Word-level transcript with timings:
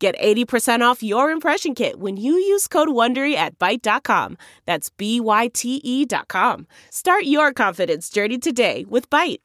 Get 0.00 0.18
80% 0.18 0.80
off 0.80 1.02
your 1.02 1.30
impression 1.30 1.74
kit 1.74 1.98
when 1.98 2.16
you 2.16 2.32
use 2.32 2.66
code 2.66 2.88
WONDERY 2.88 3.34
at 3.34 3.58
Byte.com. 3.58 4.38
That's 4.64 4.88
B-Y-T-E 4.88 6.06
dot 6.06 6.26
com. 6.26 6.66
Start 6.88 7.24
your 7.24 7.52
confidence 7.52 8.08
journey 8.08 8.38
today 8.38 8.86
with 8.88 9.10
Byte. 9.10 9.42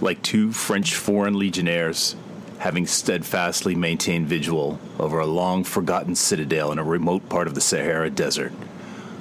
Like 0.00 0.22
two 0.22 0.52
French 0.52 0.94
foreign 0.94 1.38
legionnaires, 1.38 2.16
having 2.60 2.86
steadfastly 2.86 3.74
maintained 3.74 4.26
vigil 4.26 4.80
over 4.98 5.18
a 5.18 5.26
long-forgotten 5.26 6.14
citadel 6.14 6.72
in 6.72 6.78
a 6.78 6.82
remote 6.82 7.28
part 7.28 7.46
of 7.46 7.54
the 7.54 7.60
Sahara 7.60 8.08
Desert, 8.08 8.52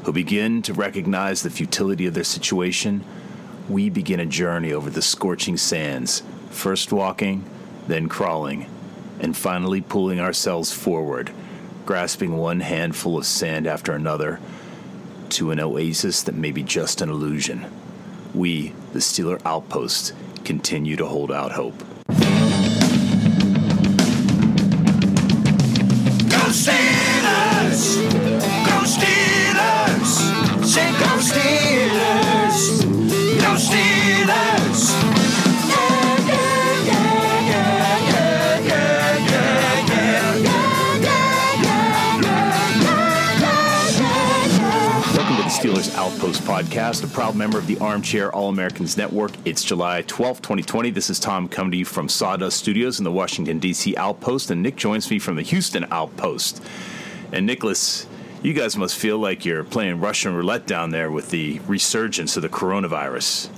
who 0.05 0.13
begin 0.13 0.61
to 0.61 0.73
recognize 0.73 1.43
the 1.43 1.49
futility 1.49 2.05
of 2.05 2.13
their 2.13 2.23
situation, 2.23 3.03
we 3.67 3.89
begin 3.89 4.21
a 4.21 4.25
journey 4.25 4.71
over 4.71 4.89
the 4.89 5.01
scorching 5.01 5.57
sands, 5.57 6.23
first 6.51 6.93
walking, 6.93 7.43
then 7.87 8.07
crawling, 8.07 8.65
and 9.19 9.35
finally 9.35 9.81
pulling 9.81 10.19
ourselves 10.19 10.71
forward, 10.71 11.31
grasping 11.85 12.37
one 12.37 12.59
handful 12.59 13.17
of 13.17 13.25
sand 13.25 13.67
after 13.67 13.93
another 13.93 14.39
to 15.29 15.51
an 15.51 15.59
oasis 15.59 16.23
that 16.23 16.35
may 16.35 16.51
be 16.51 16.63
just 16.63 17.01
an 17.01 17.09
illusion. 17.09 17.65
We, 18.33 18.73
the 18.93 18.99
Steeler 18.99 19.41
Outpost, 19.45 20.13
continue 20.43 20.95
to 20.95 21.05
hold 21.05 21.31
out 21.31 21.51
hope. 21.51 21.77
Go 26.29 26.45
Steelers! 26.51 28.28
Steelers 45.79 45.95
Outpost 45.95 46.41
podcast, 46.41 47.03
a 47.05 47.07
proud 47.07 47.37
member 47.37 47.57
of 47.57 47.65
the 47.65 47.77
Armchair 47.77 48.33
All 48.33 48.49
Americans 48.49 48.97
Network. 48.97 49.31
It's 49.45 49.63
July 49.63 50.03
12th, 50.03 50.41
2020. 50.41 50.89
This 50.89 51.09
is 51.09 51.19
Tom 51.19 51.47
coming 51.47 51.71
to 51.71 51.77
you 51.77 51.85
from 51.85 52.09
Sawdust 52.09 52.57
Studios 52.57 52.99
in 52.99 53.05
the 53.05 53.11
Washington, 53.11 53.59
D.C. 53.59 53.95
Outpost, 53.95 54.51
and 54.51 54.61
Nick 54.61 54.75
joins 54.75 55.09
me 55.09 55.19
from 55.19 55.37
the 55.37 55.41
Houston 55.41 55.85
Outpost. 55.89 56.61
And 57.31 57.45
Nicholas, 57.45 58.07
you 58.43 58.51
guys 58.53 58.75
must 58.75 58.97
feel 58.97 59.19
like 59.19 59.45
you're 59.45 59.63
playing 59.63 60.01
Russian 60.01 60.35
roulette 60.35 60.67
down 60.67 60.89
there 60.89 61.11
with 61.11 61.29
the 61.29 61.59
resurgence 61.65 62.35
of 62.35 62.41
the 62.41 62.49
coronavirus. 62.49 63.49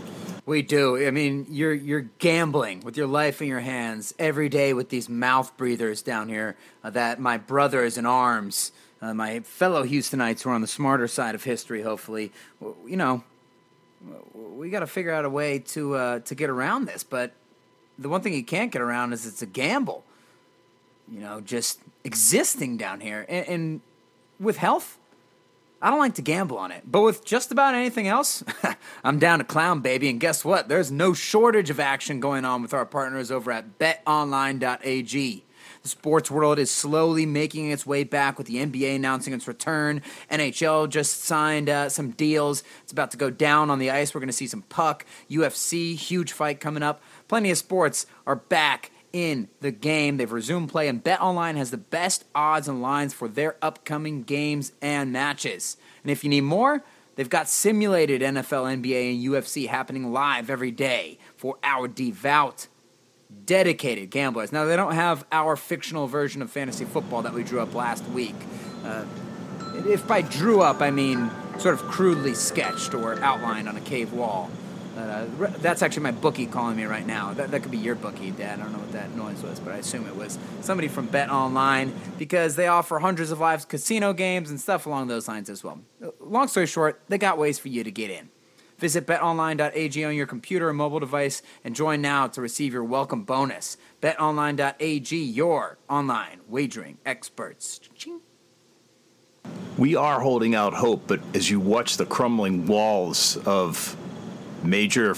We 0.45 0.61
do. 0.61 1.03
I 1.07 1.09
mean, 1.09 1.47
you're 1.49 1.73
you're 1.73 2.09
gambling 2.19 2.81
with 2.81 2.97
your 2.97 3.07
life 3.07 3.41
in 3.41 3.47
your 3.47 3.61
hands 3.61 4.13
every 4.19 4.49
day 4.49 4.73
with 4.73 4.89
these 4.89 5.09
mouth 5.09 5.55
breathers 5.57 6.03
down 6.03 6.29
here. 6.29 6.55
Uh, 6.83 6.91
that 6.91 7.19
my 7.19 7.37
brother 7.37 7.83
is 7.83 7.97
in 7.97 8.05
arms, 8.05 8.71
uh, 9.01 9.13
my 9.13 9.39
fellow 9.39 9.83
Houstonites 9.83 10.43
who 10.43 10.49
are 10.51 10.53
on 10.53 10.61
the 10.61 10.67
smarter 10.67 11.07
side 11.07 11.33
of 11.33 11.43
history, 11.43 11.81
hopefully, 11.81 12.31
you 12.85 12.97
know, 12.97 13.23
we 14.33 14.69
got 14.69 14.81
to 14.81 14.87
figure 14.87 15.11
out 15.11 15.25
a 15.25 15.29
way 15.29 15.59
to 15.59 15.95
uh, 15.95 16.19
to 16.19 16.35
get 16.35 16.49
around 16.49 16.85
this. 16.85 17.03
But 17.03 17.33
the 17.97 18.09
one 18.09 18.21
thing 18.21 18.33
you 18.33 18.43
can't 18.43 18.71
get 18.71 18.81
around 18.81 19.13
is 19.13 19.25
it's 19.25 19.41
a 19.41 19.47
gamble. 19.47 20.03
You 21.11 21.19
know, 21.19 21.41
just 21.41 21.79
existing 22.03 22.77
down 22.77 22.99
here, 22.99 23.25
and, 23.27 23.47
and 23.47 23.81
with 24.39 24.57
health. 24.57 24.97
I 25.83 25.89
don't 25.89 25.97
like 25.97 26.13
to 26.15 26.21
gamble 26.21 26.59
on 26.59 26.71
it, 26.71 26.83
but 26.85 27.01
with 27.01 27.25
just 27.25 27.51
about 27.51 27.73
anything 27.73 28.07
else, 28.07 28.43
I'm 29.03 29.17
down 29.17 29.39
to 29.39 29.45
clown, 29.45 29.79
baby. 29.79 30.11
And 30.11 30.19
guess 30.19 30.45
what? 30.45 30.67
There's 30.67 30.91
no 30.91 31.15
shortage 31.15 31.71
of 31.71 31.79
action 31.79 32.19
going 32.19 32.45
on 32.45 32.61
with 32.61 32.71
our 32.71 32.85
partners 32.85 33.31
over 33.31 33.51
at 33.51 33.79
betonline.ag. 33.79 35.43
The 35.83 35.89
sports 35.89 36.29
world 36.29 36.59
is 36.59 36.69
slowly 36.69 37.25
making 37.25 37.71
its 37.71 37.85
way 37.85 38.03
back 38.03 38.37
with 38.37 38.47
the 38.47 38.57
NBA 38.57 38.95
announcing 38.95 39.33
its 39.33 39.47
return. 39.47 40.01
NHL 40.29 40.89
just 40.89 41.23
signed 41.23 41.69
uh, 41.69 41.89
some 41.89 42.11
deals. 42.11 42.63
It's 42.83 42.91
about 42.91 43.11
to 43.11 43.17
go 43.17 43.29
down 43.29 43.69
on 43.69 43.79
the 43.79 43.89
ice. 43.89 44.13
We're 44.13 44.21
going 44.21 44.27
to 44.29 44.33
see 44.33 44.47
some 44.47 44.61
puck. 44.63 45.05
UFC, 45.29 45.95
huge 45.95 46.33
fight 46.33 46.59
coming 46.59 46.83
up. 46.83 47.01
Plenty 47.27 47.49
of 47.49 47.57
sports 47.57 48.05
are 48.27 48.35
back 48.35 48.91
in 49.13 49.49
the 49.59 49.71
game. 49.71 50.17
They've 50.17 50.31
resumed 50.31 50.69
play, 50.69 50.87
and 50.87 51.03
BetOnline 51.03 51.57
has 51.57 51.71
the 51.71 51.77
best 51.77 52.25
odds 52.33 52.67
and 52.67 52.81
lines 52.81 53.13
for 53.13 53.27
their 53.27 53.55
upcoming 53.61 54.23
games 54.23 54.71
and 54.81 55.11
matches. 55.11 55.77
And 56.03 56.11
if 56.11 56.23
you 56.23 56.29
need 56.29 56.41
more, 56.41 56.83
they've 57.15 57.29
got 57.29 57.49
simulated 57.49 58.21
NFL, 58.21 58.81
NBA, 58.81 59.15
and 59.15 59.23
UFC 59.23 59.67
happening 59.67 60.11
live 60.13 60.49
every 60.49 60.71
day 60.71 61.17
for 61.35 61.57
our 61.63 61.87
devout, 61.87 62.67
dedicated 63.45 64.09
gamblers. 64.09 64.51
Now, 64.51 64.65
they 64.65 64.75
don't 64.75 64.93
have 64.93 65.25
our 65.31 65.55
fictional 65.55 66.07
version 66.07 66.41
of 66.41 66.49
fantasy 66.49 66.85
football 66.85 67.21
that 67.23 67.33
we 67.33 67.43
drew 67.43 67.59
up 67.59 67.73
last 67.73 68.03
week. 68.09 68.35
Uh, 68.83 69.05
if 69.87 70.07
by 70.07 70.21
drew 70.21 70.61
up, 70.61 70.81
I 70.81 70.91
mean 70.91 71.29
sort 71.57 71.73
of 71.75 71.81
crudely 71.81 72.33
sketched 72.33 72.93
or 72.93 73.19
outlined 73.21 73.67
on 73.69 73.77
a 73.77 73.81
cave 73.81 74.13
wall. 74.13 74.49
Uh, 74.97 75.25
that's 75.59 75.81
actually 75.81 76.03
my 76.03 76.11
bookie 76.11 76.45
calling 76.45 76.75
me 76.75 76.83
right 76.83 77.05
now. 77.05 77.33
That, 77.33 77.51
that 77.51 77.61
could 77.61 77.71
be 77.71 77.77
your 77.77 77.95
bookie, 77.95 78.31
Dad. 78.31 78.59
I 78.59 78.63
don't 78.63 78.73
know 78.73 78.79
what 78.79 78.91
that 78.91 79.15
noise 79.15 79.41
was, 79.41 79.59
but 79.59 79.73
I 79.73 79.77
assume 79.77 80.05
it 80.05 80.15
was 80.15 80.37
somebody 80.59 80.89
from 80.89 81.07
Bet 81.07 81.29
Online 81.29 81.93
because 82.17 82.55
they 82.55 82.67
offer 82.67 82.99
hundreds 82.99 83.31
of 83.31 83.39
live 83.39 83.67
casino 83.67 84.11
games 84.11 84.49
and 84.49 84.59
stuff 84.59 84.85
along 84.85 85.07
those 85.07 85.27
lines 85.27 85.49
as 85.49 85.63
well. 85.63 85.79
Uh, 86.03 86.09
Long 86.19 86.47
story 86.47 86.67
short, 86.67 87.01
they 87.07 87.17
got 87.17 87.37
ways 87.37 87.57
for 87.57 87.69
you 87.69 87.83
to 87.83 87.91
get 87.91 88.09
in. 88.09 88.29
Visit 88.81 89.05
betonline.ag 89.05 90.03
on 90.03 90.15
your 90.15 90.25
computer 90.25 90.69
or 90.69 90.73
mobile 90.73 90.99
device 90.99 91.43
and 91.63 91.75
join 91.75 92.01
now 92.01 92.25
to 92.25 92.41
receive 92.41 92.73
your 92.73 92.83
welcome 92.83 93.23
bonus. 93.23 93.77
BetOnline.ag, 94.01 95.15
your 95.15 95.77
online 95.87 96.39
wagering 96.49 96.97
experts. 97.05 97.79
Ching. 97.95 98.21
We 99.77 99.95
are 99.95 100.19
holding 100.19 100.55
out 100.55 100.73
hope, 100.73 101.03
but 101.05 101.19
as 101.35 101.47
you 101.47 101.59
watch 101.59 101.97
the 101.97 102.07
crumbling 102.07 102.65
walls 102.65 103.37
of 103.45 103.95
major 104.63 105.15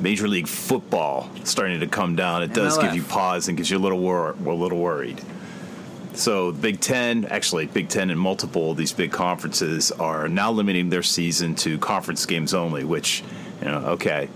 major 0.00 0.28
league 0.28 0.46
football 0.46 1.30
starting 1.44 1.80
to 1.80 1.86
come 1.86 2.14
down, 2.14 2.42
it 2.42 2.52
does 2.52 2.76
give 2.76 2.94
you 2.94 3.02
pause 3.02 3.48
and 3.48 3.56
gives 3.56 3.70
you 3.70 3.78
a 3.78 3.80
little 3.80 3.98
wor- 3.98 4.32
a 4.32 4.54
little 4.54 4.78
worried. 4.78 5.20
So 6.18 6.50
Big 6.50 6.80
Ten, 6.80 7.26
actually 7.26 7.66
Big 7.66 7.88
Ten 7.88 8.10
and 8.10 8.18
multiple 8.18 8.72
of 8.72 8.76
these 8.76 8.92
big 8.92 9.12
conferences 9.12 9.92
are 9.92 10.28
now 10.28 10.50
limiting 10.50 10.90
their 10.90 11.04
season 11.04 11.54
to 11.56 11.78
conference 11.78 12.26
games 12.26 12.54
only, 12.54 12.82
which 12.82 13.22
you 13.60 13.68
know, 13.68 13.78
okay, 13.90 14.28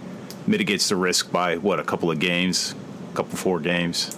mitigates 0.46 0.88
the 0.88 0.94
risk 0.94 1.32
by 1.32 1.56
what 1.56 1.80
a 1.80 1.84
couple 1.84 2.08
of 2.08 2.20
games, 2.20 2.76
a 3.10 3.16
couple 3.16 3.36
four 3.36 3.58
games. 3.58 4.16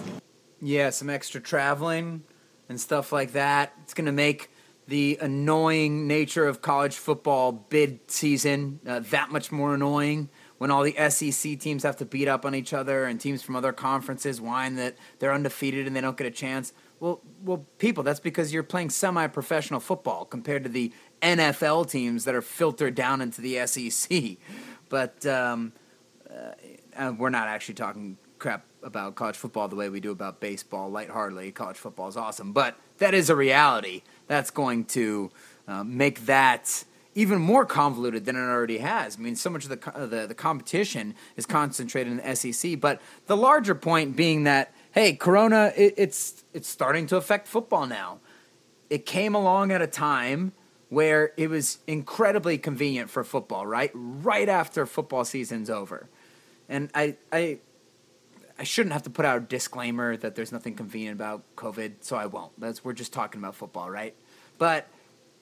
Yeah, 0.61 0.91
some 0.91 1.09
extra 1.09 1.41
traveling 1.41 2.23
and 2.69 2.79
stuff 2.79 3.11
like 3.11 3.31
that. 3.31 3.73
It's 3.81 3.95
going 3.95 4.05
to 4.05 4.11
make 4.11 4.51
the 4.87 5.17
annoying 5.19 6.05
nature 6.05 6.45
of 6.45 6.61
college 6.61 6.95
football 6.95 7.51
bid 7.51 7.99
season 8.11 8.79
uh, 8.87 8.99
that 8.99 9.31
much 9.31 9.51
more 9.51 9.73
annoying 9.73 10.29
when 10.59 10.69
all 10.69 10.83
the 10.83 10.95
SEC 11.09 11.59
teams 11.59 11.81
have 11.81 11.97
to 11.97 12.05
beat 12.05 12.27
up 12.27 12.45
on 12.45 12.53
each 12.53 12.73
other 12.73 13.05
and 13.05 13.19
teams 13.19 13.41
from 13.41 13.55
other 13.55 13.73
conferences 13.73 14.39
whine 14.39 14.75
that 14.75 14.95
they're 15.17 15.33
undefeated 15.33 15.87
and 15.87 15.95
they 15.95 16.01
don't 16.01 16.15
get 16.15 16.27
a 16.27 16.31
chance. 16.31 16.71
Well, 17.05 17.21
well, 17.43 17.65
people, 17.77 18.01
that's 18.01 18.19
because 18.19 18.51
you're 18.51 18.63
playing 18.63 18.89
semi-professional 18.89 19.79
football 19.79 20.25
compared 20.25 20.63
to 20.63 20.71
the 20.71 20.91
NFL 21.21 21.87
teams 21.87 22.25
that 22.25 22.33
are 22.33 22.41
filtered 22.41 22.95
down 22.95 23.21
into 23.21 23.41
the 23.41 23.67
SEC. 23.67 24.37
But 24.89 25.23
um, 25.27 25.71
uh, 26.27 27.13
we're 27.15 27.29
not 27.29 27.47
actually 27.47 27.75
talking 27.75 28.17
crap 28.39 28.65
about 28.81 29.13
college 29.13 29.35
football 29.35 29.67
the 29.67 29.75
way 29.75 29.87
we 29.87 29.99
do 29.99 30.09
about 30.09 30.39
baseball 30.39 30.89
lightheartedly. 30.89 31.51
College 31.51 31.77
football 31.77 32.07
is 32.07 32.17
awesome, 32.17 32.53
but 32.53 32.75
that 32.97 33.13
is 33.13 33.29
a 33.29 33.35
reality. 33.35 34.01
That's 34.25 34.49
going 34.49 34.85
to 34.85 35.29
uh, 35.67 35.83
make 35.83 36.25
that 36.25 36.85
even 37.13 37.39
more 37.39 37.67
convoluted 37.67 38.25
than 38.25 38.35
it 38.35 38.39
already 38.39 38.79
has. 38.79 39.17
I 39.17 39.19
mean, 39.19 39.35
so 39.35 39.51
much 39.51 39.65
of 39.65 39.69
the, 39.69 39.77
co- 39.77 40.07
the 40.07 40.25
the 40.25 40.33
competition 40.33 41.13
is 41.37 41.45
concentrated 41.45 42.13
in 42.13 42.17
the 42.17 42.35
SEC, 42.35 42.79
but 42.79 42.99
the 43.27 43.37
larger 43.37 43.75
point 43.75 44.15
being 44.15 44.45
that 44.45 44.73
hey, 44.95 45.13
Corona, 45.13 45.73
it, 45.75 45.93
it's 45.97 46.45
it's 46.53 46.69
starting 46.69 47.05
to 47.07 47.17
affect 47.17 47.47
football 47.47 47.85
now. 47.85 48.19
It 48.89 49.05
came 49.05 49.35
along 49.35 49.71
at 49.71 49.81
a 49.81 49.87
time 49.87 50.53
where 50.89 51.33
it 51.35 51.49
was 51.49 51.79
incredibly 51.85 52.57
convenient 52.57 53.09
for 53.09 53.23
football, 53.23 53.67
right? 53.67 53.91
Right 53.93 54.47
after 54.47 54.85
football 54.85 55.25
season's 55.25 55.69
over. 55.69 56.07
And 56.69 56.89
I, 56.95 57.17
I, 57.33 57.59
I 58.57 58.63
shouldn't 58.63 58.93
have 58.93 59.03
to 59.03 59.09
put 59.09 59.25
out 59.25 59.37
a 59.37 59.41
disclaimer 59.41 60.15
that 60.15 60.35
there's 60.35 60.51
nothing 60.51 60.75
convenient 60.75 61.15
about 61.15 61.43
COVID, 61.57 61.95
so 61.99 62.15
I 62.15 62.27
won't. 62.27 62.57
That's 62.57 62.85
we're 62.85 62.93
just 62.93 63.11
talking 63.11 63.41
about 63.41 63.55
football, 63.55 63.89
right? 63.89 64.15
But 64.57 64.87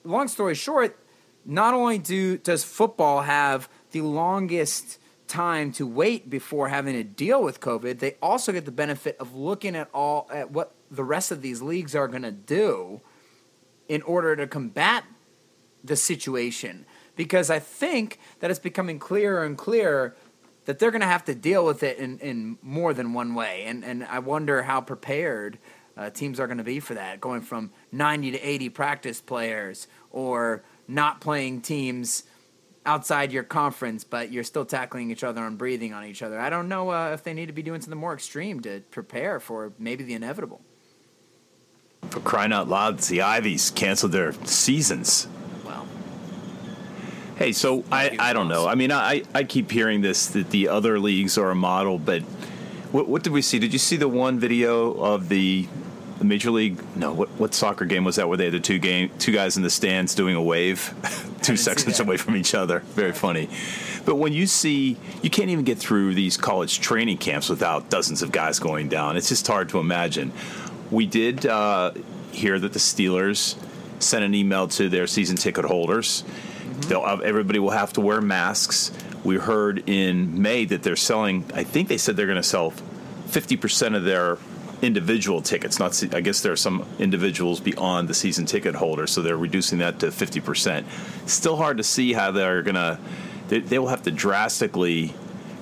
long 0.02 0.26
story 0.26 0.56
short, 0.56 0.98
not 1.44 1.74
only 1.74 1.98
do 1.98 2.38
does 2.38 2.64
football 2.64 3.22
have 3.22 3.68
the 3.92 4.00
longest 4.00 4.98
time 5.26 5.72
to 5.72 5.86
wait 5.86 6.28
before 6.28 6.68
having 6.68 6.94
to 6.94 7.04
deal 7.04 7.42
with 7.42 7.60
COVID, 7.60 7.98
they 7.98 8.16
also 8.22 8.52
get 8.52 8.64
the 8.64 8.72
benefit 8.72 9.16
of 9.18 9.34
looking 9.34 9.74
at 9.76 9.88
all 9.92 10.28
at 10.32 10.50
what 10.50 10.74
the 10.90 11.04
rest 11.04 11.30
of 11.30 11.42
these 11.42 11.62
leagues 11.62 11.94
are 11.94 12.08
going 12.08 12.22
to 12.22 12.32
do 12.32 13.00
in 13.88 14.02
order 14.02 14.36
to 14.36 14.46
combat 14.46 15.04
the 15.82 15.96
situation. 15.96 16.86
Because 17.16 17.50
I 17.50 17.58
think 17.58 18.18
that 18.40 18.50
it's 18.50 18.60
becoming 18.60 18.98
clearer 18.98 19.44
and 19.44 19.56
clearer 19.56 20.16
that 20.64 20.78
they're 20.78 20.90
going 20.90 21.00
to 21.00 21.06
have 21.06 21.24
to 21.24 21.34
deal 21.34 21.64
with 21.64 21.82
it 21.82 21.98
in, 21.98 22.18
in 22.18 22.58
more 22.62 22.94
than 22.94 23.12
one 23.12 23.34
way. 23.34 23.64
And, 23.66 23.84
and 23.84 24.04
I 24.04 24.18
wonder 24.18 24.62
how 24.62 24.80
prepared 24.80 25.58
uh, 25.96 26.10
teams 26.10 26.40
are 26.40 26.46
going 26.46 26.58
to 26.58 26.64
be 26.64 26.80
for 26.80 26.94
that, 26.94 27.20
going 27.20 27.42
from 27.42 27.70
90 27.92 28.32
to 28.32 28.40
80 28.40 28.68
practice 28.70 29.20
players 29.20 29.86
or 30.10 30.64
not 30.88 31.20
playing 31.20 31.60
teams 31.60 32.24
outside 32.86 33.32
your 33.32 33.42
conference, 33.42 34.04
but 34.04 34.30
you're 34.30 34.44
still 34.44 34.64
tackling 34.64 35.10
each 35.10 35.24
other 35.24 35.44
and 35.44 35.56
breathing 35.56 35.92
on 35.92 36.04
each 36.04 36.22
other. 36.22 36.38
I 36.38 36.50
don't 36.50 36.68
know 36.68 36.90
uh, 36.90 37.12
if 37.12 37.22
they 37.22 37.32
need 37.32 37.46
to 37.46 37.52
be 37.52 37.62
doing 37.62 37.80
something 37.80 37.98
more 37.98 38.14
extreme 38.14 38.60
to 38.62 38.80
prepare 38.90 39.40
for 39.40 39.72
maybe 39.78 40.04
the 40.04 40.14
inevitable. 40.14 40.60
For 42.10 42.20
crying 42.20 42.52
out 42.52 42.68
loud, 42.68 42.98
the 42.98 43.22
Ivies 43.22 43.70
canceled 43.70 44.12
their 44.12 44.32
seasons. 44.44 45.26
Well, 45.64 45.86
Hey, 47.36 47.52
so 47.52 47.84
I, 47.90 48.16
I 48.18 48.32
don't 48.32 48.48
know. 48.48 48.68
I 48.68 48.74
mean, 48.74 48.92
I, 48.92 49.22
I 49.34 49.44
keep 49.44 49.70
hearing 49.70 50.02
this 50.02 50.26
that 50.28 50.50
the 50.50 50.68
other 50.68 50.98
leagues 50.98 51.38
are 51.38 51.50
a 51.50 51.54
model, 51.54 51.98
but 51.98 52.22
what, 52.92 53.08
what 53.08 53.22
did 53.24 53.32
we 53.32 53.42
see? 53.42 53.58
Did 53.58 53.72
you 53.72 53.78
see 53.78 53.96
the 53.96 54.08
one 54.08 54.38
video 54.38 54.92
of 54.92 55.28
the, 55.28 55.66
the 56.18 56.24
major 56.24 56.50
league? 56.50 56.82
No, 56.96 57.12
what 57.12 57.28
what 57.30 57.54
soccer 57.54 57.84
game 57.84 58.04
was 58.04 58.16
that 58.16 58.28
where 58.28 58.36
they 58.36 58.44
had 58.44 58.54
the 58.54 58.60
two 58.60 58.78
game 58.78 59.10
two 59.18 59.32
guys 59.32 59.56
in 59.56 59.62
the 59.62 59.70
stands 59.70 60.14
doing 60.14 60.36
a 60.36 60.42
wave, 60.42 60.94
two 61.42 61.56
sections 61.56 62.00
away 62.00 62.16
from 62.16 62.36
each 62.36 62.54
other? 62.54 62.80
Very 62.94 63.12
funny. 63.12 63.48
But 64.04 64.16
when 64.16 64.32
you 64.32 64.46
see, 64.46 64.96
you 65.22 65.30
can't 65.30 65.50
even 65.50 65.64
get 65.64 65.78
through 65.78 66.14
these 66.14 66.36
college 66.36 66.80
training 66.80 67.18
camps 67.18 67.48
without 67.48 67.90
dozens 67.90 68.22
of 68.22 68.32
guys 68.32 68.58
going 68.58 68.88
down. 68.88 69.16
It's 69.16 69.28
just 69.28 69.46
hard 69.46 69.70
to 69.70 69.78
imagine. 69.78 70.32
We 70.90 71.06
did 71.06 71.46
uh, 71.46 71.92
hear 72.30 72.58
that 72.58 72.72
the 72.72 72.78
Steelers 72.78 73.56
sent 73.98 74.24
an 74.24 74.34
email 74.34 74.68
to 74.68 74.88
their 74.88 75.06
season 75.06 75.36
ticket 75.36 75.64
holders. 75.64 76.24
They'll, 76.88 77.02
uh, 77.02 77.18
everybody 77.18 77.58
will 77.58 77.70
have 77.70 77.92
to 77.94 78.00
wear 78.00 78.20
masks. 78.20 78.92
We 79.24 79.36
heard 79.36 79.88
in 79.88 80.42
May 80.42 80.66
that 80.66 80.82
they're 80.82 80.96
selling. 80.96 81.44
I 81.54 81.64
think 81.64 81.88
they 81.88 81.96
said 81.96 82.16
they're 82.16 82.26
going 82.26 82.36
to 82.36 82.42
sell 82.42 82.72
50% 83.28 83.96
of 83.96 84.04
their 84.04 84.36
individual 84.84 85.42
tickets. 85.42 85.78
Not, 85.78 86.02
I 86.14 86.20
guess 86.20 86.40
there 86.40 86.52
are 86.52 86.56
some 86.56 86.86
individuals 86.98 87.60
beyond 87.60 88.08
the 88.08 88.14
season 88.14 88.46
ticket 88.46 88.74
holder, 88.74 89.06
so 89.06 89.22
they're 89.22 89.36
reducing 89.36 89.78
that 89.78 90.00
to 90.00 90.06
50%. 90.08 90.84
Still 91.26 91.56
hard 91.56 91.78
to 91.78 91.82
see 91.82 92.12
how 92.12 92.30
they're 92.30 92.62
going 92.62 92.74
to. 92.74 92.98
They, 93.48 93.60
they 93.60 93.78
will 93.78 93.88
have 93.88 94.02
to 94.04 94.10
drastically 94.10 95.14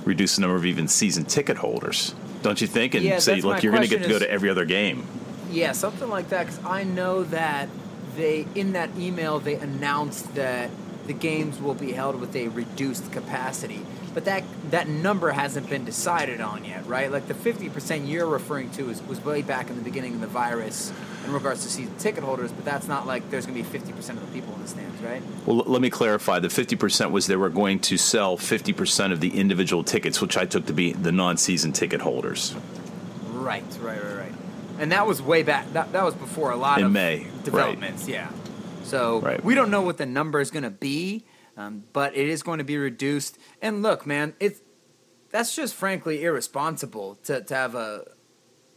reduce 0.04 0.36
the 0.36 0.42
number 0.42 0.56
of 0.56 0.66
even 0.66 0.88
season 0.88 1.24
ticket 1.24 1.56
holders, 1.56 2.14
don't 2.42 2.60
you 2.60 2.66
think? 2.66 2.94
And 2.94 3.04
Yeah, 3.04 3.18
say, 3.18 3.40
look, 3.40 3.62
you're 3.62 3.72
going 3.72 3.82
to 3.82 3.88
get 3.88 4.02
to 4.02 4.08
go 4.08 4.18
to 4.18 4.30
every 4.30 4.50
other 4.50 4.64
game. 4.64 5.06
Yeah, 5.50 5.72
something 5.72 6.08
like 6.08 6.28
that. 6.30 6.46
Because 6.46 6.64
I 6.64 6.84
know 6.84 7.24
that 7.24 7.68
they 8.16 8.46
in 8.54 8.72
that 8.72 8.90
email 8.98 9.38
they 9.40 9.54
announced 9.54 10.34
that 10.34 10.70
the 11.06 11.12
games 11.12 11.60
will 11.60 11.74
be 11.74 11.92
held 11.92 12.20
with 12.20 12.34
a 12.36 12.48
reduced 12.48 13.10
capacity, 13.10 13.84
but 14.14 14.24
that 14.26 14.44
that 14.70 14.88
number 14.88 15.30
hasn't 15.30 15.68
been 15.70 15.84
decided 15.84 16.40
on 16.40 16.64
yet, 16.64 16.86
right? 16.86 17.10
Like 17.10 17.28
the 17.28 17.34
fifty 17.34 17.68
percent 17.68 18.06
you're 18.06 18.26
referring 18.26 18.70
to 18.72 18.90
is, 18.90 19.02
was 19.02 19.24
way 19.24 19.42
back 19.42 19.70
in 19.70 19.76
the 19.76 19.82
beginning 19.82 20.14
of 20.14 20.20
the 20.20 20.26
virus 20.26 20.92
in 21.24 21.32
regards 21.32 21.62
to 21.62 21.70
season 21.70 21.94
ticket 21.98 22.24
holders, 22.24 22.52
but 22.52 22.64
that's 22.64 22.88
not 22.88 23.06
like 23.06 23.30
there's 23.30 23.46
going 23.46 23.56
to 23.56 23.62
be 23.62 23.68
fifty 23.68 23.92
percent 23.92 24.18
of 24.18 24.26
the 24.26 24.32
people 24.32 24.54
in 24.54 24.62
the 24.62 24.68
stands, 24.68 25.00
right? 25.02 25.22
Well, 25.46 25.56
let 25.66 25.80
me 25.82 25.90
clarify. 25.90 26.38
The 26.38 26.48
50% 26.48 27.10
was 27.10 27.26
they 27.26 27.36
were 27.36 27.48
going 27.48 27.80
to 27.80 27.96
sell 27.96 28.36
50% 28.38 29.10
of 29.12 29.20
the 29.20 29.38
individual 29.40 29.82
tickets, 29.82 30.20
which 30.20 30.36
I 30.36 30.44
took 30.46 30.66
to 30.66 30.72
be 30.72 30.92
the 30.92 31.10
non 31.12 31.36
season 31.36 31.72
ticket 31.72 32.00
holders. 32.00 32.54
Right, 33.32 33.64
right, 33.80 34.02
right, 34.02 34.16
right. 34.18 34.32
And 34.78 34.92
that 34.92 35.06
was 35.06 35.20
way 35.22 35.42
back. 35.42 35.72
That, 35.72 35.92
that 35.92 36.04
was 36.04 36.14
before 36.14 36.50
a 36.52 36.56
lot 36.56 36.78
In 36.78 36.86
of 36.86 36.92
May, 36.92 37.24
right. 37.24 37.44
developments. 37.44 38.08
Yeah. 38.08 38.30
So 38.84 39.20
Right. 39.20 39.42
we 39.44 39.54
don't 39.54 39.70
know 39.70 39.82
what 39.82 39.96
the 39.98 40.06
number 40.06 40.40
is 40.40 40.50
going 40.50 40.64
to 40.64 40.70
be, 40.70 41.24
um, 41.62 41.84
but 41.92 42.16
it 42.16 42.28
is 42.28 42.42
going 42.42 42.58
to 42.58 42.64
be 42.64 42.76
reduced. 42.76 43.38
And 43.60 43.82
look, 43.82 44.06
man, 44.06 44.34
it's 44.40 44.60
that's 45.30 45.56
just 45.56 45.74
frankly 45.74 46.22
irresponsible 46.22 47.16
to, 47.24 47.40
to 47.42 47.54
have 47.54 47.74
a. 47.74 48.04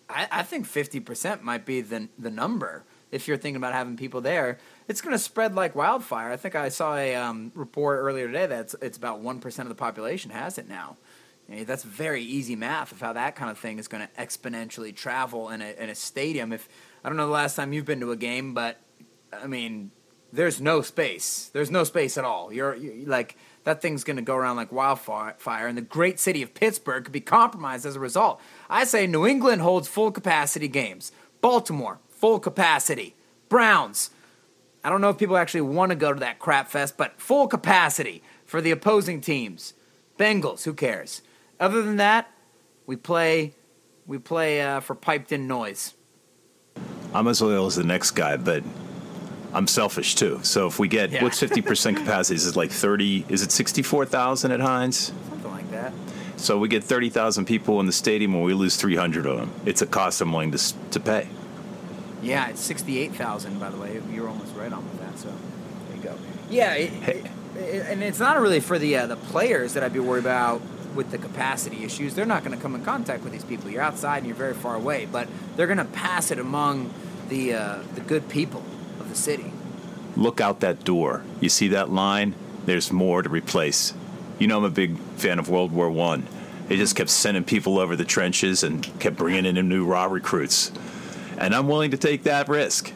I, 0.09 0.27
I 0.31 0.43
think 0.43 0.65
fifty 0.65 0.99
percent 0.99 1.43
might 1.43 1.65
be 1.65 1.81
the 1.81 2.09
the 2.17 2.29
number 2.29 2.83
if 3.11 3.27
you're 3.27 3.37
thinking 3.37 3.57
about 3.57 3.73
having 3.73 3.97
people 3.97 4.21
there. 4.21 4.57
It's 4.87 5.01
going 5.01 5.13
to 5.13 5.19
spread 5.19 5.55
like 5.55 5.75
wildfire. 5.75 6.31
I 6.31 6.37
think 6.37 6.55
I 6.55 6.69
saw 6.69 6.95
a 6.95 7.15
um, 7.15 7.51
report 7.55 7.99
earlier 7.99 8.27
today 8.27 8.45
that 8.45 8.59
it's, 8.59 8.75
it's 8.81 8.97
about 8.97 9.19
one 9.19 9.39
percent 9.39 9.69
of 9.69 9.75
the 9.75 9.79
population 9.79 10.31
has 10.31 10.57
it 10.57 10.67
now. 10.67 10.97
That's 11.47 11.83
very 11.83 12.23
easy 12.23 12.55
math 12.55 12.91
of 12.91 12.99
how 12.99 13.13
that 13.13 13.35
kind 13.35 13.51
of 13.51 13.59
thing 13.59 13.77
is 13.77 13.88
going 13.88 14.07
to 14.07 14.21
exponentially 14.21 14.95
travel 14.95 15.49
in 15.49 15.61
a, 15.61 15.75
in 15.77 15.89
a 15.89 15.95
stadium. 15.95 16.51
If 16.51 16.67
I 17.03 17.09
don't 17.09 17.17
know 17.17 17.27
the 17.27 17.33
last 17.33 17.55
time 17.55 17.71
you've 17.71 17.85
been 17.85 17.99
to 17.99 18.11
a 18.11 18.17
game, 18.17 18.55
but 18.55 18.79
I 19.31 19.45
mean, 19.45 19.91
there's 20.35 20.61
no 20.61 20.81
space. 20.81 21.49
There's 21.53 21.71
no 21.71 21.83
space 21.83 22.17
at 22.17 22.25
all. 22.25 22.51
You're, 22.53 22.75
you 22.75 23.05
like 23.05 23.37
that 23.63 23.81
thing's 23.81 24.03
going 24.03 24.17
to 24.17 24.21
go 24.21 24.35
around 24.35 24.57
like 24.57 24.71
wildfire, 24.71 25.67
and 25.67 25.77
the 25.77 25.81
great 25.81 26.19
city 26.19 26.41
of 26.41 26.53
Pittsburgh 26.53 27.03
could 27.03 27.13
be 27.13 27.21
compromised 27.21 27.85
as 27.85 27.95
a 27.95 27.99
result. 27.99 28.39
I 28.69 28.83
say 28.83 29.07
New 29.07 29.25
England 29.25 29.61
holds 29.61 29.87
full 29.87 30.11
capacity 30.11 30.67
games. 30.67 31.11
Baltimore 31.41 31.99
full 32.15 32.39
capacity. 32.39 33.15
Browns. 33.49 34.09
I 34.83 34.89
don't 34.89 35.01
know 35.01 35.09
if 35.09 35.17
people 35.17 35.37
actually 35.37 35.61
want 35.61 35.91
to 35.91 35.95
go 35.95 36.13
to 36.13 36.19
that 36.19 36.39
crap 36.39 36.69
fest, 36.69 36.97
but 36.97 37.19
full 37.19 37.47
capacity 37.47 38.23
for 38.45 38.61
the 38.61 38.71
opposing 38.71 39.21
teams. 39.21 39.73
Bengals, 40.17 40.63
who 40.63 40.73
cares? 40.73 41.21
Other 41.59 41.81
than 41.81 41.97
that, 41.97 42.31
we 42.85 42.95
play 42.95 43.53
we 44.07 44.17
play 44.17 44.61
uh, 44.61 44.79
for 44.79 44.95
piped 44.95 45.31
in 45.31 45.47
noise. 45.47 45.93
I'm 47.13 47.27
as 47.27 47.41
loyal 47.41 47.65
as 47.65 47.75
the 47.75 47.83
next 47.83 48.11
guy, 48.11 48.38
but 48.38 48.63
I'm 49.55 49.67
selfish 49.67 50.15
too. 50.15 50.39
So 50.43 50.67
if 50.67 50.77
we 50.79 50.87
get 50.87 51.11
Yeah. 51.11 51.23
what's 51.23 51.39
50% 51.39 51.95
capacity? 51.97 52.35
Is 52.35 52.45
it 52.47 52.55
like 52.55 52.71
30? 52.71 53.25
Is 53.29 53.41
it 53.41 53.51
64,000 53.51 54.51
at 54.51 54.59
Heinz? 54.59 55.13
Something 55.29 55.51
like 55.51 55.71
that. 55.71 55.93
So 56.35 56.57
we 56.57 56.67
get 56.67 56.83
30,000 56.83 57.45
people 57.45 57.79
in 57.79 57.85
the 57.85 57.93
stadium 57.93 58.35
and 58.35 58.43
we 58.43 58.53
lose 58.53 58.75
300 58.75 59.25
of 59.25 59.37
them. 59.37 59.51
It's 59.65 59.81
a 59.81 59.85
cost 59.87 60.19
I'm 60.21 60.31
willing 60.33 60.51
to, 60.51 60.73
to 60.91 60.99
pay. 60.99 61.27
Yeah, 62.21 62.47
it's 62.49 62.61
sixty-eight 62.61 63.13
thousand. 63.13 63.59
By 63.59 63.69
the 63.69 63.77
way, 63.77 64.01
you're 64.11 64.27
almost 64.27 64.55
right 64.55 64.73
on 64.73 64.83
with 64.83 64.99
that. 64.99 65.19
So 65.19 65.27
there 65.27 65.97
you 65.97 66.01
go. 66.03 66.15
Yeah, 66.49 66.73
it, 66.73 66.91
it, 67.07 67.25
it- 67.57 67.85
and 67.88 68.01
it's 68.03 68.19
not 68.19 68.39
really 68.41 68.59
for 68.59 68.79
the 68.79 68.97
uh, 68.97 69.05
the 69.07 69.15
players 69.15 69.74
that 69.75 69.83
I'd 69.83 69.93
be 69.93 70.00
worried 70.00 70.24
about 70.24 70.59
with 70.95 71.12
the 71.12 71.19
capacity 71.19 71.83
issues. 71.83 72.15
They're 72.15 72.25
not 72.25 72.43
going 72.43 72.55
to 72.57 72.62
come 72.62 72.74
in 72.74 72.83
contact 72.83 73.24
with 73.24 73.31
these 73.31 73.43
people. 73.43 73.69
You're 73.69 73.83
outside 73.83 74.19
and 74.19 74.27
you're 74.27 74.35
very 74.35 74.55
far 74.55 74.75
away, 74.75 75.07
but 75.12 75.27
they're 75.55 75.67
going 75.67 75.77
to 75.77 75.85
pass 75.85 76.31
it 76.31 76.39
among 76.39 76.89
the 77.29 77.53
uh, 77.53 77.77
the 77.93 78.01
good 78.01 78.27
people 78.27 78.62
of 78.62 78.75
the 79.15 79.22
city. 79.22 79.51
Look 80.17 80.39
out 80.41 80.60
that 80.62 80.84
door. 80.84 81.24
You 81.41 81.50
see 81.50 81.69
that 81.69 81.89
line? 81.89 82.36
There's 82.65 82.91
more 82.91 83.22
to 83.22 83.29
replace. 83.29 83.93
You 84.39 84.48
know 84.48 84.57
I'm 84.57 84.63
a 84.63 84.69
big 84.69 84.98
fan 85.17 85.39
of 85.39 85.50
World 85.50 85.72
War 85.72 85.89
One. 85.89 86.27
They 86.67 86.77
just 86.77 86.95
kept 86.95 87.10
sending 87.10 87.43
people 87.43 87.77
over 87.79 87.95
the 87.95 88.05
trenches 88.05 88.63
and 88.63 88.84
kept 89.00 89.17
bringing 89.17 89.45
in 89.45 89.69
new 89.69 89.86
raw 89.86 90.05
recruits. 90.05 90.72
And 91.38 91.53
I'm 91.53 91.67
willing 91.67 91.91
to 91.91 91.98
take 91.98 92.24
that 92.24 92.50
risk. 92.50 92.88
Hey, 92.88 92.93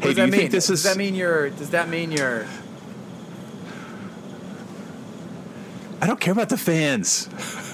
does 0.00 0.08
do 0.10 0.14
that 0.14 0.26
you 0.26 0.32
mean? 0.32 0.40
think 0.40 0.50
this 0.52 0.68
does 0.68 0.78
is? 0.80 0.84
that 0.84 0.96
mean 0.96 1.14
you're? 1.14 1.50
Does 1.50 1.70
that 1.70 1.88
mean 1.88 2.10
you're? 2.10 2.46
I 6.00 6.06
don't 6.06 6.20
care 6.20 6.32
about 6.32 6.48
the 6.48 6.58
fans. 6.58 7.28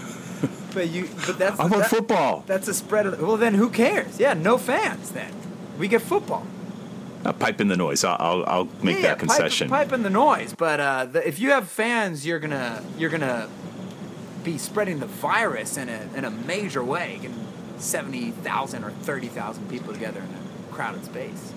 But 0.74 0.90
you. 0.90 1.08
But 1.26 1.38
that's 1.38 1.58
I 1.58 1.62
want 1.62 1.84
that- 1.84 1.88
football. 1.88 2.44
That's 2.46 2.68
a 2.68 2.74
spread 2.74 3.06
of. 3.06 3.18
Well, 3.18 3.38
then 3.38 3.54
who 3.54 3.70
cares? 3.70 4.20
Yeah, 4.20 4.34
no 4.34 4.58
fans. 4.58 5.10
Then 5.10 5.32
we 5.78 5.88
get 5.88 6.02
football. 6.02 6.46
I'll 7.26 7.32
pipe 7.32 7.60
in 7.60 7.66
the 7.66 7.76
noise. 7.76 8.04
I'll, 8.04 8.16
I'll, 8.18 8.44
I'll 8.46 8.68
make 8.82 8.96
yeah, 8.96 9.08
that 9.08 9.18
concession. 9.18 9.68
Pipe, 9.68 9.88
pipe 9.88 9.94
in 9.94 10.04
the 10.04 10.10
noise, 10.10 10.54
but 10.56 10.78
uh, 10.78 11.04
the, 11.06 11.26
if 11.26 11.40
you 11.40 11.50
have 11.50 11.68
fans, 11.68 12.24
you're 12.24 12.38
gonna 12.38 12.84
you're 12.96 13.10
gonna 13.10 13.48
be 14.44 14.58
spreading 14.58 15.00
the 15.00 15.06
virus 15.06 15.76
in 15.76 15.88
a 15.88 16.08
in 16.14 16.24
a 16.24 16.30
major 16.30 16.84
way, 16.84 17.18
getting 17.20 17.46
seventy 17.78 18.30
thousand 18.30 18.84
or 18.84 18.92
thirty 18.92 19.26
thousand 19.26 19.68
people 19.68 19.92
together 19.92 20.20
in 20.20 20.28
a 20.28 20.72
crowded 20.72 21.04
space. 21.04 21.52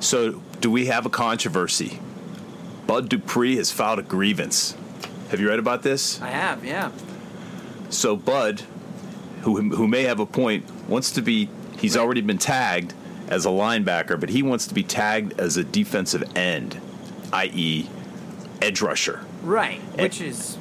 So, 0.00 0.42
do 0.60 0.70
we 0.70 0.86
have 0.86 1.06
a 1.06 1.10
controversy? 1.10 1.98
Bud 2.86 3.08
Dupree 3.08 3.56
has 3.56 3.72
filed 3.72 3.98
a 3.98 4.02
grievance. 4.02 4.76
Have 5.30 5.40
you 5.40 5.48
read 5.48 5.58
about 5.58 5.82
this? 5.82 6.20
I 6.20 6.28
have, 6.28 6.64
yeah. 6.64 6.92
So, 7.88 8.14
Bud, 8.14 8.60
who, 9.40 9.70
who 9.70 9.88
may 9.88 10.02
have 10.02 10.20
a 10.20 10.26
point, 10.26 10.70
wants 10.86 11.10
to 11.12 11.22
be, 11.22 11.48
he's 11.78 11.96
already 11.96 12.20
been 12.20 12.38
tagged 12.38 12.92
as 13.28 13.44
a 13.44 13.50
linebacker, 13.50 14.18
but 14.18 14.28
he 14.30 14.42
wants 14.42 14.66
to 14.66 14.74
be 14.74 14.82
tagged 14.82 15.38
as 15.40 15.56
a 15.56 15.64
defensive 15.64 16.24
end, 16.36 16.80
i.e., 17.32 17.88
edge 18.62 18.80
rusher. 18.80 19.20
Right, 19.42 19.80
which 19.98 20.20
is 20.20 20.56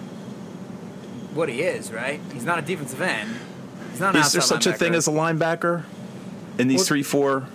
what 1.33 1.49
he 1.49 1.61
is, 1.61 1.91
right? 1.91 2.19
He's 2.33 2.45
not 2.45 2.59
a 2.59 2.61
defensive 2.61 3.01
end. 3.01 3.35
He's 3.91 3.99
not 3.99 4.15
an 4.15 4.21
Is 4.21 4.31
there 4.31 4.41
such 4.41 4.65
a 4.65 4.73
thing 4.73 4.95
as 4.95 5.07
a 5.07 5.11
linebacker 5.11 5.83
in 6.57 6.67
these 6.67 6.79
Well- 6.79 6.85
three, 6.85 7.03
four 7.03 7.47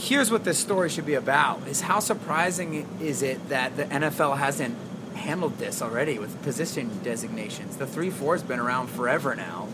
here's 0.00 0.30
what 0.30 0.44
this 0.44 0.58
story 0.58 0.88
should 0.88 1.06
be 1.06 1.14
about: 1.14 1.66
is 1.68 1.82
how 1.82 2.00
surprising 2.00 2.86
is 3.00 3.22
it 3.22 3.48
that 3.48 3.76
the 3.76 3.84
NFL 3.84 4.38
hasn't 4.38 4.74
handled 5.14 5.58
this 5.58 5.82
already 5.82 6.18
with 6.18 6.40
position 6.42 6.90
designations? 7.02 7.76
The 7.76 7.86
three 7.86 8.10
four 8.10 8.34
has 8.34 8.42
been 8.42 8.60
around 8.60 8.88
forever 8.88 9.34
now, 9.34 9.68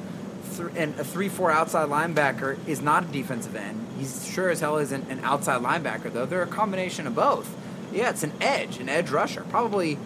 Th- 0.56 0.70
and 0.76 0.98
a 0.98 1.04
three 1.04 1.28
four 1.28 1.50
outside 1.50 1.88
linebacker 1.88 2.56
is 2.66 2.80
not 2.80 3.04
a 3.04 3.06
defensive 3.06 3.56
end. 3.56 3.86
He's 3.98 4.26
sure 4.28 4.50
as 4.50 4.60
hell 4.60 4.78
isn't 4.78 5.10
an 5.10 5.20
outside 5.20 5.62
linebacker 5.62 6.12
though. 6.12 6.26
They're 6.26 6.42
a 6.42 6.46
combination 6.46 7.06
of 7.06 7.14
both. 7.14 7.54
Yeah, 7.92 8.10
it's 8.10 8.22
an 8.22 8.32
edge, 8.40 8.78
an 8.78 8.88
edge 8.88 9.10
rusher, 9.10 9.44
probably 9.48 9.98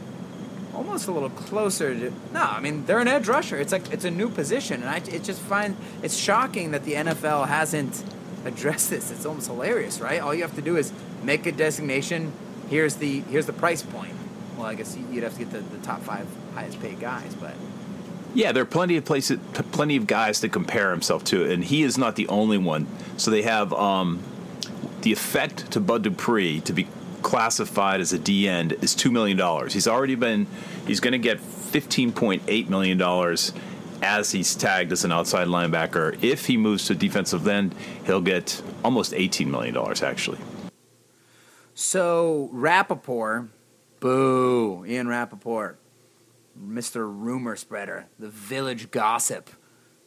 almost 0.75 1.09
a 1.09 1.13
little 1.13 1.31
closer 1.31 1.93
to 1.95 2.13
no 2.33 2.41
i 2.43 2.61
mean 2.61 2.85
they're 2.87 3.01
an 3.01 3.09
edge 3.09 3.27
rusher 3.27 3.59
it's 3.59 3.73
like 3.73 3.93
it's 3.93 4.05
a 4.05 4.11
new 4.11 4.29
position 4.29 4.81
and 4.81 4.89
i 4.89 4.97
it 4.97 5.23
just 5.25 5.41
find 5.41 5.77
it's 6.03 6.17
shocking 6.17 6.71
that 6.71 6.85
the 6.85 6.93
nfl 6.93 7.47
hasn't 7.47 8.05
addressed 8.45 8.89
this 8.91 9.11
it's 9.11 9.27
almost 9.27 9.49
hilarious 9.49 10.01
right 10.01 10.21
all 10.21 10.35
you 10.35 10.43
have 10.43 10.55
to 10.55 10.63
do 10.63 10.77
is 10.77 10.93
make 11.23 11.45
a 11.47 11.53
designation 11.53 12.33
here's 12.69 12.97
the 12.97 13.21
here's 13.23 13.47
the 13.47 13.53
price 13.53 13.83
point 13.83 14.15
well 14.57 14.67
i 14.67 14.75
guess 14.75 14.97
you'd 15.11 15.25
have 15.25 15.33
to 15.33 15.41
get 15.41 15.51
the, 15.51 15.59
the 15.59 15.79
top 15.85 16.01
five 16.03 16.27
highest 16.55 16.81
paid 16.81 17.01
guys 17.01 17.35
but 17.35 17.55
Yeah, 18.33 18.53
there 18.53 18.63
are 18.63 18.67
plenty 18.67 18.97
of 18.97 19.05
places, 19.05 19.41
plenty 19.73 19.97
of 19.97 20.07
guys 20.07 20.41
to 20.41 20.49
compare 20.49 20.93
himself 20.93 21.25
to, 21.25 21.51
and 21.51 21.65
he 21.65 21.83
is 21.83 21.99
not 21.99 22.15
the 22.15 22.29
only 22.29 22.59
one. 22.59 22.87
So 23.17 23.31
they 23.31 23.43
have 23.43 23.73
um, 23.73 24.23
the 25.03 25.13
effect 25.13 25.73
to 25.73 25.81
Bud 25.81 26.05
Dupree 26.05 26.61
to 26.61 26.73
be 26.73 26.87
classified 27.23 28.01
as 28.01 28.13
a 28.13 28.19
D 28.19 28.49
end 28.49 28.73
is 28.75 28.95
two 28.95 29.11
million 29.11 29.37
dollars. 29.37 29.73
He's 29.73 29.89
already 29.89 30.15
been, 30.15 30.47
he's 30.87 31.01
going 31.01 31.13
to 31.13 31.19
get 31.19 31.41
fifteen 31.41 32.13
point 32.13 32.43
eight 32.47 32.71
million 32.71 32.99
dollars 32.99 33.53
as 34.01 34.31
he's 34.31 34.55
tagged 34.55 34.93
as 34.93 35.05
an 35.05 35.11
outside 35.11 35.49
linebacker. 35.49 36.17
If 36.23 36.47
he 36.47 36.57
moves 36.57 36.87
to 36.87 36.95
defensive 36.95 37.49
end, 37.49 37.75
he'll 38.07 38.21
get 38.21 38.63
almost 38.85 39.13
eighteen 39.13 39.51
million 39.51 39.75
dollars 39.75 40.05
actually. 40.05 40.39
So 41.75 42.49
Rapoport, 42.53 43.49
boo, 43.99 44.85
Ian 44.87 45.09
Rapoport, 45.09 45.80
Mr. 46.61 47.03
Rumor 47.03 47.57
Spreader, 47.57 48.07
the 48.19 48.29
village 48.29 48.91
gossip. 48.91 49.51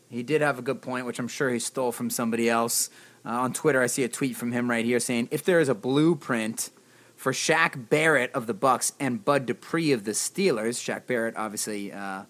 He 0.10 0.24
did 0.24 0.42
have 0.42 0.60
a 0.60 0.62
good 0.62 0.82
point, 0.82 1.06
which 1.06 1.20
I'm 1.20 1.28
sure 1.28 1.50
he 1.50 1.60
stole 1.60 1.92
from 1.92 2.10
somebody 2.10 2.50
else. 2.50 2.90
Uh, 3.26 3.30
on 3.30 3.54
Twitter, 3.54 3.82
I 3.82 3.88
see 3.88 4.04
a 4.04 4.10
tweet 4.10 4.36
from 4.36 4.52
him 4.52 4.70
right 4.70 4.86
here 4.86 5.00
saying, 5.00 5.30
"If 5.32 5.44
there 5.44 5.60
is 5.60 5.70
a 5.70 5.76
blueprint 5.76 6.70
for 7.16 7.32
Shaq 7.32 7.90
Barrett 7.90 8.32
of 8.34 8.48
the 8.48 8.54
Bucks 8.54 8.94
and 9.00 9.24
Bud 9.24 9.46
Dupree 9.46 9.92
of 9.92 10.04
the 10.04 10.12
Steelers, 10.12 10.78
Shaq 10.78 11.08
Barrett 11.08 11.36
obviously 11.38 11.92
uh, 11.92 12.24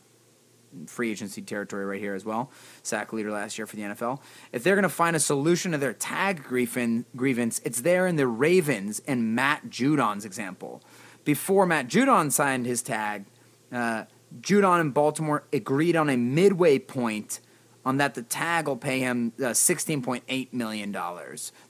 free 0.88 1.12
agency 1.12 1.42
territory 1.42 1.86
right 1.86 2.00
here 2.00 2.14
as 2.14 2.26
well. 2.26 2.52
Sack 2.82 3.14
leader 3.14 3.32
last 3.32 3.58
year 3.58 3.68
for 3.68 3.76
the 3.76 3.84
NFL. 3.84 4.20
If 4.52 4.64
they're 4.64 4.76
going 4.76 4.84
to 4.84 4.90
find 4.90 5.16
a 5.16 5.20
solution 5.20 5.72
to 5.72 5.78
their 5.78 5.94
tag 5.94 6.44
grievance, 6.44 7.62
it's 7.64 7.82
there 7.82 8.08
in 8.08 8.16
the 8.16 8.28
Ravens 8.28 9.02
and 9.08 9.36
Matt 9.36 9.70
Judon's 9.70 10.26
example. 10.26 10.82
Before 11.24 11.66
Matt 11.66 11.88
Judon 11.88 12.32
signed 12.32 12.66
his 12.66 12.82
tag, 12.82 13.26
uh, 13.74 14.06
Judon 14.40 14.80
and 14.80 14.94
Baltimore 14.94 15.44
agreed 15.52 15.96
on 15.96 16.10
a 16.10 16.18
midway 16.18 16.80
point 16.80 17.40
on 17.86 17.98
that 17.98 18.14
the 18.14 18.22
tag 18.22 18.68
will 18.68 18.78
pay 18.78 19.00
him 19.00 19.34
uh, 19.40 19.48
$16.8 19.48 20.54
million. 20.54 20.98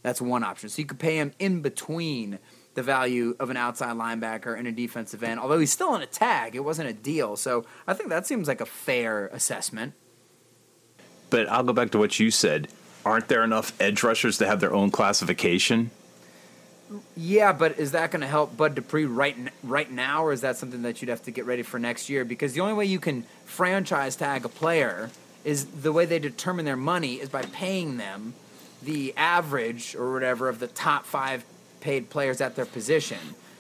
That's 0.02 0.22
one 0.22 0.44
option. 0.44 0.70
So 0.70 0.82
you 0.82 0.86
could 0.86 1.00
pay 1.00 1.18
him 1.18 1.34
in 1.40 1.62
between 1.62 2.40
the 2.76 2.84
value 2.84 3.36
of 3.40 3.50
an 3.50 3.58
outside 3.58 3.96
linebacker 3.96 4.58
and 4.58 4.68
a 4.68 4.72
defensive 4.72 5.24
end. 5.24 5.40
Although 5.40 5.60
he's 5.60 5.72
still 5.72 5.90
on 5.90 6.02
a 6.02 6.08
tag, 6.08 6.56
it 6.56 6.64
wasn't 6.64 6.90
a 6.90 6.94
deal. 6.94 7.36
So 7.36 7.66
I 7.88 7.94
think 7.94 8.10
that 8.10 8.26
seems 8.26 8.48
like 8.48 8.62
a 8.62 8.66
fair 8.66 9.28
assessment. 9.28 9.94
But 11.30 11.50
I'll 11.50 11.64
go 11.64 11.74
back 11.74 11.92
to 11.92 11.98
what 11.98 12.20
you 12.20 12.30
said. 12.32 12.68
Aren't 13.06 13.28
there 13.28 13.44
enough 13.44 13.74
edge 13.82 14.04
rushers 14.04 14.38
to 14.38 14.48
have 14.48 14.60
their 14.60 14.74
own 14.74 14.92
classification? 14.92 15.92
Yeah, 17.16 17.54
but 17.54 17.80
is 17.80 17.92
that 17.92 18.12
going 18.12 18.22
to 18.22 18.28
help 18.28 18.56
Bud 18.56 18.76
Dupree 18.76 19.06
right 19.06 19.36
right 19.64 19.90
now, 19.92 20.24
or 20.24 20.34
is 20.34 20.42
that 20.42 20.58
something 20.58 20.84
that 20.84 21.02
you'd 21.02 21.10
have 21.10 21.24
to 21.24 21.32
get 21.32 21.46
ready 21.46 21.64
for 21.64 21.80
next 21.80 22.10
year? 22.10 22.24
Because 22.26 22.54
the 22.54 22.62
only 22.62 22.74
way 22.74 22.86
you 22.86 23.00
can 23.00 23.24
franchise 23.46 24.16
tag 24.16 24.46
a 24.46 24.50
player 24.50 25.10
is 25.44 25.66
the 25.66 25.92
way 25.92 26.06
they 26.06 26.20
determine 26.20 26.66
their 26.66 26.78
money 26.78 27.16
is 27.16 27.30
by 27.30 27.42
paying 27.44 27.98
them 27.98 28.34
the 28.82 29.14
average 29.18 29.96
or 29.96 30.14
whatever 30.14 30.50
of 30.50 30.60
the 30.60 30.68
top 30.68 31.06
five 31.06 31.44
paid 31.80 32.10
players 32.10 32.42
at 32.42 32.56
their 32.56 32.66
position. 32.66 33.20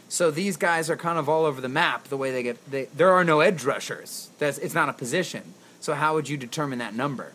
So 0.09 0.29
these 0.29 0.57
guys 0.57 0.89
are 0.89 0.97
kind 0.97 1.17
of 1.17 1.27
all 1.27 1.45
over 1.45 1.59
the 1.59 1.69
map. 1.69 2.05
The 2.05 2.17
way 2.17 2.31
they 2.31 2.43
get, 2.43 2.71
they, 2.71 2.85
there 2.85 3.11
are 3.11 3.23
no 3.23 3.39
edge 3.39 3.63
rushers. 3.63 4.29
That's 4.37 4.57
it's 4.59 4.75
not 4.75 4.89
a 4.89 4.93
position. 4.93 5.53
So 5.79 5.95
how 5.95 6.13
would 6.13 6.29
you 6.29 6.37
determine 6.37 6.79
that 6.79 6.93
number? 6.93 7.33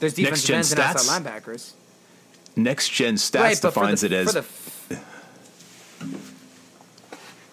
There's 0.00 0.14
defensive 0.14 0.54
ends 0.54 0.72
and 0.72 0.80
outside 0.80 1.22
linebackers. 1.22 1.72
Next 2.56 2.88
Gen 2.90 3.14
Stats 3.14 3.40
Right, 3.40 3.60
defines 3.60 4.00
the- 4.02 4.06
it 4.08 4.12
as 4.12 4.26
for 4.34 4.94
the 4.94 5.00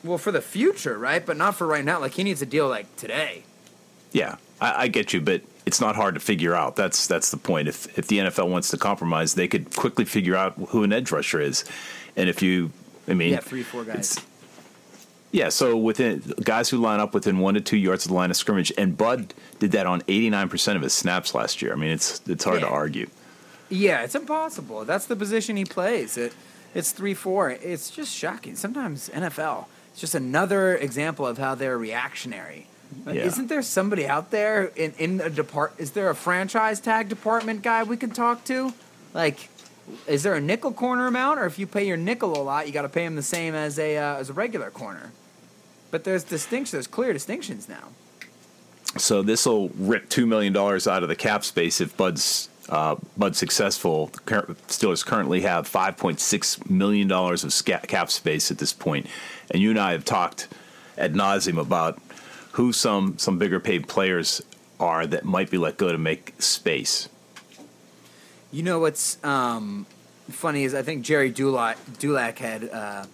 well 0.04 0.18
for 0.18 0.32
the 0.32 0.42
future, 0.42 0.98
right? 0.98 1.26
But 1.26 1.38
not 1.38 1.56
for 1.56 1.68
right 1.68 1.84
now. 1.84 2.00
Like 2.00 2.14
he 2.14 2.24
needs 2.24 2.42
a 2.42 2.46
deal 2.46 2.68
like 2.68 2.94
today. 2.96 3.44
Yeah, 4.12 4.36
I, 4.60 4.84
I 4.84 4.88
get 4.88 5.14
you, 5.14 5.22
but 5.22 5.42
it's 5.66 5.80
not 5.82 5.96
hard 5.96 6.16
to 6.16 6.20
figure 6.20 6.56
out. 6.56 6.76
That's 6.76 7.08
that's 7.08 7.32
the 7.32 7.38
point. 7.38 7.68
If 7.68 7.98
if 7.98 8.08
the 8.08 8.20
NFL 8.20 8.50
wants 8.50 8.70
to 8.72 8.78
compromise, 8.78 9.36
they 9.36 9.48
could 9.48 9.76
quickly 9.76 10.06
figure 10.06 10.36
out 10.36 10.54
who 10.70 10.84
an 10.84 10.92
edge 10.94 11.12
rusher 11.12 11.40
is, 11.40 11.64
and 12.16 12.30
if 12.30 12.42
you, 12.42 12.72
I 13.08 13.14
mean, 13.14 13.34
Yeah, 13.34 13.40
three, 13.40 13.64
four 13.64 13.84
guys. 13.84 14.18
Yeah, 15.32 15.50
so 15.50 15.78
within 15.78 16.24
guys 16.44 16.70
who 16.70 16.78
line 16.78 17.00
up 17.00 17.14
within 17.14 17.38
one 17.38 17.54
to 17.54 17.62
two 17.62 17.78
yards 17.78 18.04
of 18.06 18.10
the 18.10 18.16
line 18.16 18.32
of 18.32 18.38
scrimmage, 18.38 18.74
and 18.80 18.98
Bud 18.98 19.34
did 19.60 19.74
that 19.74 19.86
on 19.86 20.02
eighty 20.08 20.30
nine 20.30 20.50
percent 20.50 20.76
of 20.76 20.82
his 20.82 20.94
snaps 20.94 21.36
last 21.36 21.62
year. 21.62 21.72
I 21.72 21.76
mean, 21.76 21.92
it's 21.92 22.20
it's 22.28 22.44
hard 22.44 22.62
to 22.62 22.68
argue. 22.68 23.08
Yeah, 23.70 24.04
it's 24.04 24.16
impossible. 24.16 24.86
That's 24.86 25.06
the 25.06 25.16
position 25.16 25.56
he 25.56 25.66
plays. 25.66 26.18
It, 26.18 26.34
it's 26.74 26.92
three 26.92 27.14
four. 27.14 27.50
It's 27.50 27.90
just 27.90 28.16
shocking. 28.16 28.56
Sometimes 28.56 29.10
NFL. 29.10 29.66
It's 29.92 30.02
just 30.02 30.16
another 30.16 30.76
example 30.76 31.26
of 31.26 31.38
how 31.38 31.56
they're 31.56 31.78
reactionary. 31.78 32.68
Yeah. 33.06 33.14
Isn't 33.26 33.48
there 33.48 33.62
somebody 33.62 34.08
out 34.08 34.32
there 34.32 34.66
in 34.76 34.94
in 34.98 35.22
a 35.22 35.30
depart? 35.30 35.74
Is 35.78 35.92
there 35.92 36.10
a 36.10 36.16
franchise 36.16 36.80
tag 36.80 37.10
department 37.10 37.62
guy 37.62 37.84
we 37.84 37.98
can 37.98 38.12
talk 38.12 38.44
to? 38.46 38.74
Like, 39.14 39.50
is 40.08 40.24
there 40.24 40.34
a 40.34 40.42
nickel 40.42 40.72
corner 40.72 41.08
amount, 41.08 41.40
or 41.40 41.46
if 41.46 41.60
you 41.60 41.68
pay 41.68 41.86
your 41.86 41.98
nickel 41.98 42.40
a 42.40 42.42
lot, 42.42 42.68
you 42.68 42.74
got 42.74 42.84
to 42.84 42.90
pay 42.90 43.06
him 43.06 43.16
the 43.16 43.24
same 43.24 43.54
as 43.54 43.78
a 43.78 43.98
uh, 43.98 44.18
as 44.18 44.30
a 44.30 44.34
regular 44.34 44.72
corner? 44.72 45.12
But 45.92 46.04
there's 46.04 46.24
distinction. 46.24 46.78
There's 46.78 46.88
clear 46.88 47.14
distinctions 47.14 47.68
now. 47.70 47.90
So 48.98 49.22
this 49.22 49.46
will 49.46 49.70
rip 49.70 50.10
two 50.10 50.26
million 50.26 50.54
dollars 50.54 50.88
out 50.88 51.04
of 51.04 51.10
the 51.10 51.16
cap 51.16 51.44
space 51.44 51.80
if 51.80 51.96
Bud's 51.96 52.50
uh, 52.70 52.96
Bud's 53.18 53.38
successful. 53.38 54.10
Steelers 54.68 55.06
currently 55.06 55.42
have 55.42 55.68
five 55.68 55.98
point 55.98 56.20
six 56.20 56.64
million 56.70 57.08
dollars 57.08 57.44
of 57.44 57.88
cap 57.88 58.12
space 58.12 58.52
at 58.52 58.60
this 58.60 58.74
point, 58.74 59.08
and 59.52 59.62
you 59.62 59.72
and 59.72 59.80
I 59.80 59.92
have 59.94 60.06
talked 60.06 60.48
ad 60.98 61.14
nauseum 61.14 61.60
about 61.60 62.00
who 62.54 62.72
some 62.72 63.18
some 63.18 63.38
bigger 63.38 63.60
paid 63.60 63.88
players 63.88 64.42
are 64.80 65.06
that 65.08 65.26
might 65.26 65.50
be 65.50 65.58
let 65.58 65.78
go 65.78 65.92
to 65.92 65.98
make 65.98 66.34
space. 66.40 67.10
You 68.52 68.64
know 68.64 68.80
what's 68.80 69.24
um, 69.24 69.86
funny 70.30 70.64
is 70.64 70.74
I 70.74 70.82
think 70.82 71.04
Gerry 71.04 71.32
Dulac, 71.32 71.78
Dulac 72.00 72.40
had 72.40 72.70
uh, 72.70 73.06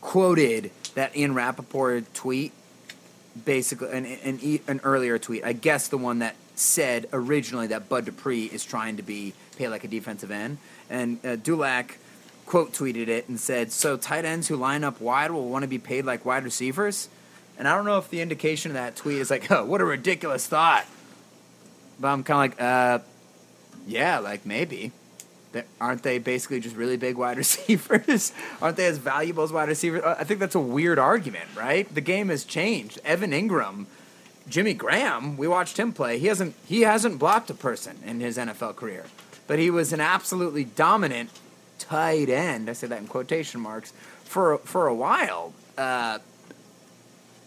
quoted 0.00 0.70
that 0.94 1.16
Ian 1.16 1.34
Rapoport 1.34 2.12
tweet, 2.14 2.52
basically 3.44 3.90
an, 3.92 4.06
an, 4.06 4.60
an 4.66 4.80
earlier 4.84 5.18
tweet. 5.18 5.44
I 5.44 5.52
guess 5.52 5.88
the 5.88 5.98
one 5.98 6.20
that 6.20 6.36
said 6.56 7.06
originally 7.12 7.68
that 7.68 7.88
Bud 7.88 8.06
Dupree 8.06 8.46
is 8.46 8.64
trying 8.64 8.96
to 8.96 9.02
be 9.02 9.34
paid 9.56 9.68
like 9.68 9.84
a 9.84 9.88
defensive 9.88 10.30
end, 10.30 10.58
and 10.90 11.24
uh, 11.24 11.36
Dulac 11.36 11.98
quote 12.46 12.72
tweeted 12.72 13.08
it 13.08 13.28
and 13.28 13.38
said, 13.38 13.70
"So 13.70 13.96
tight 13.96 14.24
ends 14.24 14.48
who 14.48 14.56
line 14.56 14.82
up 14.82 15.00
wide 15.00 15.30
will 15.30 15.48
want 15.48 15.62
to 15.62 15.68
be 15.68 15.78
paid 15.78 16.04
like 16.04 16.24
wide 16.24 16.44
receivers." 16.44 17.08
And 17.58 17.66
I 17.66 17.74
don't 17.74 17.86
know 17.86 17.98
if 17.98 18.10
the 18.10 18.20
indication 18.20 18.70
of 18.72 18.74
that 18.74 18.96
tweet 18.96 19.18
is 19.18 19.30
like, 19.30 19.50
"Oh, 19.50 19.64
what 19.64 19.80
a 19.80 19.84
ridiculous 19.84 20.46
thought," 20.46 20.86
but 22.00 22.08
I'm 22.08 22.24
kind 22.24 22.52
of 22.52 22.58
like, 22.58 22.62
uh. 22.66 22.98
Yeah, 23.86 24.18
like 24.18 24.44
maybe. 24.44 24.92
Aren't 25.80 26.02
they 26.02 26.18
basically 26.18 26.60
just 26.60 26.76
really 26.76 26.96
big 26.96 27.16
wide 27.16 27.36
receivers? 27.44 28.32
Aren't 28.60 28.76
they 28.76 28.86
as 28.86 28.98
valuable 28.98 29.44
as 29.44 29.52
wide 29.52 29.68
receivers? 29.68 30.02
I 30.04 30.24
think 30.24 30.40
that's 30.40 30.54
a 30.54 30.60
weird 30.60 30.98
argument, 30.98 31.46
right? 31.56 31.92
The 31.94 32.00
game 32.00 32.28
has 32.28 32.44
changed. 32.44 32.98
Evan 33.04 33.30
Engram, 33.30 33.86
Jimmy 34.48 34.74
Graham, 34.74 35.36
we 35.36 35.48
watched 35.48 35.78
him 35.78 35.92
play. 35.92 36.18
He 36.18 36.26
hasn't 36.28 36.54
he 36.66 36.82
hasn't 36.82 37.18
blocked 37.18 37.50
a 37.50 37.54
person 37.54 37.98
in 38.06 38.20
his 38.20 38.38
NFL 38.38 38.76
career, 38.76 39.04
but 39.46 39.58
he 39.58 39.70
was 39.70 39.92
an 39.92 40.00
absolutely 40.00 40.64
dominant 40.64 41.30
tight 41.78 42.28
end. 42.28 42.70
I 42.70 42.72
say 42.72 42.86
that 42.86 42.98
in 42.98 43.06
quotation 43.08 43.60
marks 43.60 43.92
for 44.24 44.58
for 44.58 44.86
a 44.86 44.94
while. 44.94 45.52
Uh, 45.76 46.18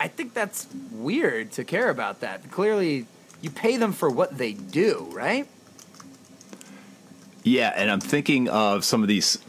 I 0.01 0.07
think 0.07 0.33
that's 0.33 0.67
weird 0.91 1.51
to 1.53 1.63
care 1.63 1.89
about 1.89 2.19
that. 2.21 2.51
Clearly, 2.51 3.05
you 3.41 3.49
pay 3.49 3.77
them 3.77 3.91
for 3.93 4.09
what 4.09 4.37
they 4.37 4.53
do, 4.53 5.09
right? 5.11 5.47
Yeah, 7.43 7.73
and 7.75 7.89
I'm 7.89 7.99
thinking 7.99 8.49
of 8.49 8.83
some 8.83 9.01
of 9.01 9.07
these. 9.07 9.39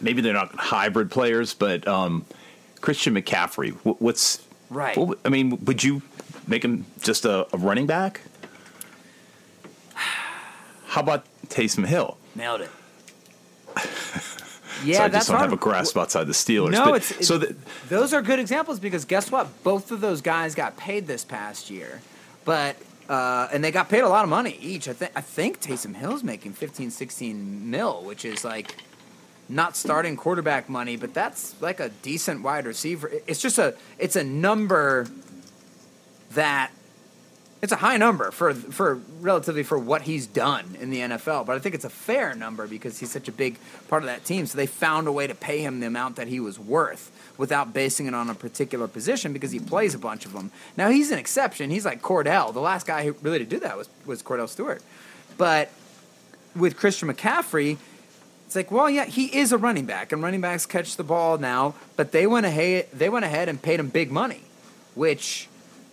Maybe 0.00 0.22
they're 0.22 0.32
not 0.34 0.54
hybrid 0.54 1.10
players, 1.10 1.52
but 1.54 1.86
um, 1.88 2.24
Christian 2.80 3.14
McCaffrey. 3.14 3.72
wh- 3.82 4.00
What's 4.00 4.46
Right. 4.70 4.96
what 4.96 5.18
I 5.24 5.30
mean, 5.30 5.58
would 5.64 5.82
you 5.82 6.00
make 6.46 6.64
him 6.64 6.86
just 7.00 7.24
a, 7.24 7.46
a 7.54 7.58
running 7.58 7.86
back? 7.86 8.20
How 10.86 11.00
about 11.02 11.24
Taysom 11.48 11.86
Hill? 11.86 12.16
Nailed 12.34 12.62
it. 12.62 12.70
Yeah, 14.82 14.96
so 14.96 15.04
I 15.04 15.08
that's 15.08 15.18
just 15.26 15.28
don't 15.28 15.36
hard. 15.36 15.50
have 15.50 15.58
a 15.58 15.62
grasp 15.62 15.98
outside 15.98 16.24
the 16.26 16.32
Steelers. 16.32 16.70
No, 16.70 16.86
But- 16.86 16.94
it's, 16.94 17.10
it's 17.10 17.26
so 17.28 17.36
those 17.90 18.14
are 18.14 18.22
good 18.22 18.38
examples 18.38 18.80
because 18.80 19.04
guess 19.04 19.30
what? 19.30 19.62
Both 19.62 19.90
of 19.90 20.00
those 20.00 20.22
guys 20.22 20.54
got 20.54 20.78
paid 20.78 21.06
this 21.06 21.22
past 21.22 21.68
year, 21.68 22.00
but 22.46 22.76
uh, 23.06 23.46
and 23.52 23.62
they 23.62 23.72
got 23.72 23.90
paid 23.90 24.00
a 24.00 24.08
lot 24.08 24.24
of 24.24 24.30
money 24.30 24.56
each. 24.58 24.88
I 24.88 24.94
think 24.94 25.12
I 25.14 25.20
think 25.20 25.60
Taysom 25.60 25.94
Hill's 25.96 26.24
making 26.24 26.54
15, 26.54 26.90
16 26.90 27.70
mil, 27.70 28.02
which 28.04 28.24
is 28.24 28.42
like 28.42 28.74
not 29.50 29.76
starting 29.76 30.16
quarterback 30.16 30.70
money, 30.70 30.96
but 30.96 31.12
that's 31.12 31.60
like 31.60 31.78
a 31.78 31.90
decent 32.00 32.42
wide 32.42 32.64
receiver. 32.64 33.10
It's 33.26 33.42
just 33.42 33.58
a 33.58 33.74
it's 33.98 34.16
a 34.16 34.24
number 34.24 35.08
that 36.34 36.70
it's 37.62 37.72
a 37.72 37.76
high 37.76 37.98
number 37.98 38.30
for 38.30 38.54
for 38.54 39.00
relatively 39.20 39.62
for 39.62 39.78
what 39.78 40.02
he's 40.02 40.26
done 40.26 40.76
in 40.80 40.90
the 40.90 41.00
NFL, 41.00 41.44
but 41.44 41.56
I 41.56 41.58
think 41.58 41.74
it's 41.74 41.84
a 41.84 41.90
fair 41.90 42.34
number 42.34 42.66
because 42.66 42.98
he's 42.98 43.10
such 43.10 43.28
a 43.28 43.32
big 43.32 43.56
part 43.88 44.02
of 44.02 44.06
that 44.06 44.24
team. 44.24 44.46
So 44.46 44.56
they 44.56 44.66
found 44.66 45.06
a 45.06 45.12
way 45.12 45.26
to 45.26 45.34
pay 45.34 45.60
him 45.60 45.80
the 45.80 45.86
amount 45.86 46.16
that 46.16 46.28
he 46.28 46.40
was 46.40 46.58
worth 46.58 47.10
without 47.36 47.74
basing 47.74 48.06
it 48.06 48.14
on 48.14 48.30
a 48.30 48.34
particular 48.34 48.88
position 48.88 49.32
because 49.32 49.50
he 49.50 49.60
plays 49.60 49.94
a 49.94 49.98
bunch 49.98 50.24
of 50.24 50.32
them. 50.32 50.50
Now 50.76 50.88
he's 50.90 51.10
an 51.10 51.18
exception. 51.18 51.70
He's 51.70 51.84
like 51.84 52.00
Cordell. 52.00 52.54
The 52.54 52.60
last 52.60 52.86
guy 52.86 53.04
who 53.04 53.14
really 53.20 53.40
to 53.40 53.44
do 53.44 53.60
that 53.60 53.76
was 53.76 53.88
was 54.06 54.22
Cordell 54.22 54.48
Stewart. 54.48 54.82
But 55.36 55.70
with 56.56 56.76
Christian 56.76 57.12
McCaffrey, 57.12 57.76
it's 58.46 58.56
like, 58.56 58.70
well, 58.72 58.90
yeah, 58.90 59.04
he 59.04 59.26
is 59.26 59.52
a 59.52 59.58
running 59.58 59.86
back, 59.86 60.12
and 60.12 60.22
running 60.22 60.40
backs 60.40 60.66
catch 60.66 60.96
the 60.96 61.04
ball 61.04 61.38
now. 61.38 61.74
But 61.94 62.12
they 62.12 62.26
went 62.26 62.46
ahead, 62.46 62.88
they 62.92 63.08
went 63.08 63.26
ahead 63.26 63.48
and 63.48 63.60
paid 63.60 63.78
him 63.78 63.90
big 63.90 64.10
money, 64.10 64.40
which 64.94 65.48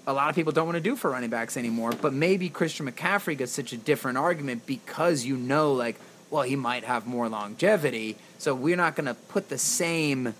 a 0.07 0.13
lot 0.13 0.29
of 0.29 0.35
people 0.35 0.53
don't 0.53 0.65
want 0.65 0.77
to 0.77 0.81
do 0.81 0.95
for 0.95 1.11
running 1.11 1.29
backs 1.29 1.57
anymore. 1.57 1.91
But 1.91 2.13
maybe 2.13 2.49
Christian 2.49 2.89
McCaffrey 2.89 3.37
gets 3.37 3.51
such 3.51 3.73
a 3.73 3.77
different 3.77 4.17
argument 4.17 4.65
because 4.65 5.25
you 5.25 5.35
know, 5.35 5.73
like, 5.73 5.97
well, 6.29 6.43
he 6.43 6.55
might 6.55 6.85
have 6.85 7.05
more 7.05 7.29
longevity, 7.29 8.15
so 8.37 8.55
we're 8.55 8.77
not 8.77 8.95
going 8.95 9.05
to 9.05 9.13
put 9.13 9.49
the 9.49 9.57
same, 9.57 10.33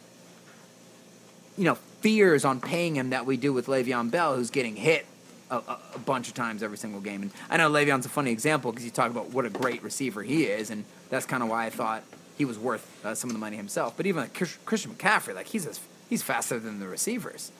you 1.57 1.63
know, 1.63 1.75
fears 2.01 2.45
on 2.45 2.62
paying 2.62 2.95
him 2.95 3.09
that 3.12 3.25
we 3.25 3.38
do 3.38 3.51
with 3.51 3.67
Le'Veon 3.67 4.09
Bell, 4.09 4.36
who's 4.36 4.50
getting 4.50 4.75
hit 4.75 5.05
a, 5.50 5.57
a, 5.57 5.79
a 5.95 6.00
bunch 6.00 6.27
of 6.27 6.33
times 6.33 6.63
every 6.63 6.77
single 6.77 7.01
game. 7.01 7.21
And 7.21 7.31
I 7.50 7.57
know 7.57 7.69
Le'Veon's 7.69 8.05
a 8.05 8.09
funny 8.09 8.31
example 8.31 8.71
because 8.71 8.86
you 8.86 8.91
talk 8.91 9.12
about 9.12 9.31
what 9.31 9.45
a 9.45 9.50
great 9.50 9.83
receiver 9.83 10.24
he 10.24 10.43
is, 10.45 10.69
and 10.69 10.86
that's 11.09 11.25
kind 11.25 11.43
of 11.43 11.50
why 11.50 11.65
I 11.65 11.69
thought 11.69 12.03
he 12.38 12.45
was 12.45 12.57
worth 12.57 13.05
uh, 13.05 13.15
some 13.15 13.29
of 13.29 13.33
the 13.33 13.39
money 13.39 13.57
himself. 13.57 13.95
But 13.97 14.05
even 14.05 14.24
like 14.24 14.33
Christian 14.65 14.93
McCaffrey, 14.93 15.36
like 15.36 15.47
he's 15.47 15.79
he's 16.09 16.24
faster 16.24 16.59
than 16.59 16.79
the 16.79 16.88
receivers. 16.88 17.51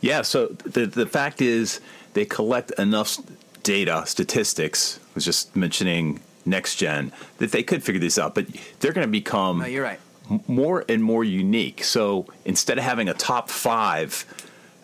Yeah, 0.00 0.22
so 0.22 0.46
the 0.48 0.86
the 0.86 1.06
fact 1.06 1.40
is 1.42 1.80
they 2.14 2.24
collect 2.24 2.70
enough 2.78 3.18
data, 3.62 4.04
statistics. 4.06 4.98
I 5.02 5.10
was 5.14 5.24
just 5.24 5.54
mentioning 5.54 6.20
next 6.46 6.76
gen 6.76 7.12
that 7.38 7.52
they 7.52 7.62
could 7.62 7.82
figure 7.82 8.00
this 8.00 8.18
out, 8.18 8.34
but 8.34 8.46
they're 8.80 8.92
going 8.92 9.06
to 9.06 9.10
become 9.10 9.58
No, 9.58 9.66
you're 9.66 9.84
right. 9.84 10.00
more 10.48 10.84
and 10.88 11.04
more 11.04 11.22
unique. 11.24 11.84
So 11.84 12.26
instead 12.44 12.78
of 12.78 12.84
having 12.84 13.08
a 13.08 13.14
top 13.14 13.50
five, 13.50 14.24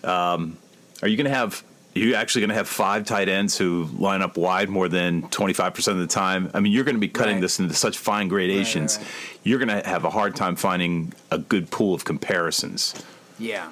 um, 0.04 0.58
are 1.02 1.08
you 1.08 1.16
going 1.16 1.26
to 1.30 1.34
have? 1.34 1.62
Are 1.94 1.98
you 1.98 2.14
actually 2.14 2.42
going 2.42 2.50
to 2.50 2.56
have 2.56 2.68
five 2.68 3.06
tight 3.06 3.30
ends 3.30 3.56
who 3.56 3.88
line 3.98 4.20
up 4.20 4.36
wide 4.36 4.68
more 4.68 4.86
than 4.86 5.22
twenty 5.30 5.54
five 5.54 5.72
percent 5.72 5.96
of 5.98 6.06
the 6.06 6.12
time? 6.14 6.50
I 6.52 6.60
mean, 6.60 6.72
you're 6.72 6.84
going 6.84 6.96
to 6.96 7.00
be 7.00 7.08
cutting 7.08 7.36
Right. 7.36 7.40
this 7.40 7.58
into 7.58 7.72
such 7.72 7.96
fine 7.96 8.28
gradations. 8.28 8.98
right. 8.98 9.06
You're 9.44 9.58
going 9.58 9.82
to 9.82 9.88
have 9.88 10.04
a 10.04 10.10
hard 10.10 10.36
time 10.36 10.56
finding 10.56 11.14
a 11.30 11.38
good 11.38 11.70
pool 11.70 11.94
of 11.94 12.04
comparisons. 12.04 12.94
Yeah, 13.38 13.70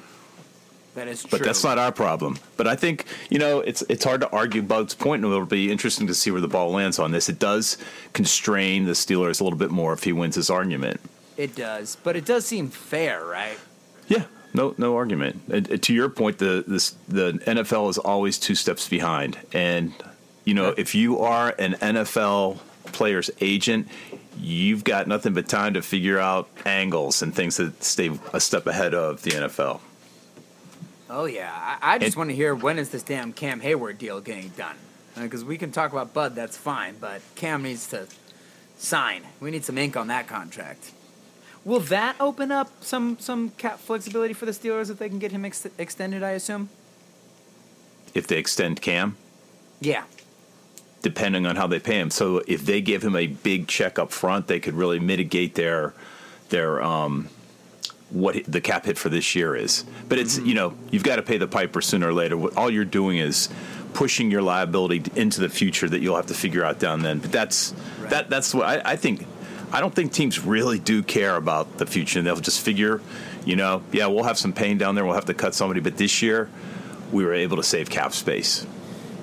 that 0.94 1.08
is 1.08 1.22
true. 1.22 1.38
But 1.38 1.44
that's 1.44 1.64
not 1.64 1.78
our 1.78 1.92
problem. 1.92 2.38
But 2.56 2.66
I 2.66 2.76
think 2.76 3.06
you 3.30 3.38
know 3.38 3.60
it's 3.60 3.82
it's 3.88 4.04
hard 4.04 4.20
to 4.20 4.30
argue 4.30 4.62
Bud's 4.62 4.94
point, 4.94 5.24
and 5.24 5.32
it'll 5.32 5.46
be 5.46 5.70
interesting 5.70 6.06
to 6.06 6.14
see 6.14 6.30
where 6.30 6.40
the 6.40 6.48
ball 6.48 6.70
lands 6.70 6.98
on 6.98 7.10
this. 7.12 7.28
It 7.28 7.38
does 7.38 7.76
constrain 8.12 8.84
the 8.84 8.92
Steelers 8.92 9.40
a 9.40 9.44
little 9.44 9.58
bit 9.58 9.70
more 9.70 9.92
if 9.92 10.04
he 10.04 10.12
wins 10.12 10.36
his 10.36 10.50
argument. 10.50 11.00
It 11.36 11.56
does, 11.56 11.96
but 12.02 12.16
it 12.16 12.24
does 12.24 12.46
seem 12.46 12.68
fair, 12.68 13.24
right? 13.24 13.58
Yeah, 14.06 14.24
no 14.52 14.74
no 14.78 14.96
argument. 14.96 15.42
And, 15.50 15.68
and 15.68 15.82
to 15.82 15.92
your 15.92 16.08
point, 16.08 16.38
the 16.38 16.64
this 16.66 16.94
the 17.08 17.32
NFL 17.32 17.90
is 17.90 17.98
always 17.98 18.38
two 18.38 18.54
steps 18.54 18.88
behind, 18.88 19.38
and 19.52 19.92
you 20.44 20.54
know 20.54 20.74
if 20.76 20.94
you 20.94 21.18
are 21.20 21.54
an 21.58 21.74
NFL 21.74 22.58
player's 22.94 23.30
agent. 23.40 23.88
You've 24.40 24.82
got 24.82 25.06
nothing 25.06 25.32
but 25.32 25.48
time 25.48 25.74
to 25.74 25.82
figure 25.82 26.18
out 26.18 26.48
angles 26.64 27.22
and 27.22 27.34
things 27.34 27.56
that 27.58 27.84
stay 27.84 28.10
a 28.32 28.40
step 28.40 28.66
ahead 28.66 28.92
of 28.92 29.22
the 29.22 29.30
NFL. 29.30 29.80
Oh 31.16 31.26
yeah, 31.26 31.52
I, 31.80 31.94
I 31.94 31.98
just 31.98 32.16
want 32.16 32.30
to 32.30 32.36
hear 32.36 32.56
when 32.56 32.76
is 32.76 32.88
this 32.90 33.04
damn 33.04 33.32
Cam 33.32 33.60
Heyward 33.60 33.98
deal 33.98 34.20
getting 34.20 34.48
done? 34.48 34.74
Because 35.16 35.44
we 35.44 35.56
can 35.56 35.70
talk 35.70 35.92
about 35.92 36.12
Bud, 36.12 36.34
that's 36.34 36.56
fine, 36.56 36.96
but 37.00 37.22
Cam 37.36 37.62
needs 37.62 37.86
to 37.90 38.08
sign. 38.78 39.22
We 39.38 39.52
need 39.52 39.64
some 39.64 39.78
ink 39.78 39.96
on 39.96 40.08
that 40.08 40.26
contract. 40.26 40.90
Will 41.64 41.78
that 41.78 42.16
open 42.18 42.50
up 42.50 42.82
some 42.82 43.16
some 43.20 43.50
cap 43.50 43.78
flexibility 43.78 44.34
for 44.34 44.44
the 44.44 44.50
Steelers 44.50 44.90
if 44.90 44.98
they 44.98 45.08
can 45.08 45.20
get 45.20 45.30
him 45.30 45.44
ex- 45.44 45.68
extended? 45.78 46.24
I 46.24 46.30
assume. 46.32 46.68
If 48.12 48.26
they 48.26 48.36
extend 48.38 48.82
Cam, 48.82 49.16
Yeah. 49.80 50.02
depending 51.02 51.46
on 51.46 51.54
how 51.54 51.68
they 51.68 51.78
pay 51.78 52.00
him. 52.00 52.10
So 52.10 52.42
if 52.48 52.66
they 52.66 52.80
give 52.80 53.04
him 53.04 53.14
a 53.14 53.28
big 53.28 53.68
check 53.68 54.00
up 54.00 54.10
front, 54.10 54.48
they 54.48 54.58
could 54.58 54.74
really 54.74 54.98
mitigate 54.98 55.54
their 55.54 55.94
their 56.48 56.82
um, 56.82 57.28
what 58.10 58.44
the 58.46 58.60
cap 58.60 58.86
hit 58.86 58.98
for 58.98 59.08
this 59.08 59.34
year 59.34 59.56
is. 59.56 59.84
But 60.08 60.18
it's 60.18 60.36
mm-hmm. 60.36 60.46
you 60.46 60.54
know 60.54 60.74
you've 60.90 61.02
got 61.02 61.16
to 61.16 61.22
pay 61.22 61.38
the 61.38 61.48
piper 61.48 61.80
sooner 61.80 62.08
or 62.08 62.12
later. 62.12 62.36
What 62.36 62.56
all 62.56 62.70
you're 62.70 62.84
doing 62.84 63.18
is 63.18 63.48
pushing 63.92 64.30
your 64.30 64.42
liability 64.42 65.02
into 65.14 65.40
the 65.40 65.48
future 65.48 65.88
that 65.88 66.00
you'll 66.00 66.16
have 66.16 66.26
to 66.26 66.34
figure 66.34 66.64
out 66.64 66.78
down 66.78 67.02
then. 67.02 67.20
But 67.20 67.32
that's 67.32 67.72
Right. 68.00 68.10
that 68.10 68.30
that's 68.30 68.54
what 68.54 68.66
I, 68.66 68.92
I 68.92 68.96
think. 68.96 69.26
I 69.72 69.80
don't 69.80 69.92
think 69.92 70.12
teams 70.12 70.38
really 70.44 70.78
do 70.78 71.02
care 71.02 71.34
about 71.34 71.78
the 71.78 71.86
future. 71.86 72.22
They'll 72.22 72.36
just 72.36 72.60
figure, 72.60 73.00
you 73.44 73.56
know, 73.56 73.82
yeah, 73.90 74.06
we'll 74.06 74.22
have 74.22 74.38
some 74.38 74.52
pain 74.52 74.78
down 74.78 74.94
there. 74.94 75.04
We'll 75.04 75.14
have 75.14 75.24
to 75.24 75.34
cut 75.34 75.52
somebody, 75.52 75.80
but 75.80 75.96
this 75.96 76.22
year 76.22 76.48
we 77.10 77.24
were 77.24 77.34
able 77.34 77.56
to 77.56 77.64
save 77.64 77.90
cap 77.90 78.12
space. 78.12 78.66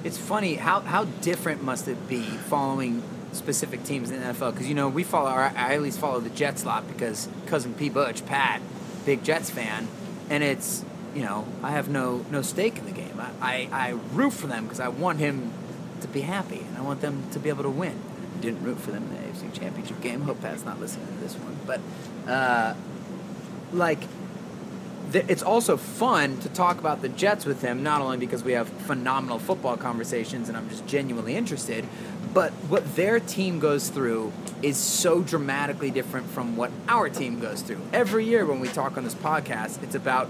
It's 0.03 0.17
funny 0.17 0.55
how 0.55 0.81
how 0.81 1.05
different 1.21 1.63
must 1.63 1.87
it 1.87 2.09
be 2.09 2.23
following 2.23 3.01
specific 3.33 3.83
teams 3.83 4.11
in 4.11 4.19
the 4.19 4.27
NFL? 4.27 4.53
Because 4.53 4.67
you 4.67 4.75
know 4.75 4.89
we 4.89 5.03
follow, 5.03 5.29
I 5.29 5.73
at 5.73 5.81
least 5.81 5.99
follow 5.99 6.19
the 6.19 6.29
Jets 6.29 6.63
a 6.63 6.67
lot 6.67 6.87
because 6.87 7.27
cousin 7.47 7.73
P 7.73 7.89
Butch, 7.89 8.25
Pat, 8.25 8.61
big 9.05 9.23
Jets 9.23 9.49
fan, 9.49 9.87
and 10.29 10.43
it's 10.43 10.85
you 11.15 11.23
know 11.23 11.45
I 11.63 11.71
have 11.71 11.89
no 11.89 12.25
no 12.31 12.41
stake 12.41 12.77
in 12.77 12.85
the 12.85 12.91
game. 12.91 13.19
I 13.19 13.31
I, 13.41 13.69
I 13.71 13.89
root 14.13 14.33
for 14.33 14.47
them 14.47 14.63
because 14.63 14.79
I 14.79 14.87
want 14.89 15.19
him 15.19 15.51
to 16.01 16.07
be 16.07 16.21
happy 16.21 16.59
and 16.67 16.77
I 16.77 16.81
want 16.81 17.01
them 17.01 17.23
to 17.31 17.39
be 17.39 17.49
able 17.49 17.63
to 17.63 17.69
win. 17.69 17.99
Didn't 18.41 18.63
root 18.63 18.79
for 18.79 18.91
them 18.91 19.03
in 19.03 19.09
the 19.09 19.29
AFC 19.29 19.53
Championship 19.53 20.01
game. 20.01 20.21
Hope 20.21 20.41
Pat's 20.41 20.65
not 20.65 20.79
listening 20.79 21.07
to 21.07 21.13
this 21.13 21.35
one, 21.35 21.57
but 21.65 21.79
uh, 22.29 22.73
like 23.71 23.99
th- 25.11 25.25
it's 25.27 25.43
also 25.43 25.77
fun 25.77 26.37
to 26.39 26.49
talk 26.49 26.79
about 26.79 27.01
the 27.01 27.09
Jets 27.09 27.45
with 27.45 27.61
him, 27.61 27.83
not 27.83 28.01
only 28.01 28.17
because 28.17 28.43
we 28.43 28.53
have 28.53 28.67
phenomenal 28.67 29.39
football 29.39 29.77
conversations 29.77 30.47
and 30.47 30.57
I'm 30.57 30.69
just 30.69 30.85
genuinely 30.87 31.35
interested, 31.35 31.85
but 32.33 32.51
what 32.69 32.95
their 32.95 33.19
team 33.19 33.59
goes 33.59 33.89
through 33.89 34.31
is 34.61 34.77
so 34.77 35.21
dramatically 35.21 35.91
different 35.91 36.27
from 36.29 36.55
what 36.55 36.71
our 36.87 37.09
team 37.09 37.39
goes 37.39 37.61
through. 37.61 37.81
Every 37.91 38.25
year 38.25 38.45
when 38.45 38.59
we 38.59 38.69
talk 38.69 38.97
on 38.97 39.03
this 39.03 39.15
podcast, 39.15 39.83
it's 39.83 39.95
about 39.95 40.29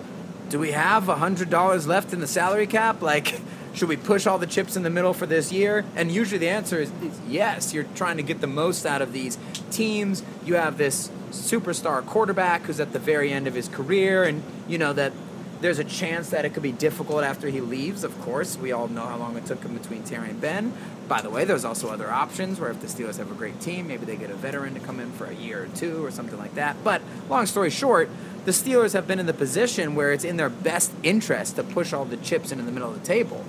do 0.50 0.60
we 0.60 0.72
have 0.72 1.06
$100 1.06 1.88
left 1.88 2.12
in 2.12 2.20
the 2.20 2.28
salary 2.28 2.68
cap? 2.68 3.02
Like, 3.02 3.40
should 3.74 3.88
we 3.88 3.96
push 3.96 4.28
all 4.28 4.38
the 4.38 4.46
chips 4.46 4.76
in 4.76 4.84
the 4.84 4.90
middle 4.90 5.14
for 5.14 5.26
this 5.26 5.52
year? 5.52 5.86
And 5.96 6.12
usually 6.12 6.40
the 6.40 6.50
answer 6.50 6.80
is, 6.80 6.92
is 7.02 7.18
yes. 7.26 7.74
You're 7.74 7.86
trying 7.96 8.18
to 8.18 8.24
get 8.24 8.42
the 8.42 8.48
most 8.48 8.86
out 8.86 9.02
of 9.02 9.14
these 9.14 9.38
teams. 9.70 10.24
You 10.46 10.56
have 10.56 10.78
this 10.78 11.10
superstar 11.30 12.06
quarterback 12.06 12.64
who's 12.64 12.82
at 12.82 12.92
the 12.92 13.00
very 13.00 13.32
end 13.32 13.48
of 13.48 13.54
his 13.54 13.70
career, 13.70 14.24
and 14.24 14.44
you 14.72 14.78
know 14.78 14.94
that 14.94 15.12
there's 15.60 15.80
a 15.80 15.84
chance 15.84 16.32
that 16.32 16.44
it 16.44 16.54
could 16.54 16.64
be 16.64 16.72
difficult 16.72 17.24
after 17.24 17.48
he 17.48 17.62
leaves. 17.62 18.04
Of 18.04 18.20
course, 18.22 18.58
we 18.58 18.72
all 18.72 18.88
know 18.88 19.06
how 19.06 19.18
long 19.18 19.38
it 19.38 19.46
took 19.46 19.62
him 19.62 19.78
between 19.78 20.02
Terry 20.04 20.30
and 20.30 20.42
Ben. 20.42 20.74
By 21.08 21.22
the 21.22 21.30
way, 21.30 21.46
there's 21.46 21.66
also 21.66 21.90
other 21.90 22.10
options 22.10 22.60
where 22.60 22.72
if 22.72 22.82
the 22.82 22.88
Steelers 22.88 23.18
have 23.18 23.30
a 23.30 23.36
great 23.36 23.60
team, 23.60 23.88
maybe 23.88 24.06
they 24.06 24.16
get 24.16 24.32
a 24.32 24.36
veteran 24.36 24.74
to 24.74 24.80
come 24.80 25.00
in 25.00 25.12
for 25.12 25.26
a 25.26 25.36
year 25.36 25.64
or 25.64 25.68
two 25.68 26.04
or 26.04 26.10
something 26.10 26.40
like 26.40 26.56
that. 26.56 26.84
But 26.84 27.02
long 27.30 27.46
story 27.46 27.70
short, 27.70 28.10
the 28.46 28.52
Steelers 28.52 28.94
have 28.94 29.08
been 29.08 29.20
in 29.20 29.28
the 29.28 29.34
position 29.34 29.94
where 29.94 30.12
it's 30.12 30.24
in 30.24 30.38
their 30.38 30.50
best 30.50 30.92
interest 31.04 31.58
to 31.58 31.64
push 31.64 31.94
all 31.94 32.06
the 32.06 32.18
chips 32.18 32.52
into 32.52 32.64
the 32.64 32.72
middle 32.72 32.90
of 32.90 33.00
the 33.00 33.06
table. 33.06 33.46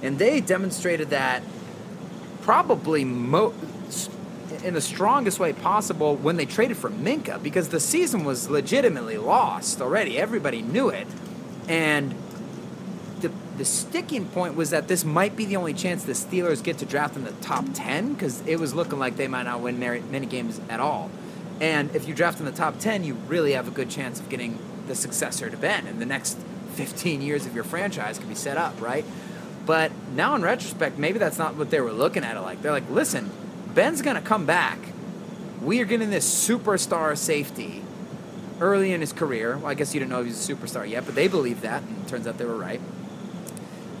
And 0.00 0.18
they 0.18 0.40
demonstrated 0.40 1.10
that 1.10 1.42
probably 2.42 3.04
mo- 3.04 3.54
in 4.64 4.74
the 4.74 4.80
strongest 4.80 5.38
way 5.38 5.52
possible 5.52 6.16
when 6.16 6.36
they 6.36 6.46
traded 6.46 6.76
for 6.76 6.90
Minkah 6.90 7.42
because 7.42 7.68
the 7.68 7.80
season 7.80 8.24
was 8.24 8.48
legitimately 8.48 9.18
lost 9.18 9.80
already. 9.80 10.18
Everybody 10.18 10.62
knew 10.62 10.88
it. 10.88 11.06
And 11.68 12.14
the, 13.20 13.30
the 13.56 13.64
sticking 13.64 14.26
point 14.26 14.54
was 14.56 14.70
that 14.70 14.88
this 14.88 15.04
might 15.04 15.36
be 15.36 15.44
the 15.44 15.56
only 15.56 15.74
chance 15.74 16.04
the 16.04 16.12
Steelers 16.12 16.62
get 16.62 16.78
to 16.78 16.86
draft 16.86 17.16
in 17.16 17.24
the 17.24 17.32
top 17.32 17.64
10 17.74 18.14
because 18.14 18.40
it 18.46 18.58
was 18.58 18.74
looking 18.74 18.98
like 18.98 19.16
they 19.16 19.28
might 19.28 19.44
not 19.44 19.60
win 19.60 19.78
many, 19.78 20.26
games 20.26 20.60
at 20.68 20.80
all. 20.80 21.10
And 21.60 21.94
if 21.94 22.06
you 22.06 22.14
draft 22.14 22.38
in 22.38 22.46
the 22.46 22.52
top 22.52 22.78
10, 22.78 23.04
you 23.04 23.14
really 23.26 23.52
have 23.52 23.68
a 23.68 23.72
good 23.72 23.90
chance 23.90 24.20
of 24.20 24.28
getting 24.28 24.58
the 24.86 24.94
successor 24.94 25.50
to 25.50 25.56
Ben. 25.56 25.86
And 25.86 26.00
the 26.00 26.06
next 26.06 26.38
15 26.74 27.20
years 27.20 27.46
of 27.46 27.54
your 27.54 27.64
franchise 27.64 28.18
can 28.18 28.28
be 28.28 28.34
set 28.34 28.56
up, 28.56 28.80
right? 28.80 29.04
But 29.66 29.92
now 30.14 30.34
in 30.34 30.42
retrospect, 30.42 30.96
maybe 30.96 31.18
that's 31.18 31.36
not 31.36 31.56
what 31.56 31.70
they 31.70 31.80
were 31.80 31.92
looking 31.92 32.24
at 32.24 32.36
it 32.36 32.40
like. 32.40 32.62
They're 32.62 32.72
like, 32.72 32.88
listen, 32.88 33.30
Ben's 33.78 34.02
going 34.02 34.16
to 34.16 34.22
come 34.22 34.44
back 34.44 34.80
we 35.62 35.80
are 35.80 35.84
getting 35.84 36.10
this 36.10 36.48
superstar 36.48 37.16
safety 37.16 37.82
early 38.60 38.92
in 38.92 39.00
his 39.00 39.12
career. 39.12 39.56
Well, 39.56 39.68
I 39.68 39.74
guess 39.74 39.94
you 39.94 40.00
didn't 40.00 40.10
know 40.10 40.22
he 40.22 40.30
was 40.30 40.48
a 40.48 40.52
superstar 40.52 40.88
yet, 40.88 41.06
but 41.06 41.14
they 41.14 41.28
believe 41.28 41.60
that, 41.60 41.82
and 41.82 42.04
it 42.04 42.08
turns 42.08 42.26
out 42.26 42.38
they 42.38 42.44
were 42.44 42.56
right. 42.56 42.80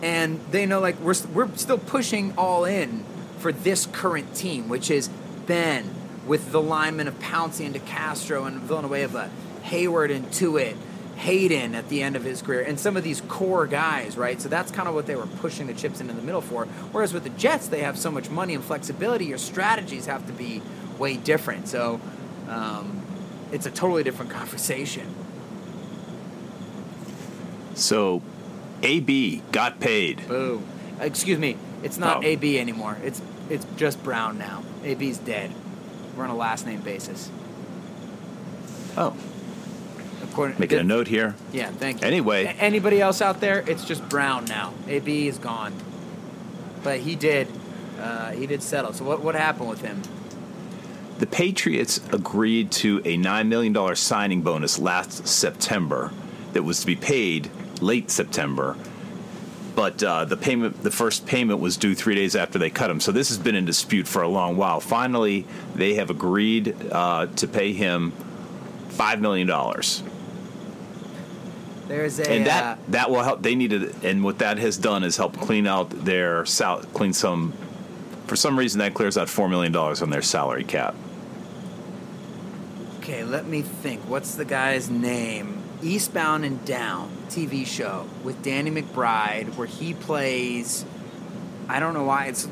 And 0.02 0.40
they 0.50 0.66
know 0.66 0.80
like 0.80 0.98
we're 0.98 1.14
we're 1.32 1.54
still 1.56 1.78
pushing 1.78 2.32
all 2.36 2.64
in 2.64 3.04
for 3.38 3.52
this 3.52 3.86
current 3.86 4.34
team, 4.34 4.68
which 4.68 4.90
is 4.90 5.08
Ben 5.46 5.94
with 6.26 6.50
the 6.50 6.60
linemen 6.60 7.06
of 7.06 7.18
Pouncey 7.20 7.64
and 7.64 7.74
DeCastro 7.74 8.46
and 8.46 8.60
Villanueva, 8.60 9.30
Heyward 9.64 10.14
and 10.14 10.26
Tuitt, 10.26 10.76
Haden 11.18 11.74
at 11.74 11.88
the 11.88 12.02
end 12.02 12.16
of 12.16 12.24
his 12.24 12.40
career, 12.42 12.62
and 12.62 12.78
some 12.78 12.96
of 12.96 13.02
these 13.04 13.20
core 13.22 13.66
guys, 13.66 14.16
right? 14.16 14.40
So 14.40 14.48
that's 14.48 14.70
kind 14.70 14.88
of 14.88 14.94
what 14.94 15.06
they 15.06 15.16
were 15.16 15.26
pushing 15.26 15.66
the 15.66 15.74
chips 15.74 16.00
into 16.00 16.14
the 16.14 16.22
middle 16.22 16.40
for. 16.40 16.64
Whereas 16.92 17.12
with 17.12 17.24
the 17.24 17.30
Jets, 17.30 17.66
they 17.68 17.80
have 17.80 17.98
so 17.98 18.10
much 18.10 18.30
money 18.30 18.54
and 18.54 18.62
flexibility, 18.64 19.26
your 19.26 19.38
strategies 19.38 20.06
have 20.06 20.26
to 20.28 20.32
be 20.32 20.62
way 20.98 21.16
different. 21.16 21.68
So 21.68 22.00
um, 22.48 23.02
it's 23.52 23.66
a 23.66 23.70
totally 23.70 24.04
different 24.04 24.30
conversation. 24.40 25.14
So, 27.74 28.22
AB 28.82 29.42
got 29.52 29.80
paid. 29.80 30.26
Boo. 30.26 30.62
Excuse 31.00 31.38
me. 31.38 31.56
It's 31.82 31.96
not 31.98 32.18
Oh. 32.18 32.22
AB 32.26 32.58
anymore. 32.58 32.96
It's 33.04 33.22
it's 33.48 33.64
just 33.76 34.02
Brown 34.02 34.36
now. 34.36 34.62
AB's 34.84 35.18
dead. 35.18 35.50
We're 36.16 36.24
on 36.24 36.30
a 36.30 36.36
last 36.36 36.66
name 36.66 36.80
basis. 36.80 37.30
Oh, 38.96 39.16
According 40.22 40.58
making 40.58 40.78
a 40.78 40.84
note 40.84 41.08
here. 41.08 41.34
Yeah, 41.52 41.70
thank 41.70 42.00
you. 42.00 42.06
Anyway. 42.06 42.44
A- 42.44 42.50
anybody 42.50 43.00
else 43.00 43.20
out 43.20 43.40
there? 43.40 43.60
It's 43.68 43.84
just 43.84 44.08
Brown 44.08 44.44
now. 44.46 44.74
AB 44.86 45.28
is 45.28 45.38
gone. 45.38 45.72
But 46.82 47.00
he 47.00 47.14
did. 47.16 47.48
Uh, 47.98 48.32
he 48.32 48.46
did 48.46 48.62
settle. 48.62 48.92
So 48.92 49.04
what 49.04 49.20
what 49.22 49.34
happened 49.34 49.68
with 49.68 49.80
him? 49.80 50.02
The 51.18 51.26
Patriots 51.26 52.00
agreed 52.12 52.70
to 52.72 52.98
a 53.04 53.16
$9 53.16 53.48
million 53.48 53.96
signing 53.96 54.42
bonus 54.42 54.78
last 54.78 55.26
September 55.26 56.12
that 56.52 56.62
was 56.62 56.80
to 56.80 56.86
be 56.86 56.94
paid 56.94 57.50
late 57.80 58.08
September. 58.08 58.76
But 59.74 60.00
uh, 60.02 60.26
the 60.26 60.36
payment, 60.36 60.82
the 60.84 60.92
first 60.92 61.26
payment 61.26 61.58
was 61.58 61.76
due 61.76 61.96
three 61.96 62.14
days 62.14 62.36
after 62.36 62.58
they 62.58 62.70
cut 62.70 62.88
him. 62.88 63.00
So 63.00 63.10
this 63.10 63.28
has 63.28 63.38
been 63.38 63.56
in 63.56 63.64
dispute 63.64 64.06
for 64.06 64.22
a 64.22 64.28
long 64.28 64.56
while. 64.56 64.78
Finally, 64.80 65.44
they 65.74 65.94
have 65.94 66.08
agreed 66.08 66.74
uh, 66.92 67.26
to 67.26 67.48
pay 67.48 67.72
him 67.72 68.12
$5 68.98 69.20
million. 69.20 69.46
There's 71.86 72.18
a 72.18 72.30
and 72.30 72.42
uh, 72.44 72.48
that 72.48 72.78
that 72.88 73.10
will 73.10 73.22
help. 73.22 73.42
They 73.42 73.54
needed, 73.54 74.04
and 74.04 74.22
what 74.22 74.40
that 74.40 74.58
has 74.58 74.76
done 74.76 75.02
is 75.04 75.16
help 75.16 75.38
clean 75.38 75.66
out 75.66 75.88
their 76.04 76.44
sal- 76.44 76.82
clean 76.92 77.14
some. 77.14 77.54
For 78.26 78.36
some 78.36 78.58
reason, 78.58 78.80
that 78.80 78.92
clears 78.92 79.16
out 79.16 79.30
four 79.30 79.48
million 79.48 79.72
dollars 79.72 80.02
on 80.02 80.10
their 80.10 80.20
salary 80.20 80.64
cap. 80.64 80.94
Okay, 82.98 83.24
let 83.24 83.46
me 83.46 83.62
think. 83.62 84.02
What's 84.02 84.34
the 84.34 84.44
guy's 84.44 84.90
name? 84.90 85.62
Eastbound 85.82 86.44
and 86.44 86.62
Down 86.66 87.10
TV 87.30 87.66
show 87.66 88.06
with 88.22 88.42
Danny 88.42 88.70
McBride, 88.70 89.56
where 89.56 89.66
he 89.66 89.94
plays. 89.94 90.84
I 91.68 91.80
don't 91.80 91.94
know 91.94 92.04
why 92.04 92.26
it's 92.26 92.46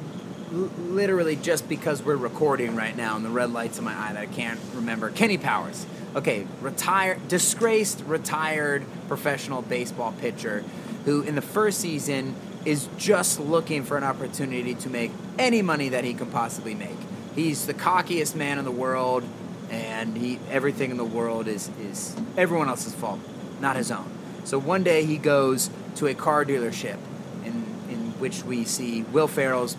l- 0.51 0.71
literally 0.79 1.37
just 1.37 1.69
because 1.69 2.03
we're 2.03 2.17
recording 2.17 2.75
right 2.75 2.97
now 2.97 3.17
and 3.17 3.25
the 3.25 3.29
red 3.29 3.53
lights 3.53 3.79
in 3.79 3.85
my 3.85 3.95
eye 3.95 4.15
that 4.15 4.23
I 4.23 4.27
can't 4.27 4.61
remember. 4.75 5.11
Kenny 5.11 5.37
Powers. 5.37 5.85
Okay, 6.15 6.47
retired, 6.61 7.29
disgraced, 7.29 8.03
retired 8.07 8.85
professional 9.09 9.63
baseball 9.63 10.13
pitcher 10.13 10.65
who 11.05 11.23
in 11.23 11.35
the 11.37 11.43
first 11.43 11.81
season 11.81 12.35
is 12.65 12.89
just 12.99 13.39
looking 13.39 13.85
for 13.85 13.97
an 13.97 14.03
opportunity 14.03 14.75
to 14.75 14.91
make 14.91 15.13
any 15.39 15.63
money 15.63 15.89
that 15.91 16.05
he 16.05 16.13
can 16.13 16.27
possibly 16.27 16.75
make. 16.75 16.97
He's 17.35 17.67
the 17.67 17.75
cockiest 17.75 18.35
man 18.35 18.59
in 18.59 18.65
the 18.65 18.73
world, 18.73 19.23
and 19.71 20.17
he 20.17 20.41
everything 20.51 20.91
in 20.91 20.97
the 20.97 21.05
world 21.05 21.47
is 21.47 21.71
is 21.81 22.15
everyone 22.37 22.69
else's 22.69 22.95
fault, 22.95 23.21
not 23.61 23.77
his 23.77 23.91
own. 23.91 24.11
So 24.45 24.59
one 24.59 24.83
day 24.83 25.05
he 25.05 25.17
goes 25.17 25.71
to 25.97 26.09
a 26.09 26.15
car 26.15 26.45
dealership, 26.45 26.99
in 27.45 27.65
in 27.89 28.13
which 28.19 28.43
we 28.43 28.65
see 28.65 29.03
Will 29.03 29.29
Ferrell's 29.29 29.77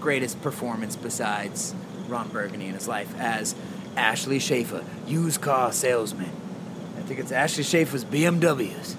greatest 0.00 0.40
performance 0.40 0.94
besides 0.94 1.74
Ron 2.08 2.28
Burgundy 2.28 2.66
in 2.66 2.74
his 2.74 2.86
life 2.86 3.12
as 3.18 3.54
Ashley 3.96 4.38
Schaeffer, 4.38 4.84
used 5.06 5.40
car 5.40 5.72
salesman. 5.72 6.30
I 6.98 7.02
think 7.02 7.20
it's 7.20 7.32
Ashley 7.32 7.64
Schaeffer's 7.64 8.04
BMWs. 8.04 8.96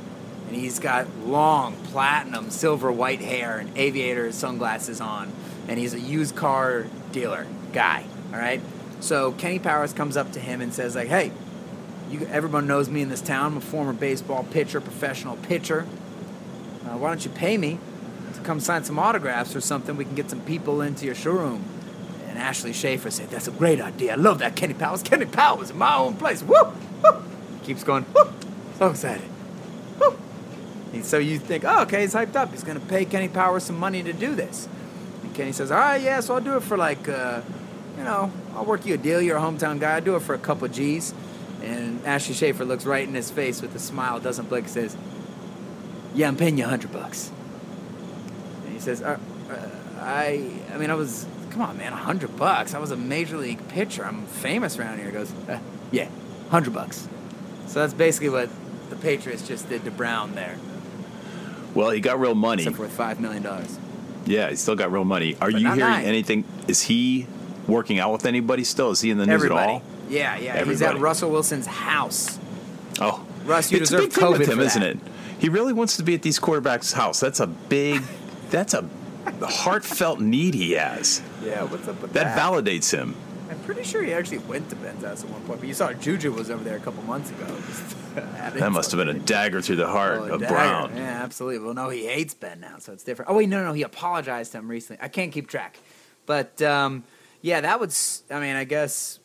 And 0.47 0.55
he's 0.55 0.79
got 0.79 1.07
long 1.19 1.75
platinum 1.85 2.49
silver 2.49 2.91
white 2.91 3.21
hair 3.21 3.59
and 3.59 3.77
aviator 3.77 4.31
sunglasses 4.31 4.99
on. 4.99 5.31
And 5.67 5.79
he's 5.79 5.93
a 5.93 5.99
used 5.99 6.35
car 6.35 6.87
dealer 7.13 7.47
guy. 7.71 8.03
All 8.33 8.39
right. 8.39 8.61
So 8.99 9.31
Kenny 9.31 9.59
Powers 9.59 9.93
comes 9.93 10.17
up 10.17 10.33
to 10.33 10.39
him 10.39 10.61
and 10.61 10.73
says, 10.73 10.95
like, 10.95 11.07
hey, 11.07 11.31
you, 12.09 12.27
everyone 12.27 12.67
knows 12.67 12.89
me 12.89 13.01
in 13.01 13.09
this 13.09 13.21
town. 13.21 13.45
I'm 13.45 13.57
a 13.57 13.61
former 13.61 13.93
baseball 13.93 14.43
pitcher, 14.43 14.81
professional 14.81 15.37
pitcher. 15.37 15.85
Uh, 16.85 16.97
why 16.97 17.09
don't 17.09 17.23
you 17.23 17.31
pay 17.31 17.57
me 17.57 17.79
to 18.33 18.41
come 18.41 18.59
sign 18.59 18.83
some 18.83 18.99
autographs 18.99 19.55
or 19.55 19.61
something? 19.61 19.95
We 19.95 20.03
can 20.03 20.15
get 20.15 20.29
some 20.29 20.41
people 20.41 20.81
into 20.81 21.05
your 21.05 21.15
showroom. 21.15 21.63
And 22.31 22.39
Ashley 22.39 22.71
Schaeffer 22.71 23.11
said, 23.11 23.29
That's 23.29 23.49
a 23.49 23.51
great 23.51 23.81
idea. 23.81 24.13
I 24.13 24.15
love 24.15 24.39
that 24.39 24.55
Kenny 24.55 24.73
Powers. 24.73 25.03
Kenny 25.03 25.25
Powers 25.25 25.69
in 25.69 25.77
my 25.77 25.97
own 25.97 26.15
place. 26.15 26.41
Woo! 26.41 26.55
Woo! 27.03 27.23
Keeps 27.63 27.83
going, 27.83 28.05
Woo! 28.15 28.23
So 28.77 28.87
excited. 28.87 29.27
Woo! 29.99 30.17
And 30.93 31.03
so 31.03 31.17
you 31.17 31.39
think, 31.39 31.65
oh, 31.65 31.81
okay, 31.81 32.01
he's 32.01 32.13
hyped 32.13 32.37
up. 32.37 32.51
He's 32.51 32.63
going 32.63 32.79
to 32.79 32.85
pay 32.85 33.03
Kenny 33.03 33.27
Powers 33.27 33.65
some 33.65 33.77
money 33.77 34.01
to 34.03 34.13
do 34.13 34.33
this. 34.33 34.69
And 35.23 35.35
Kenny 35.35 35.51
says, 35.51 35.71
all 35.71 35.77
right, 35.77 36.01
yeah, 36.01 36.21
so 36.21 36.35
I'll 36.35 36.41
do 36.41 36.55
it 36.55 36.63
for 36.63 36.77
like, 36.77 37.09
uh, 37.09 37.41
you 37.97 38.05
know, 38.05 38.31
I'll 38.55 38.65
work 38.65 38.85
you 38.85 38.93
a 38.93 38.97
deal. 38.97 39.21
You're 39.21 39.37
a 39.37 39.41
hometown 39.41 39.77
guy. 39.77 39.95
I'll 39.95 40.01
do 40.01 40.15
it 40.15 40.21
for 40.21 40.33
a 40.33 40.39
couple 40.39 40.69
G's. 40.69 41.13
And 41.61 42.03
Ashley 42.05 42.33
Schaeffer 42.33 42.63
looks 42.63 42.85
right 42.85 43.05
in 43.05 43.13
his 43.13 43.29
face 43.29 43.61
with 43.61 43.75
a 43.75 43.79
smile, 43.79 44.21
doesn't 44.21 44.47
blink, 44.47 44.69
says, 44.69 44.95
yeah, 46.15 46.29
I'm 46.29 46.37
paying 46.37 46.57
you 46.57 46.63
a 46.63 46.69
hundred 46.69 46.93
bucks. 46.93 47.29
And 48.63 48.73
he 48.73 48.79
says, 48.79 49.01
uh, 49.01 49.19
uh, 49.49 49.69
I, 49.99 50.49
I 50.73 50.77
mean, 50.77 50.89
I 50.89 50.95
was, 50.95 51.25
come 51.51 51.61
on, 51.61 51.77
man, 51.77 51.93
a 51.93 51.97
hundred 51.97 52.35
bucks. 52.37 52.73
I 52.73 52.79
was 52.79 52.91
a 52.91 52.97
major 52.97 53.37
league 53.37 53.65
pitcher. 53.69 54.05
I'm 54.05 54.25
famous 54.25 54.77
around 54.79 54.97
here. 54.97 55.07
He 55.07 55.11
goes, 55.11 55.31
uh, 55.49 55.59
yeah, 55.91 56.07
hundred 56.49 56.73
bucks. 56.73 57.07
So 57.67 57.79
that's 57.79 57.93
basically 57.93 58.29
what 58.29 58.49
the 58.89 58.95
Patriots 58.97 59.47
just 59.47 59.69
did 59.69 59.85
to 59.85 59.91
Brown 59.91 60.35
there, 60.35 60.57
Well, 61.73 61.91
he 61.91 62.01
got 62.01 62.19
real 62.19 62.35
money. 62.35 62.63
except 62.63 62.75
for 62.77 62.87
five 62.87 63.19
million 63.19 63.43
dollars. 63.43 63.77
Yeah, 64.25 64.49
he 64.49 64.55
still 64.55 64.75
got 64.75 64.91
real 64.91 65.05
money. 65.05 65.35
Are 65.35 65.51
But 65.51 65.61
you 65.61 65.67
hearing 65.67 65.79
nine. 65.79 66.05
anything? 66.05 66.43
Is 66.67 66.81
he 66.83 67.25
working 67.67 67.99
out 67.99 68.11
with 68.11 68.25
anybody 68.25 68.63
still? 68.63 68.91
Is 68.91 69.01
he 69.01 69.09
in 69.09 69.17
the 69.17 69.25
news 69.25 69.33
Everybody. 69.35 69.61
at 69.63 69.69
all? 69.69 69.81
Yeah, 70.09 70.37
yeah. 70.37 70.63
He's 70.65 70.81
at 70.81 70.99
Russell 70.99 71.31
Wilson's 71.31 71.65
house. 71.67 72.37
Oh, 72.99 73.25
Russ, 73.45 73.71
you 73.71 73.77
it's 73.79 73.89
a 73.91 73.97
deserve 73.97 74.09
big 74.09 74.19
thing 74.19 74.31
with 74.31 74.47
him, 74.49 74.59
isn't 74.59 74.83
it? 74.83 74.99
He 75.39 75.47
really 75.49 75.73
wants 75.73 75.95
to 75.97 76.03
be 76.03 76.13
at 76.13 76.21
these 76.21 76.39
quarterbacks' 76.39 76.93
house. 76.93 77.19
That's 77.21 77.39
a 77.39 77.47
big, 77.47 78.01
that's 78.51 78.73
a 78.75 78.83
heartfelt 79.41 80.19
need 80.19 80.53
he 80.53 80.71
has. 80.73 81.21
Yeah, 81.43 81.63
what's 81.63 81.87
up 81.87 82.01
with 82.01 82.13
That 82.13 82.35
That 82.35 82.39
validates 82.39 82.91
him. 82.91 83.15
I'm 83.49 83.59
pretty 83.59 83.83
sure 83.83 84.01
he 84.01 84.13
actually 84.13 84.37
went 84.39 84.69
to 84.69 84.75
Ben's 84.77 85.03
house 85.03 85.23
at 85.23 85.29
one 85.29 85.41
point, 85.41 85.59
but 85.59 85.67
you 85.67 85.73
saw 85.73 85.91
Juju 85.93 86.31
was 86.31 86.49
over 86.49 86.63
there 86.63 86.77
a 86.77 86.79
couple 86.79 87.03
months 87.03 87.29
ago. 87.31 87.45
That 88.13 88.73
must 88.73 88.91
have 88.91 88.97
been 88.97 89.07
a 89.07 89.13
dagger 89.17 89.61
through 89.61 89.77
the 89.77 89.87
heart 89.87 90.19
Oh, 90.19 90.33
of 90.33 90.41
dagger. 90.41 90.53
Brown. 90.53 90.97
Yeah, 90.97 91.23
absolutely. 91.23 91.59
Well, 91.65 91.73
no, 91.73 91.87
he 91.87 92.07
hates 92.07 92.33
Ben 92.33 92.59
now, 92.59 92.77
so 92.77 92.91
it's 92.91 93.03
different. 93.03 93.31
Oh 93.31 93.35
wait, 93.35 93.47
no, 93.47 93.63
no, 93.63 93.71
he 93.71 93.83
apologized 93.83 94.51
to 94.51 94.57
him 94.57 94.67
recently. 94.69 95.01
I 95.01 95.07
can't 95.07 95.31
keep 95.31 95.47
track, 95.47 95.77
but 96.25 96.61
um, 96.61 97.05
yeah, 97.41 97.61
that 97.61 97.79
would. 97.79 97.93
I 98.29 98.41
mean, 98.41 98.57
I 98.57 98.65
guess 98.65 99.19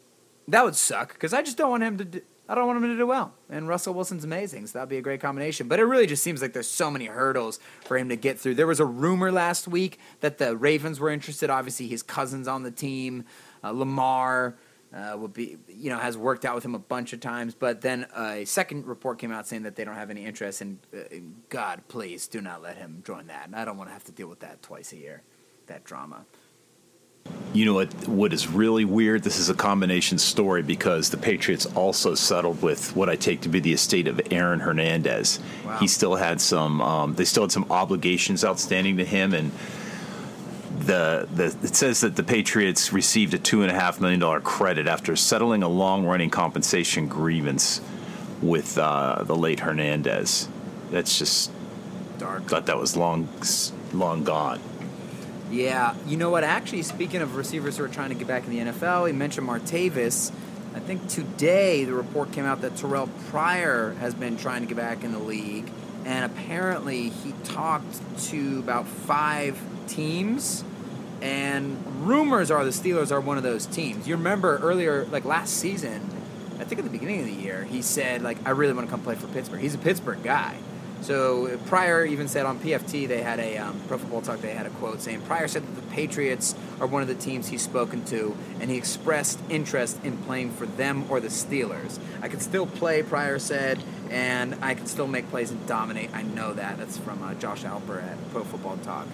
that 0.46 0.64
would 0.64 0.76
suck 0.76 1.14
because 1.14 1.34
I 1.34 1.42
just 1.42 1.56
don't 1.58 1.70
want 1.70 1.82
him 1.82 1.98
to. 1.98 2.04
Do, 2.04 2.20
I 2.48 2.54
don't 2.54 2.66
want 2.66 2.82
him 2.82 2.90
to 2.90 2.96
do 2.96 3.06
well. 3.06 3.34
And 3.50 3.66
Russell 3.66 3.94
Wilson's 3.94 4.24
amazing, 4.24 4.66
so 4.68 4.78
that'd 4.78 4.88
be 4.88 4.98
a 4.98 5.02
great 5.02 5.20
combination. 5.20 5.66
But 5.66 5.80
it 5.80 5.84
really 5.84 6.06
just 6.06 6.22
seems 6.22 6.40
like 6.40 6.52
there's 6.52 6.70
so 6.70 6.90
many 6.90 7.06
hurdles 7.06 7.58
for 7.84 7.98
him 7.98 8.08
to 8.08 8.16
get 8.16 8.38
through. 8.38 8.54
There 8.54 8.66
was 8.66 8.78
a 8.78 8.84
rumor 8.84 9.32
last 9.32 9.66
week 9.66 9.98
that 10.20 10.38
the 10.38 10.56
Ravens 10.56 11.00
were 11.00 11.10
interested. 11.10 11.50
Obviously, 11.50 11.88
his 11.88 12.02
cousin's 12.02 12.46
on 12.46 12.62
the 12.62 12.70
team. 12.70 13.24
Uh, 13.64 13.70
Lamar 13.70 14.56
uh, 14.94 15.16
would 15.18 15.32
be, 15.32 15.58
you 15.68 15.90
know, 15.90 15.98
has 15.98 16.16
worked 16.16 16.44
out 16.44 16.54
with 16.54 16.64
him 16.64 16.74
a 16.74 16.80
bunch 16.80 17.12
of 17.12 17.20
times. 17.20 17.54
But 17.54 17.80
then 17.80 18.06
a 18.16 18.44
second 18.44 18.86
report 18.86 19.18
came 19.18 19.32
out 19.32 19.48
saying 19.48 19.64
that 19.64 19.74
they 19.74 19.84
don't 19.84 19.96
have 19.96 20.10
any 20.10 20.24
interest. 20.24 20.60
And 20.60 20.78
uh, 20.94 21.16
God, 21.48 21.82
please 21.88 22.28
do 22.28 22.40
not 22.40 22.62
let 22.62 22.76
him 22.76 23.02
join 23.04 23.26
that. 23.26 23.46
And 23.46 23.56
I 23.56 23.64
don't 23.64 23.76
want 23.76 23.90
to 23.90 23.92
have 23.94 24.04
to 24.04 24.12
deal 24.12 24.28
with 24.28 24.40
that 24.40 24.62
twice 24.62 24.92
a 24.92 24.96
year, 24.96 25.22
that 25.66 25.82
drama. 25.84 26.24
You 27.52 27.64
know 27.64 27.74
what? 27.74 27.92
What 28.06 28.32
is 28.32 28.48
really 28.48 28.84
weird? 28.84 29.22
This 29.22 29.38
is 29.38 29.48
a 29.48 29.54
combination 29.54 30.18
story 30.18 30.62
because 30.62 31.08
the 31.08 31.16
Patriots 31.16 31.64
also 31.74 32.14
settled 32.14 32.60
with 32.60 32.94
what 32.94 33.08
I 33.08 33.16
take 33.16 33.40
to 33.42 33.48
be 33.48 33.60
the 33.60 33.72
estate 33.72 34.08
of 34.08 34.20
Aaron 34.30 34.60
Hernandez. 34.60 35.40
Wow. 35.64 35.78
He 35.78 35.86
still 35.88 36.16
had 36.16 36.40
some. 36.40 36.82
Um, 36.82 37.14
they 37.14 37.24
still 37.24 37.44
had 37.44 37.52
some 37.52 37.66
obligations 37.70 38.44
outstanding 38.44 38.98
to 38.98 39.04
him, 39.06 39.32
and 39.32 39.52
the 40.80 41.26
the 41.34 41.46
it 41.62 41.74
says 41.74 42.00
that 42.02 42.16
the 42.16 42.22
Patriots 42.22 42.92
received 42.92 43.32
a 43.32 43.38
two 43.38 43.62
and 43.62 43.70
a 43.70 43.74
half 43.74 44.00
million 44.00 44.20
dollar 44.20 44.40
credit 44.40 44.86
after 44.86 45.16
settling 45.16 45.62
a 45.62 45.68
long 45.68 46.04
running 46.04 46.28
compensation 46.30 47.08
grievance 47.08 47.80
with 48.42 48.76
uh, 48.76 49.22
the 49.24 49.34
late 49.34 49.60
Hernandez. 49.60 50.48
That's 50.90 51.18
just 51.18 51.50
Dark. 52.18 52.44
thought 52.44 52.66
that 52.66 52.76
was 52.76 52.96
long 52.96 53.28
long 53.94 54.24
gone. 54.24 54.60
Yeah, 55.50 55.94
you 56.06 56.16
know 56.16 56.30
what? 56.30 56.42
Actually, 56.44 56.82
speaking 56.82 57.22
of 57.22 57.36
receivers 57.36 57.76
who 57.76 57.84
are 57.84 57.88
trying 57.88 58.08
to 58.08 58.16
get 58.16 58.26
back 58.26 58.44
in 58.44 58.50
the 58.50 58.58
NFL, 58.58 59.06
he 59.06 59.12
mentioned 59.12 59.48
Martavis. 59.48 60.32
I 60.74 60.80
think 60.80 61.08
today 61.08 61.84
the 61.84 61.94
report 61.94 62.32
came 62.32 62.44
out 62.44 62.60
that 62.62 62.74
Terrelle 62.74 63.08
Pryor 63.30 63.94
has 64.00 64.14
been 64.14 64.36
trying 64.36 64.62
to 64.62 64.66
get 64.66 64.76
back 64.76 65.04
in 65.04 65.12
the 65.12 65.18
league, 65.18 65.70
and 66.04 66.24
apparently 66.24 67.10
he 67.10 67.32
talked 67.44 68.00
to 68.24 68.58
about 68.58 68.86
five 68.86 69.60
teams. 69.86 70.64
And 71.22 71.82
rumors 72.06 72.50
are 72.50 72.62
the 72.62 72.70
Steelers 72.70 73.10
are 73.10 73.20
one 73.20 73.38
of 73.38 73.42
those 73.42 73.64
teams. 73.64 74.06
You 74.06 74.16
remember 74.16 74.58
earlier, 74.58 75.06
like 75.06 75.24
last 75.24 75.54
season, 75.54 76.10
I 76.60 76.64
think 76.64 76.78
at 76.78 76.84
the 76.84 76.90
beginning 76.90 77.20
of 77.20 77.26
the 77.26 77.32
year, 77.32 77.64
he 77.64 77.80
said 77.80 78.20
like, 78.22 78.36
"I 78.44 78.50
really 78.50 78.74
want 78.74 78.86
to 78.86 78.90
come 78.90 79.00
play 79.00 79.14
for 79.14 79.26
Pittsburgh." 79.28 79.60
He's 79.60 79.74
a 79.74 79.78
Pittsburgh 79.78 80.22
guy. 80.22 80.56
So 81.02 81.56
Pryor 81.66 82.04
even 82.04 82.26
said 82.28 82.46
on 82.46 82.58
PFT 82.58 83.06
they 83.06 83.22
had 83.22 83.38
a 83.38 83.58
um, 83.58 83.80
Pro 83.86 83.98
Football 83.98 84.22
Talk 84.22 84.40
they 84.40 84.54
had 84.54 84.66
a 84.66 84.70
quote 84.70 85.00
saying 85.00 85.22
Pryor 85.22 85.46
said 85.46 85.62
that 85.62 85.76
the 85.76 85.94
Patriots 85.94 86.54
are 86.80 86.86
one 86.86 87.02
of 87.02 87.08
the 87.08 87.14
teams 87.14 87.48
he's 87.48 87.62
spoken 87.62 88.04
to, 88.06 88.36
and 88.60 88.70
he 88.70 88.76
expressed 88.76 89.38
interest 89.48 89.98
in 90.04 90.16
playing 90.18 90.50
for 90.52 90.66
them 90.66 91.04
or 91.08 91.20
the 91.20 91.28
Steelers. 91.28 91.98
I 92.22 92.28
could 92.28 92.42
still 92.42 92.66
play, 92.66 93.02
Pryor 93.02 93.38
said, 93.38 93.82
and 94.10 94.56
I 94.62 94.74
could 94.74 94.88
still 94.88 95.06
make 95.06 95.28
plays 95.30 95.50
and 95.50 95.66
dominate. 95.66 96.10
I 96.14 96.22
know 96.22 96.52
that. 96.54 96.78
That's 96.78 96.98
from 96.98 97.22
uh, 97.22 97.34
Josh 97.34 97.62
Alper 97.64 98.02
at 98.02 98.30
Pro 98.32 98.44
Football 98.44 98.78
Talk. 98.78 99.06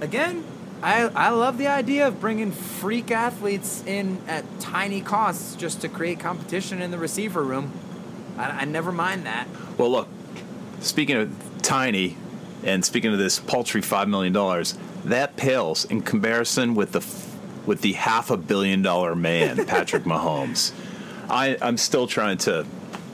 Again, 0.00 0.44
I, 0.82 1.02
I 1.08 1.28
love 1.30 1.58
the 1.58 1.66
idea 1.66 2.08
of 2.08 2.20
bringing 2.20 2.52
freak 2.52 3.10
athletes 3.10 3.84
in 3.86 4.18
at 4.26 4.44
tiny 4.60 5.02
costs 5.02 5.54
just 5.54 5.82
to 5.82 5.88
create 5.88 6.20
competition 6.20 6.80
in 6.80 6.90
the 6.90 6.98
receiver 6.98 7.42
room. 7.42 7.72
I, 8.38 8.62
I 8.62 8.64
never 8.64 8.90
mind 8.90 9.26
that. 9.26 9.46
Well, 9.76 9.90
look, 9.90 10.08
speaking 10.80 11.16
of 11.16 11.62
tiny, 11.62 12.16
and 12.64 12.84
speaking 12.84 13.12
of 13.12 13.18
this 13.18 13.38
paltry 13.38 13.82
five 13.82 14.08
million 14.08 14.32
dollars, 14.32 14.76
that 15.04 15.36
pales 15.36 15.84
in 15.84 16.02
comparison 16.02 16.74
with 16.74 16.92
the 16.92 17.04
with 17.66 17.82
the 17.82 17.92
half 17.92 18.30
a 18.30 18.36
billion 18.36 18.82
dollar 18.82 19.14
man, 19.14 19.64
Patrick 19.66 20.04
Mahomes. 20.04 20.72
I, 21.28 21.56
I'm 21.62 21.76
still 21.76 22.06
trying 22.06 22.38
to 22.38 22.66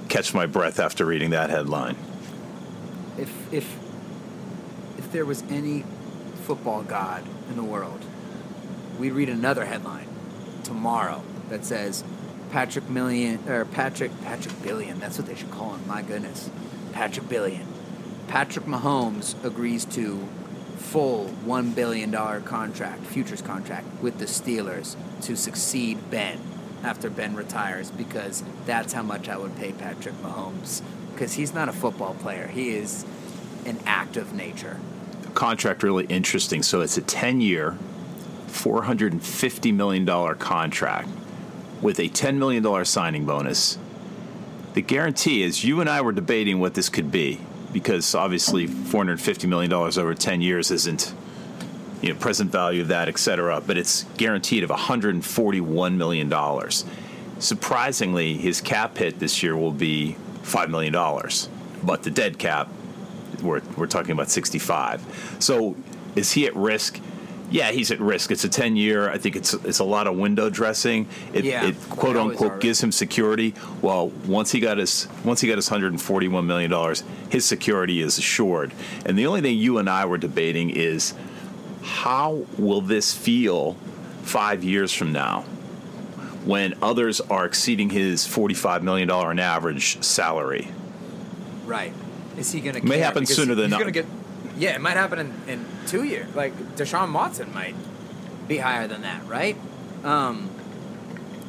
catch 0.09 0.33
my 0.33 0.47
breath 0.47 0.81
after 0.81 1.05
reading 1.05 1.31
that 1.31 1.51
headline. 1.51 1.97
If 3.19 3.53
if 3.53 3.77
if 4.99 5.13
there 5.13 5.25
was 5.25 5.43
any 5.51 5.85
football 6.45 6.83
god 6.83 7.25
in 7.51 7.57
the 7.57 7.65
world, 7.65 8.05
we'd 8.99 9.13
read 9.13 9.29
another 9.29 9.67
headline 9.67 10.09
tomorrow 10.65 11.23
that 11.49 11.65
says 11.65 12.05
Patrick 12.51 12.89
Million 12.89 13.47
or 13.49 13.65
Patrick 13.65 14.11
Patrick 14.23 14.63
Billion. 14.63 14.99
That's 14.99 15.19
what 15.19 15.27
they 15.27 15.35
should 15.35 15.51
call 15.51 15.75
him. 15.75 15.87
My 15.87 16.03
goodness, 16.03 16.49
Patrick 16.97 17.29
Billion. 17.29 17.67
Patrick 18.27 18.65
Mahomes 18.65 19.35
agrees 19.45 19.85
to 19.85 20.27
full 20.79 21.27
one 21.45 21.73
billion 21.73 22.11
dollar 22.11 22.41
contract, 22.41 23.05
futures 23.05 23.43
contract 23.43 23.87
with 24.01 24.19
the 24.19 24.25
Steelers 24.25 24.97
to 25.21 25.37
succeed 25.37 26.11
Ben 26.11 26.41
after 26.83 27.11
Ben 27.11 27.37
retires 27.37 27.91
because 27.91 28.43
that's 28.65 28.95
how 28.95 29.03
much 29.03 29.29
I 29.29 29.37
would 29.37 29.55
pay 29.57 29.73
Patrick 29.73 30.15
Mahomes 30.23 30.81
because 31.13 31.35
he's 31.35 31.53
not 31.53 31.69
a 31.69 31.73
football 31.73 32.15
player. 32.15 32.47
He 32.47 32.71
is 32.71 33.05
an 33.67 33.79
act 33.85 34.17
of 34.17 34.33
nature. 34.33 34.81
Contract 35.35 35.83
really 35.83 36.07
interesting. 36.07 36.63
So 36.63 36.81
it's 36.81 36.97
a 36.97 37.03
10 37.03 37.43
year, 37.43 37.77
$450 38.47 39.75
million 39.75 40.07
contract 40.37 41.11
with 41.83 41.99
a 42.01 42.09
$10 42.09 42.39
million 42.39 42.85
signing 42.87 43.27
bonus. 43.27 43.77
The 44.77 44.83
guarantee 44.83 45.43
is 45.43 45.65
you 45.65 45.81
and 45.81 45.89
I 45.89 46.03
were 46.03 46.13
debating 46.13 46.61
what 46.61 46.75
this 46.75 46.91
could 46.91 47.11
be 47.11 47.41
because 47.73 48.15
obviously 48.15 48.69
$450 48.69 49.49
million 49.49 49.73
over 49.73 50.15
10 50.15 50.43
years 50.43 50.71
isn't 50.71 51.15
you 52.03 52.13
know 52.13 52.19
present 52.19 52.53
value 52.53 52.83
of 52.83 52.89
that, 52.89 53.09
et 53.09 53.19
cetera, 53.19 53.63
but 53.63 53.79
it's 53.79 54.05
guaranteed 54.19 54.63
of 54.63 54.69
$141 54.69 55.97
million. 55.97 56.71
Surprisingly, 57.39 58.35
his 58.35 58.61
cap 58.61 58.99
hit 58.99 59.19
this 59.19 59.43
year 59.43 59.57
will 59.57 59.73
be 59.73 60.15
$5 60.43 60.69
million, 60.69 60.93
but 61.83 62.03
the 62.03 62.11
dead 62.11 62.39
cap, 62.39 62.69
we're, 63.41 63.63
we're 63.79 63.87
talking 63.87 64.11
about 64.11 64.29
65. 64.29 65.39
So 65.39 65.75
is 66.17 66.33
he 66.33 66.47
at 66.47 66.55
risk? 66.55 67.01
Yeah, 67.51 67.71
he's 67.71 67.91
at 67.91 68.01
risk. 68.01 68.31
It's 68.31 68.45
a 68.45 68.49
10 68.49 68.77
year. 68.77 69.09
I 69.09 69.19
think 69.19 69.37
it's 69.37 69.55
it's 69.55 69.79
a 69.79 69.85
lot 69.85 70.07
of 70.07 70.17
window 70.17 70.51
dressing. 70.51 71.09
It, 71.33 71.45
Yeah, 71.45 71.67
it 71.67 71.77
quote 71.91 72.17
unquote 72.17 72.61
gives 72.61 72.83
him 72.83 72.91
security. 72.91 73.55
Well, 73.83 74.09
once 74.27 74.51
he 74.51 74.61
got 74.61 74.79
his 74.79 75.07
once 75.25 75.41
he 75.41 75.49
got 75.49 75.57
his 75.57 75.71
141 75.71 76.47
million 76.47 76.71
dollars, 76.71 77.05
his 77.29 77.45
security 77.45 78.01
is 78.01 78.19
assured. 78.19 78.73
And 79.05 79.17
the 79.19 79.27
only 79.27 79.41
thing 79.43 79.57
you 79.59 79.79
and 79.79 79.89
I 79.89 80.07
were 80.07 80.19
debating 80.19 80.71
is 80.71 81.15
how 81.83 82.45
will 82.59 82.81
this 82.81 83.15
feel 83.15 83.75
5 84.23 84.65
years 84.65 84.93
from 84.93 85.13
now 85.13 85.43
when 86.45 86.75
others 86.83 87.21
are 87.21 87.45
exceeding 87.45 87.91
his 87.91 88.27
45 88.27 88.83
million 88.83 89.09
dollar 89.09 89.31
an 89.31 89.39
average 89.39 90.03
salary. 90.03 90.69
Right. 91.65 91.93
Is 92.39 92.53
he 92.53 92.61
going 92.61 92.77
to 92.81 92.87
May 92.87 92.99
happen 92.99 93.25
sooner 93.27 93.55
than 93.55 93.65
he's 93.67 93.71
not. 93.71 93.81
Gonna 93.81 93.91
get, 93.93 94.07
yeah, 94.57 94.75
it 94.75 94.81
might 94.81 94.97
happen 94.97 95.19
in, 95.19 95.35
in 95.49 95.67
two 95.87 96.05
years. 96.05 96.35
Like 96.35 96.57
Deshaun 96.77 97.13
Watson 97.13 97.53
might 97.53 97.75
be 98.49 98.59
higher 98.59 98.87
than 98.87 99.03
that, 99.03 99.27
right? 99.27 99.57
Um, 100.05 100.51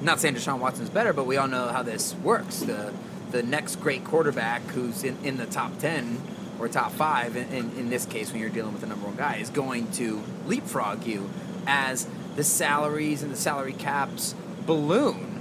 not 0.02 0.20
saying 0.20 0.36
Deshaun 0.36 0.60
Watson's 0.60 0.90
better, 0.90 1.14
but 1.14 1.26
we 1.26 1.38
all 1.38 1.48
know 1.48 1.68
how 1.68 1.84
this 1.84 2.14
works. 2.16 2.60
The 2.60 2.94
the 3.32 3.44
next 3.44 3.78
great 3.78 4.06
quarterback 4.06 4.62
who's 4.68 5.04
in, 5.04 5.18
in 5.24 5.36
the 5.38 5.46
top 5.46 5.78
ten 5.80 6.22
or 6.60 6.68
top 6.70 6.92
five, 6.94 7.36
in, 7.36 7.48
in, 7.50 7.72
in 7.78 7.90
this 7.90 8.06
case, 8.06 8.32
when 8.32 8.42
you're 8.42 8.50
dealing 8.50 8.72
with 8.72 8.82
the 8.82 8.88
number 8.88 9.06
one 9.06 9.16
guy, 9.16 9.36
is 9.36 9.50
going 9.50 9.92
to 9.92 10.24
leapfrog 10.46 11.06
you 11.06 11.30
as 11.68 12.08
the 12.36 12.44
salaries 12.44 13.22
and 13.22 13.32
the 13.32 13.38
salary 13.38 13.74
caps 13.74 14.34
balloon 14.66 15.38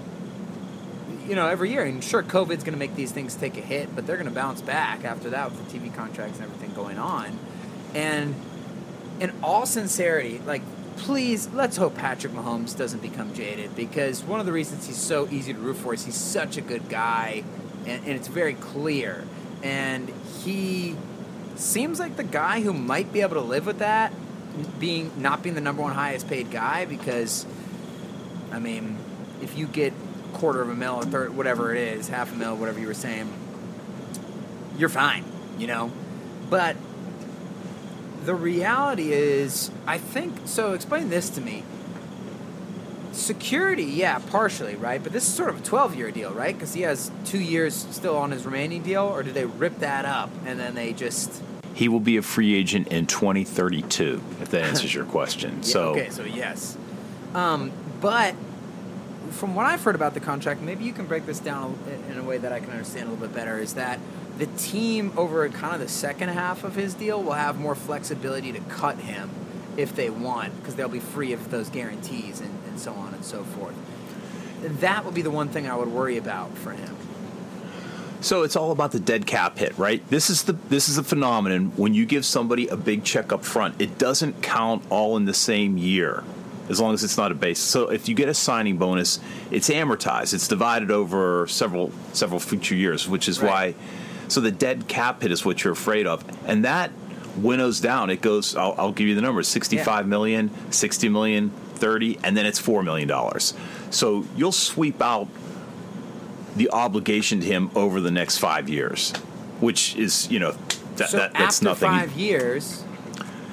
you 1.27 1.35
know, 1.35 1.49
every 1.49 1.71
year. 1.71 1.83
And 1.83 2.03
sure, 2.03 2.23
COVID's 2.23 2.65
going 2.65 2.73
to 2.73 2.79
make 2.79 2.95
these 2.95 3.13
things 3.13 3.35
take 3.35 3.57
a 3.57 3.61
hit, 3.61 3.95
but 3.95 4.07
they're 4.07 4.17
going 4.17 4.29
to 4.29 4.35
bounce 4.35 4.61
back 4.61 5.05
after 5.05 5.31
that 5.31 5.51
with 5.51 5.71
the 5.71 5.79
TV 5.79 5.95
contracts 5.95 6.39
and 6.39 6.47
everything 6.47 6.75
going 6.75 6.99
on. 6.99 7.39
And 7.97 8.35
in 9.21 9.33
all 9.43 9.65
sincerity, 9.65 10.39
like, 10.45 10.61
please, 10.99 11.49
let's 11.49 11.79
hope 11.79 11.95
Patrick 11.97 12.35
Mahomes 12.35 12.77
doesn't 12.77 13.01
become 13.01 13.33
jaded 13.33 13.75
because 13.75 14.23
one 14.23 14.39
of 14.39 14.45
the 14.45 14.53
reasons 14.53 14.87
he's 14.87 14.99
so 14.99 15.27
easy 15.31 15.55
to 15.55 15.59
root 15.59 15.79
for 15.79 15.95
is 15.95 16.05
he's 16.05 16.15
such 16.15 16.59
a 16.59 16.61
good 16.61 16.91
guy 16.91 17.43
and, 17.87 18.05
and 18.05 18.13
it's 18.13 18.29
very 18.29 18.53
clear. 18.53 19.25
And 19.63 20.13
he 20.45 20.95
seems 21.55 21.99
like 21.99 22.17
the 22.17 22.25
guy 22.25 22.61
who 22.61 22.75
might 22.75 23.15
be 23.15 23.23
able 23.23 23.37
to 23.37 23.41
live 23.41 23.65
with 23.65 23.79
that 23.79 24.13
being 24.79 25.11
not 25.17 25.43
being 25.43 25.55
the 25.55 25.61
number 25.63 25.83
one 25.83 25.93
highest 25.93 26.29
paid 26.29 26.51
guy 26.51 26.85
because 26.85 27.47
I 28.53 28.59
mean, 28.59 28.99
if 29.43 29.57
you 29.57 29.67
get 29.67 29.95
quarter 30.35 30.61
of 30.61 30.69
a 30.69 30.75
mil 30.75 30.97
or 30.97 31.05
third, 31.05 31.35
whatever 31.35 31.75
it 31.75 31.81
is, 31.81 32.09
half 32.09 32.31
a 32.31 32.37
mil, 32.37 32.57
whatever 32.57 32.79
you 32.79 32.87
were 32.89 32.95
saying, 32.95 33.33
you're 34.77 34.91
fine, 34.91 35.25
you 35.59 35.67
know. 35.67 35.91
But 36.51 36.77
the 38.27 38.35
reality 38.35 39.13
is, 39.13 39.71
I 39.87 39.99
think 39.99 40.35
so. 40.45 40.73
Explain 40.73 41.09
this 41.11 41.31
to 41.31 41.41
me. 41.41 41.63
Security, 43.13 43.85
yeah, 43.85 44.19
partially, 44.19 44.75
right? 44.75 45.03
But 45.03 45.13
this 45.13 45.27
is 45.27 45.33
sort 45.33 45.49
of 45.49 45.61
a 45.61 45.63
12 45.63 45.95
year 45.95 46.11
deal, 46.11 46.33
right? 46.33 46.55
Because 46.55 46.75
he 46.75 46.83
has 46.83 47.11
two 47.25 47.39
years 47.39 47.87
still 47.91 48.17
on 48.17 48.33
his 48.33 48.45
remaining 48.45 48.83
deal, 48.83 49.05
or 49.05 49.23
do 49.23 49.33
they 49.33 49.47
rip 49.47 49.79
that 49.79 50.05
up 50.05 50.31
and 50.45 50.59
then 50.59 50.75
they 50.75 50.93
just. 50.93 51.41
He 51.73 51.89
will 51.89 52.01
be 52.01 52.17
a 52.17 52.23
free 52.23 52.55
agent 52.55 52.89
in 52.89 53.07
2032 53.07 54.21
if 54.41 54.51
that 54.51 54.65
answers 54.65 54.93
your 54.93 55.05
question. 55.17 55.57
Yeah, 55.57 55.63
so 55.63 55.83
okay, 55.91 56.11
so 56.11 56.25
yes. 56.25 56.77
Um, 57.33 57.71
but 58.01 58.35
from 59.31 59.55
what 59.55 59.67
I've 59.67 59.83
heard 59.83 59.95
about 59.95 60.15
the 60.15 60.21
contract, 60.21 60.61
maybe 60.63 60.85
you 60.85 60.93
can 60.93 61.07
break 61.07 61.27
this 61.27 61.39
down 61.39 61.79
in 62.11 62.19
a 62.19 62.23
way 62.23 62.39
that 62.39 62.53
I 62.53 62.61
can 62.61 62.71
understand 62.71 63.09
a 63.09 63.13
little 63.13 63.27
bit 63.27 63.35
better. 63.37 63.59
Is 63.59 63.75
that 63.75 64.01
the 64.39 64.47
team 64.47 65.13
over 65.17 65.49
kind 65.49 65.75
of 65.75 65.81
the 65.81 65.89
second 65.89 66.29
half 66.31 66.65
of 66.65 66.75
his 66.75 66.95
deal 66.95 67.23
will 67.23 67.33
have 67.33 67.59
more 67.59 67.75
flexibility 67.75 68.53
to 68.53 68.61
cut 68.61 68.99
him 68.99 69.31
if 69.77 69.95
they 69.95 70.09
want, 70.11 70.57
because 70.59 70.75
they'll 70.75 70.89
be 70.89 71.01
free 71.01 71.33
of 71.33 71.51
those 71.51 71.69
guarantees 71.69 72.41
and, 72.41 72.59
and 72.67 72.81
so 72.81 72.93
on 72.95 73.13
and 73.15 73.25
so 73.25 73.45
forth. 73.45 73.75
That 74.81 75.05
would 75.05 75.15
be 75.15 75.23
the 75.23 75.31
one 75.31 75.49
thing 75.49 75.69
I 75.69 75.77
would 75.77 75.89
worry 75.89 76.17
about 76.17 76.57
for 76.57 76.73
him. 76.73 76.97
So 78.23 78.43
it's 78.43 78.57
all 78.57 78.73
about 78.73 78.93
the 78.93 78.99
dead 78.99 79.27
cap 79.27 79.59
hit, 79.59 79.77
right? 79.79 80.07
This 80.09 80.31
is 80.31 80.45
the 80.45 80.55
this 80.55 80.89
is 80.89 80.97
the 80.97 81.03
phenomenon 81.05 81.73
when 81.77 81.93
you 81.93 82.07
give 82.07 82.25
somebody 82.25 82.67
a 82.69 82.77
big 82.77 83.05
check 83.05 83.33
up 83.33 83.45
front, 83.45 83.81
it 83.81 83.99
doesn't 83.99 84.43
count 84.43 84.83
all 84.91 85.17
in 85.17 85.27
the 85.27 85.35
same 85.35 85.77
year. 85.77 86.25
As 86.69 86.81
long 86.81 86.95
as 86.95 87.05
it's 87.05 87.17
not 87.17 87.31
a 87.31 87.35
base. 87.35 87.61
So 87.61 87.91
if 87.91 88.09
you 88.09 88.17
get 88.17 88.29
a 88.29 88.35
signing 88.35 88.77
bonus, 88.77 89.21
it's 89.53 89.69
amortized. 89.69 90.35
It's 90.35 90.49
divided 90.49 90.91
over 90.91 91.47
several 91.47 91.93
several 92.13 92.41
future 92.41 92.75
years, 92.75 93.07
which 93.07 93.29
is 93.29 93.41
Right. 93.41 93.77
why 93.77 94.06
so 94.29 94.41
the 94.41 94.51
dead 94.51 94.89
cap 94.89 95.23
hit 95.23 95.33
is 95.33 95.45
what 95.45 95.65
you're 95.65 95.73
afraid 95.73 96.07
of. 96.07 96.25
And 96.47 96.65
that 96.65 96.91
winnows 97.37 97.81
down. 97.81 98.11
It 98.11 98.21
goes 98.21 98.57
I'll, 98.57 98.75
I'll 98.79 98.93
give 98.93 99.07
you 99.07 99.15
the 99.15 99.21
numbers, 99.21 99.49
65 99.49 100.07
million, 100.07 100.51
60 100.73 101.09
million, 101.09 101.51
30, 101.75 102.19
and 102.23 102.37
then 102.37 102.47
it's 102.47 102.59
4 102.59 102.83
million 102.83 103.09
dollars. 103.09 103.55
So 103.91 104.25
you'll 104.37 104.53
sweep 104.53 105.01
out 105.03 105.29
the 106.57 106.71
obligation 106.71 107.41
to 107.41 107.47
him 107.47 107.71
over 107.75 108.01
the 108.01 108.11
next 108.11 108.39
five 108.39 108.69
years, 108.69 109.13
which 109.61 109.95
is 109.97 110.31
you 110.31 110.39
know 110.39 110.53
that, 110.97 111.11
so 111.11 111.19
that 111.19 111.35
that's 111.35 111.57
after 111.57 111.65
nothing. 111.65 111.89
five 111.89 112.13
years, 112.13 112.83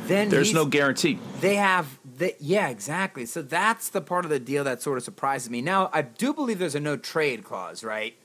then 0.07 0.29
There's 0.29 0.53
no 0.53 0.65
guarantee. 0.65 1.19
They 1.41 1.55
have, 1.55 1.99
the, 2.17 2.35
yeah, 2.39 2.69
exactly. 2.69 3.25
So 3.25 3.41
that's 3.41 3.89
the 3.89 4.01
part 4.01 4.25
of 4.25 4.31
the 4.31 4.39
deal 4.39 4.63
that 4.63 4.81
sort 4.81 4.97
of 4.97 5.03
surprises 5.03 5.49
me. 5.49 5.61
Now, 5.61 5.89
I 5.93 6.01
do 6.01 6.33
believe 6.33 6.59
there's 6.59 6.75
a 6.75 6.79
no 6.79 6.97
trade 6.97 7.43
clause, 7.43 7.83
right? 7.83 8.15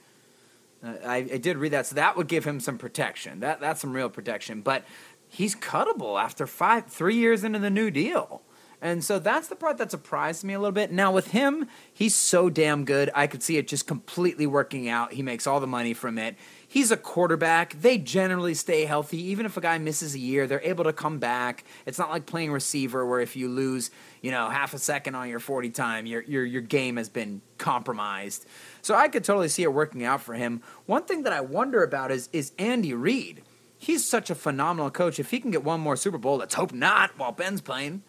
Uh, 0.82 0.94
I, 1.04 1.16
I 1.16 1.38
did 1.38 1.56
read 1.56 1.72
that, 1.72 1.86
so 1.86 1.94
that 1.96 2.16
would 2.16 2.28
give 2.28 2.44
him 2.44 2.60
some 2.60 2.78
protection. 2.78 3.40
That 3.40 3.60
that's 3.60 3.80
some 3.80 3.92
real 3.92 4.08
protection. 4.08 4.60
But 4.60 4.84
he's 5.28 5.54
cuttable 5.54 6.20
after 6.20 6.46
five, 6.46 6.86
three 6.86 7.16
years 7.16 7.44
into 7.44 7.58
the 7.58 7.70
new 7.70 7.90
deal. 7.90 8.42
And 8.80 9.02
so 9.02 9.18
that's 9.18 9.48
the 9.48 9.56
part 9.56 9.76
that 9.78 9.90
surprised 9.90 10.44
me 10.44 10.54
a 10.54 10.58
little 10.58 10.72
bit. 10.72 10.92
Now 10.92 11.10
with 11.10 11.32
him, 11.32 11.66
he's 11.92 12.14
so 12.14 12.48
damn 12.48 12.84
good. 12.84 13.10
I 13.12 13.26
could 13.26 13.42
see 13.42 13.56
it 13.56 13.66
just 13.66 13.88
completely 13.88 14.46
working 14.46 14.88
out. 14.88 15.12
He 15.12 15.22
makes 15.22 15.48
all 15.48 15.58
the 15.58 15.66
money 15.66 15.94
from 15.94 16.16
it. 16.16 16.36
He's 16.66 16.92
a 16.92 16.96
quarterback. 16.96 17.80
They 17.80 17.98
generally 17.98 18.54
stay 18.54 18.84
healthy. 18.84 19.20
Even 19.30 19.46
if 19.46 19.56
a 19.56 19.60
guy 19.60 19.78
misses 19.78 20.14
a 20.14 20.18
year, 20.18 20.46
they're 20.46 20.62
able 20.62 20.84
to 20.84 20.92
come 20.92 21.18
back. 21.18 21.64
It's 21.86 21.98
not 21.98 22.10
like 22.10 22.26
playing 22.26 22.52
receiver 22.52 23.04
where 23.04 23.20
if 23.20 23.34
you 23.34 23.48
lose, 23.48 23.90
you 24.22 24.30
know, 24.30 24.48
half 24.48 24.74
a 24.74 24.78
second 24.78 25.16
on 25.16 25.28
your 25.28 25.40
40 25.40 25.70
time, 25.70 26.06
your 26.06 26.22
your 26.22 26.44
your 26.44 26.62
game 26.62 26.98
has 26.98 27.08
been 27.08 27.40
compromised. 27.56 28.46
So 28.82 28.94
I 28.94 29.08
could 29.08 29.24
totally 29.24 29.48
see 29.48 29.62
it 29.62 29.72
working 29.72 30.04
out 30.04 30.22
for 30.22 30.34
him. 30.34 30.62
One 30.86 31.04
thing 31.04 31.22
that 31.24 31.32
I 31.32 31.40
wonder 31.40 31.82
about 31.82 32.10
is 32.10 32.28
is 32.32 32.52
Andy 32.58 32.94
Reid. 32.94 33.42
He's 33.76 34.06
such 34.06 34.28
a 34.28 34.34
phenomenal 34.34 34.90
coach. 34.90 35.18
If 35.18 35.30
he 35.30 35.40
can 35.40 35.50
get 35.50 35.62
one 35.62 35.80
more 35.80 35.96
Super 35.96 36.18
Bowl, 36.18 36.38
let's 36.38 36.54
hope 36.54 36.72
not 36.72 37.16
while 37.16 37.32
Ben's 37.32 37.60
playing. 37.60 38.02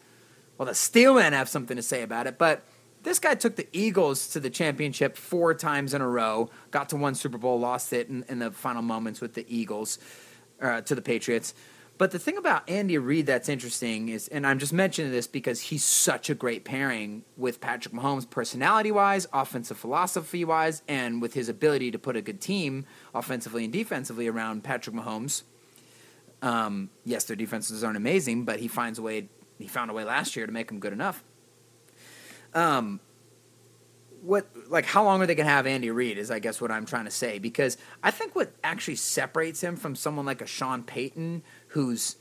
Well, 0.57 0.65
the 0.65 0.73
Steelmen 0.73 1.31
have 1.31 1.47
something 1.47 1.77
to 1.77 1.83
say 1.83 2.01
about 2.01 2.27
it, 2.27 2.37
but 2.37 2.63
this 3.03 3.19
guy 3.19 3.35
took 3.35 3.55
the 3.55 3.67
Eagles 3.71 4.27
to 4.29 4.39
the 4.39 4.49
championship 4.49 5.15
four 5.15 5.53
times 5.53 5.93
in 5.93 6.01
a 6.01 6.07
row, 6.07 6.49
got 6.71 6.89
to 6.89 6.97
one 6.97 7.15
Super 7.15 7.37
Bowl, 7.37 7.59
lost 7.59 7.93
it 7.93 8.09
in, 8.09 8.25
in 8.27 8.39
the 8.39 8.51
final 8.51 8.81
moments 8.81 9.21
with 9.21 9.35
the 9.35 9.45
Eagles 9.47 9.99
uh, 10.61 10.81
to 10.81 10.95
the 10.95 11.01
Patriots. 11.01 11.53
But 11.99 12.11
the 12.11 12.17
thing 12.17 12.37
about 12.37 12.67
Andy 12.69 12.97
Reid 12.97 13.25
that's 13.25 13.49
interesting 13.49 14.07
is, 14.07 14.29
and 14.29 14.47
I'm 14.47 14.57
just 14.57 14.71
mentioning 14.71 15.11
this 15.11 15.27
because 15.27 15.59
he's 15.59 15.83
such 15.83 16.29
a 16.29 16.33
great 16.33 16.63
pairing 16.63 17.25
with 17.35 17.59
Patrick 17.59 17.93
Mahomes, 17.93 18.27
personality 18.27 18.89
wise, 18.89 19.27
offensive 19.33 19.77
philosophy 19.77 20.45
wise, 20.45 20.81
and 20.87 21.21
with 21.21 21.33
his 21.33 21.49
ability 21.49 21.91
to 21.91 21.99
put 21.99 22.15
a 22.15 22.21
good 22.21 22.39
team 22.39 22.85
offensively 23.13 23.65
and 23.65 23.73
defensively 23.73 24.29
around 24.29 24.63
Patrick 24.63 24.95
Mahomes. 24.95 25.43
Um, 26.41 26.89
yes, 27.03 27.25
their 27.25 27.35
defenses 27.35 27.83
aren't 27.83 27.97
amazing, 27.97 28.45
but 28.45 28.61
he 28.61 28.69
finds 28.69 28.97
a 28.97 29.01
way 29.01 29.27
he 29.57 29.67
found 29.67 29.91
a 29.91 29.93
way 29.93 30.05
last 30.05 30.37
year 30.37 30.45
to 30.45 30.53
make 30.53 30.69
them 30.69 30.79
good 30.79 30.93
enough. 30.93 31.21
Um, 32.53 33.01
what 34.21 34.47
like 34.69 34.85
how 34.85 35.03
long 35.03 35.21
are 35.21 35.25
they 35.25 35.35
gonna 35.35 35.49
have 35.49 35.67
Andy 35.67 35.91
Reid 35.91 36.17
is 36.17 36.31
I 36.31 36.39
guess 36.39 36.61
what 36.61 36.71
I'm 36.71 36.85
trying 36.85 37.05
to 37.05 37.11
say 37.11 37.39
because 37.39 37.77
I 38.03 38.11
think 38.11 38.35
what 38.35 38.53
actually 38.63 38.95
separates 38.95 39.61
him 39.61 39.75
from 39.75 39.95
someone 39.95 40.25
like 40.25 40.41
a 40.41 40.45
Sean 40.45 40.83
Payton 40.83 41.43
who's 41.69 42.17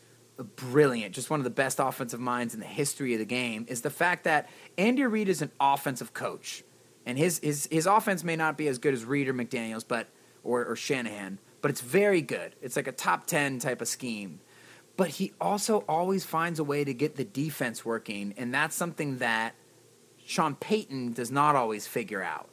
brilliant, 0.56 1.14
just 1.14 1.30
one 1.30 1.40
of 1.40 1.44
the 1.44 1.50
best 1.50 1.78
offensive 1.80 2.20
minds 2.20 2.54
in 2.54 2.60
the 2.60 2.66
history 2.66 3.12
of 3.12 3.18
the 3.18 3.26
game, 3.26 3.66
is 3.68 3.82
the 3.82 3.90
fact 3.90 4.24
that 4.24 4.48
Andy 4.76 5.04
Reid 5.04 5.28
is 5.28 5.42
an 5.42 5.50
offensive 5.60 6.14
coach, 6.14 6.64
and 7.04 7.18
his 7.18 7.38
his 7.40 7.68
his 7.70 7.86
offense 7.86 8.24
may 8.24 8.36
not 8.36 8.56
be 8.56 8.68
as 8.68 8.78
good 8.78 8.94
as 8.94 9.04
Reid 9.04 9.28
or 9.28 9.34
McDaniel's, 9.34 9.84
but 9.84 10.08
or, 10.44 10.64
or 10.64 10.76
Shanahan, 10.76 11.38
but 11.60 11.70
it's 11.70 11.80
very 11.80 12.22
good. 12.22 12.54
It's 12.62 12.76
like 12.76 12.86
a 12.86 12.92
top 12.92 13.26
ten 13.26 13.58
type 13.58 13.80
of 13.82 13.88
scheme 13.88 14.40
but 14.98 15.10
he 15.10 15.32
also 15.40 15.84
always 15.88 16.24
finds 16.24 16.58
a 16.58 16.64
way 16.64 16.82
to 16.82 16.92
get 16.92 17.14
the 17.14 17.24
defense 17.24 17.84
working, 17.84 18.34
and 18.36 18.52
that's 18.52 18.74
something 18.74 19.18
that 19.18 19.54
Sean 20.26 20.56
Payton 20.56 21.12
does 21.12 21.30
not 21.30 21.54
always 21.54 21.86
figure 21.86 22.20
out. 22.20 22.50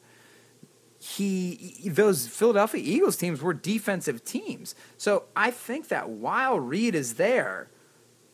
He 1.07 1.81
those 1.85 2.27
Philadelphia 2.27 2.81
Eagles 2.83 3.15
teams 3.15 3.41
were 3.41 3.53
defensive 3.53 4.25
teams. 4.25 4.73
So 4.97 5.25
I 5.35 5.51
think 5.51 5.89
that 5.89 6.09
while 6.09 6.59
Reid 6.59 6.95
is 6.95 7.13
there, 7.13 7.69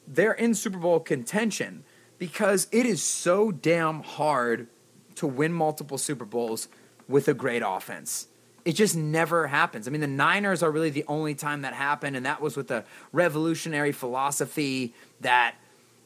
they're 0.08 0.32
in 0.32 0.56
Super 0.56 0.78
Bowl 0.78 1.02
contention 1.02 1.84
because 2.18 2.68
it 2.72 2.86
is 2.86 3.04
so 3.04 3.52
damn 3.52 4.04
hard 4.04 4.68
to 5.16 5.28
win 5.28 5.52
multiple 5.52 5.98
Super 5.98 6.24
Bowls 6.24 6.70
with 7.10 7.28
a 7.28 7.34
great 7.34 7.62
offense 7.66 8.28
it 8.66 8.74
just 8.74 8.96
never 8.96 9.48
happens. 9.48 9.88
I 9.88 9.92
mean, 9.92 10.02
the 10.02 10.08
Niners 10.08 10.62
are 10.64 10.72
really 10.72 10.90
the 10.90 11.06
only 11.08 11.36
time 11.36 11.62
that 11.62 11.74
happened, 11.74 12.16
and 12.16 12.26
that 12.26 12.42
was 12.42 12.56
with 12.56 12.72
a 12.72 12.86
revolutionary 13.12 13.92
philosophy 13.92 14.94
that 15.22 15.56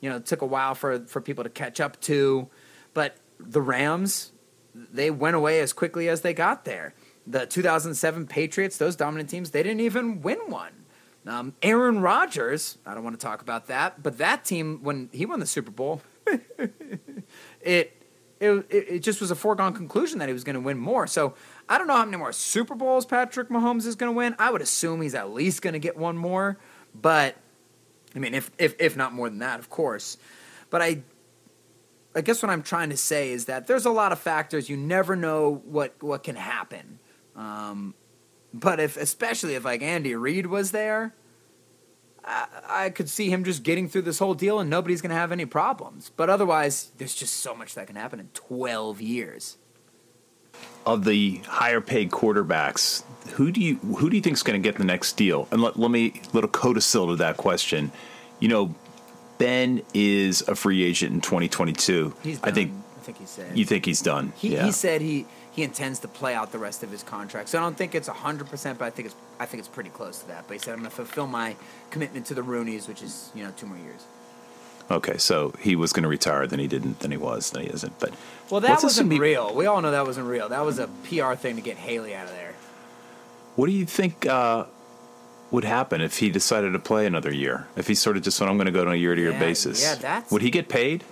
you 0.01 0.09
know 0.09 0.19
took 0.19 0.41
a 0.41 0.45
while 0.45 0.75
for 0.75 0.99
for 1.05 1.21
people 1.21 1.43
to 1.43 1.49
catch 1.49 1.79
up 1.79 1.99
to. 2.01 2.47
But 2.93 3.17
the 3.39 3.61
Rams, 3.61 4.31
they 4.75 5.09
went 5.09 5.35
away 5.35 5.59
as 5.59 5.73
quickly 5.73 6.09
as 6.09 6.21
they 6.21 6.33
got 6.33 6.65
there. 6.65 6.93
The 7.25 7.45
2007 7.45 8.27
Patriots, 8.27 8.77
those 8.77 8.95
dominant 8.95 9.29
teams, 9.29 9.51
they 9.51 9.63
didn't 9.63 9.79
even 9.79 10.21
win 10.21 10.39
one. 10.47 10.85
Um, 11.25 11.55
Aaron 11.63 12.01
Rodgers, 12.01 12.77
I 12.85 12.93
don't 12.93 13.03
want 13.03 13.19
to 13.19 13.25
talk 13.25 13.41
about 13.41 13.65
that, 13.67 14.03
but 14.03 14.19
that 14.19 14.45
team 14.45 14.83
when 14.83 15.09
he 15.11 15.25
won 15.25 15.39
the 15.39 15.47
Super 15.47 15.71
Bowl, 15.71 16.03
it, 17.61 18.03
it 18.39 18.65
it 18.69 18.99
just 18.99 19.21
was 19.21 19.31
a 19.31 19.35
foregone 19.35 19.73
conclusion 19.73 20.19
that 20.19 20.29
he 20.29 20.33
was 20.33 20.43
going 20.43 20.53
to 20.53 20.59
win 20.59 20.77
more. 20.77 21.07
So 21.07 21.33
I 21.67 21.79
don't 21.79 21.87
know 21.87 21.95
how 21.95 22.05
many 22.05 22.17
more 22.17 22.31
Super 22.31 22.75
Bowls 22.75 23.07
Patrick 23.07 23.49
Mahomes 23.49 23.87
is 23.87 23.95
going 23.95 24.11
to 24.11 24.15
win. 24.15 24.35
I 24.37 24.51
would 24.51 24.61
assume 24.61 25.01
he's 25.01 25.15
at 25.15 25.31
least 25.31 25.63
going 25.63 25.73
to 25.73 25.79
get 25.79 25.97
one 25.97 26.15
more, 26.15 26.59
but 26.93 27.35
I 28.15 28.19
mean, 28.19 28.35
if 28.35 28.51
if 28.59 28.75
if 28.79 28.95
not 28.95 29.11
more 29.11 29.27
than 29.27 29.39
that, 29.39 29.59
of 29.59 29.71
course. 29.71 30.17
But 30.69 30.83
I 30.83 31.01
I 32.15 32.21
guess 32.21 32.41
what 32.41 32.49
I'm 32.49 32.63
trying 32.63 32.89
to 32.89 32.97
say 32.97 33.31
is 33.31 33.45
that 33.45 33.67
there's 33.67 33.85
a 33.85 33.91
lot 33.91 34.11
of 34.11 34.19
factors. 34.19 34.69
You 34.69 34.77
never 34.77 35.15
know 35.15 35.61
what 35.65 36.01
what 36.01 36.23
can 36.23 36.35
happen. 36.35 36.99
Um, 37.35 37.93
but 38.53 38.79
if 38.79 38.97
especially 38.97 39.55
if 39.55 39.65
like 39.65 39.81
Andy 39.81 40.15
Reid 40.15 40.45
was 40.45 40.71
there, 40.71 41.13
I, 42.23 42.47
I 42.67 42.89
could 42.89 43.09
see 43.09 43.29
him 43.29 43.43
just 43.43 43.63
getting 43.63 43.89
through 43.89 44.03
this 44.03 44.19
whole 44.19 44.33
deal 44.33 44.59
and 44.59 44.69
nobody's 44.69 45.01
going 45.01 45.09
to 45.09 45.15
have 45.15 45.31
any 45.31 45.45
problems. 45.45 46.11
But 46.15 46.29
otherwise, 46.29 46.91
there's 46.97 47.15
just 47.15 47.37
so 47.37 47.53
much 47.53 47.75
that 47.75 47.87
can 47.87 47.97
happen 47.97 48.19
in 48.19 48.29
12 48.33 49.01
years 49.01 49.57
of 50.85 51.03
the 51.03 51.41
higher 51.47 51.81
paid 51.81 52.11
quarterbacks, 52.11 53.03
who 53.33 53.51
do 53.51 53.59
you 53.59 53.75
who 53.77 54.09
do 54.09 54.15
you 54.15 54.21
think 54.21 54.35
is 54.35 54.43
going 54.43 54.61
to 54.61 54.63
get 54.63 54.77
the 54.77 54.83
next 54.83 55.13
deal? 55.13 55.47
And 55.51 55.61
let, 55.61 55.77
let 55.79 55.91
me 55.91 56.21
little 56.33 56.49
codicil 56.49 57.07
to 57.07 57.15
that 57.17 57.37
question. 57.37 57.91
You 58.39 58.47
know, 58.49 58.75
Ben 59.37 59.81
is 59.93 60.41
a 60.47 60.55
free 60.55 60.83
agent 60.83 61.13
in 61.13 61.21
2022. 61.21 62.13
He's 62.23 62.39
I 62.43 62.51
think. 62.51 62.71
I 62.97 63.01
think 63.05 63.17
he 63.19 63.25
said. 63.25 63.57
You 63.57 63.65
think 63.65 63.85
he's 63.85 64.01
done? 64.01 64.33
He, 64.37 64.53
yeah. 64.53 64.65
he 64.65 64.71
said 64.71 65.01
he 65.01 65.25
he 65.51 65.63
intends 65.63 65.99
to 65.99 66.07
play 66.07 66.33
out 66.33 66.51
the 66.51 66.57
rest 66.57 66.83
of 66.83 66.91
his 66.91 67.03
contract. 67.03 67.49
So 67.49 67.59
I 67.59 67.61
don't 67.61 67.77
think 67.77 67.95
it's 67.95 68.07
hundred 68.07 68.49
percent, 68.49 68.79
but 68.79 68.85
I 68.85 68.89
think 68.89 69.07
it's 69.07 69.15
I 69.39 69.45
think 69.45 69.59
it's 69.59 69.67
pretty 69.67 69.89
close 69.89 70.19
to 70.19 70.27
that. 70.29 70.45
But 70.47 70.53
he 70.53 70.59
said 70.59 70.73
I'm 70.73 70.79
going 70.79 70.89
to 70.89 70.95
fulfill 70.95 71.27
my 71.27 71.55
commitment 71.91 72.25
to 72.27 72.33
the 72.33 72.41
Rooneys, 72.41 72.87
which 72.87 73.01
is 73.01 73.31
you 73.35 73.43
know 73.43 73.51
two 73.55 73.67
more 73.67 73.77
years. 73.77 74.05
Okay, 74.89 75.17
so 75.17 75.51
he 75.59 75.75
was 75.75 75.93
going 75.93 76.03
to 76.03 76.09
retire, 76.09 76.45
then 76.45 76.59
he 76.59 76.67
didn't, 76.67 76.99
then 76.99 77.09
he 77.09 77.17
was, 77.17 77.49
then 77.49 77.63
he 77.63 77.69
isn't. 77.69 77.97
But 77.99 78.13
Well, 78.51 78.61
that 78.61 78.83
wasn't 78.83 79.09
be- 79.09 79.19
real. 79.19 79.51
We 79.55 79.65
all 79.65 79.81
know 79.81 79.89
that 79.89 80.05
wasn't 80.05 80.27
real. 80.27 80.47
That 80.49 80.63
was 80.63 80.77
a 80.77 80.87
PR 81.09 81.33
thing 81.33 81.55
to 81.55 81.61
get 81.63 81.77
Haley 81.77 82.13
out 82.13 82.25
of 82.25 82.33
there. 82.33 82.53
What 83.55 83.65
do 83.65 83.71
you 83.71 83.85
think 83.85 84.27
uh, 84.27 84.65
would 85.55 85.63
happen 85.63 86.01
if 86.01 86.19
he 86.19 86.29
decided 86.29 86.73
to 86.73 86.79
play 86.79 87.05
another 87.07 87.33
year? 87.33 87.67
If 87.75 87.87
he 87.87 87.95
sort 87.95 88.17
of 88.17 88.23
just 88.23 88.37
said, 88.37 88.47
"I'm 88.47 88.57
going 88.57 88.67
to 88.67 88.71
go 88.71 88.81
on 88.81 88.91
a 88.91 88.95
year-to-year 88.95 89.33
basis," 89.39 89.81
yeah, 89.81 89.95
that's- 89.95 90.31
would 90.31 90.41
he 90.43 90.51
get 90.51 90.69
paid? 90.69 91.03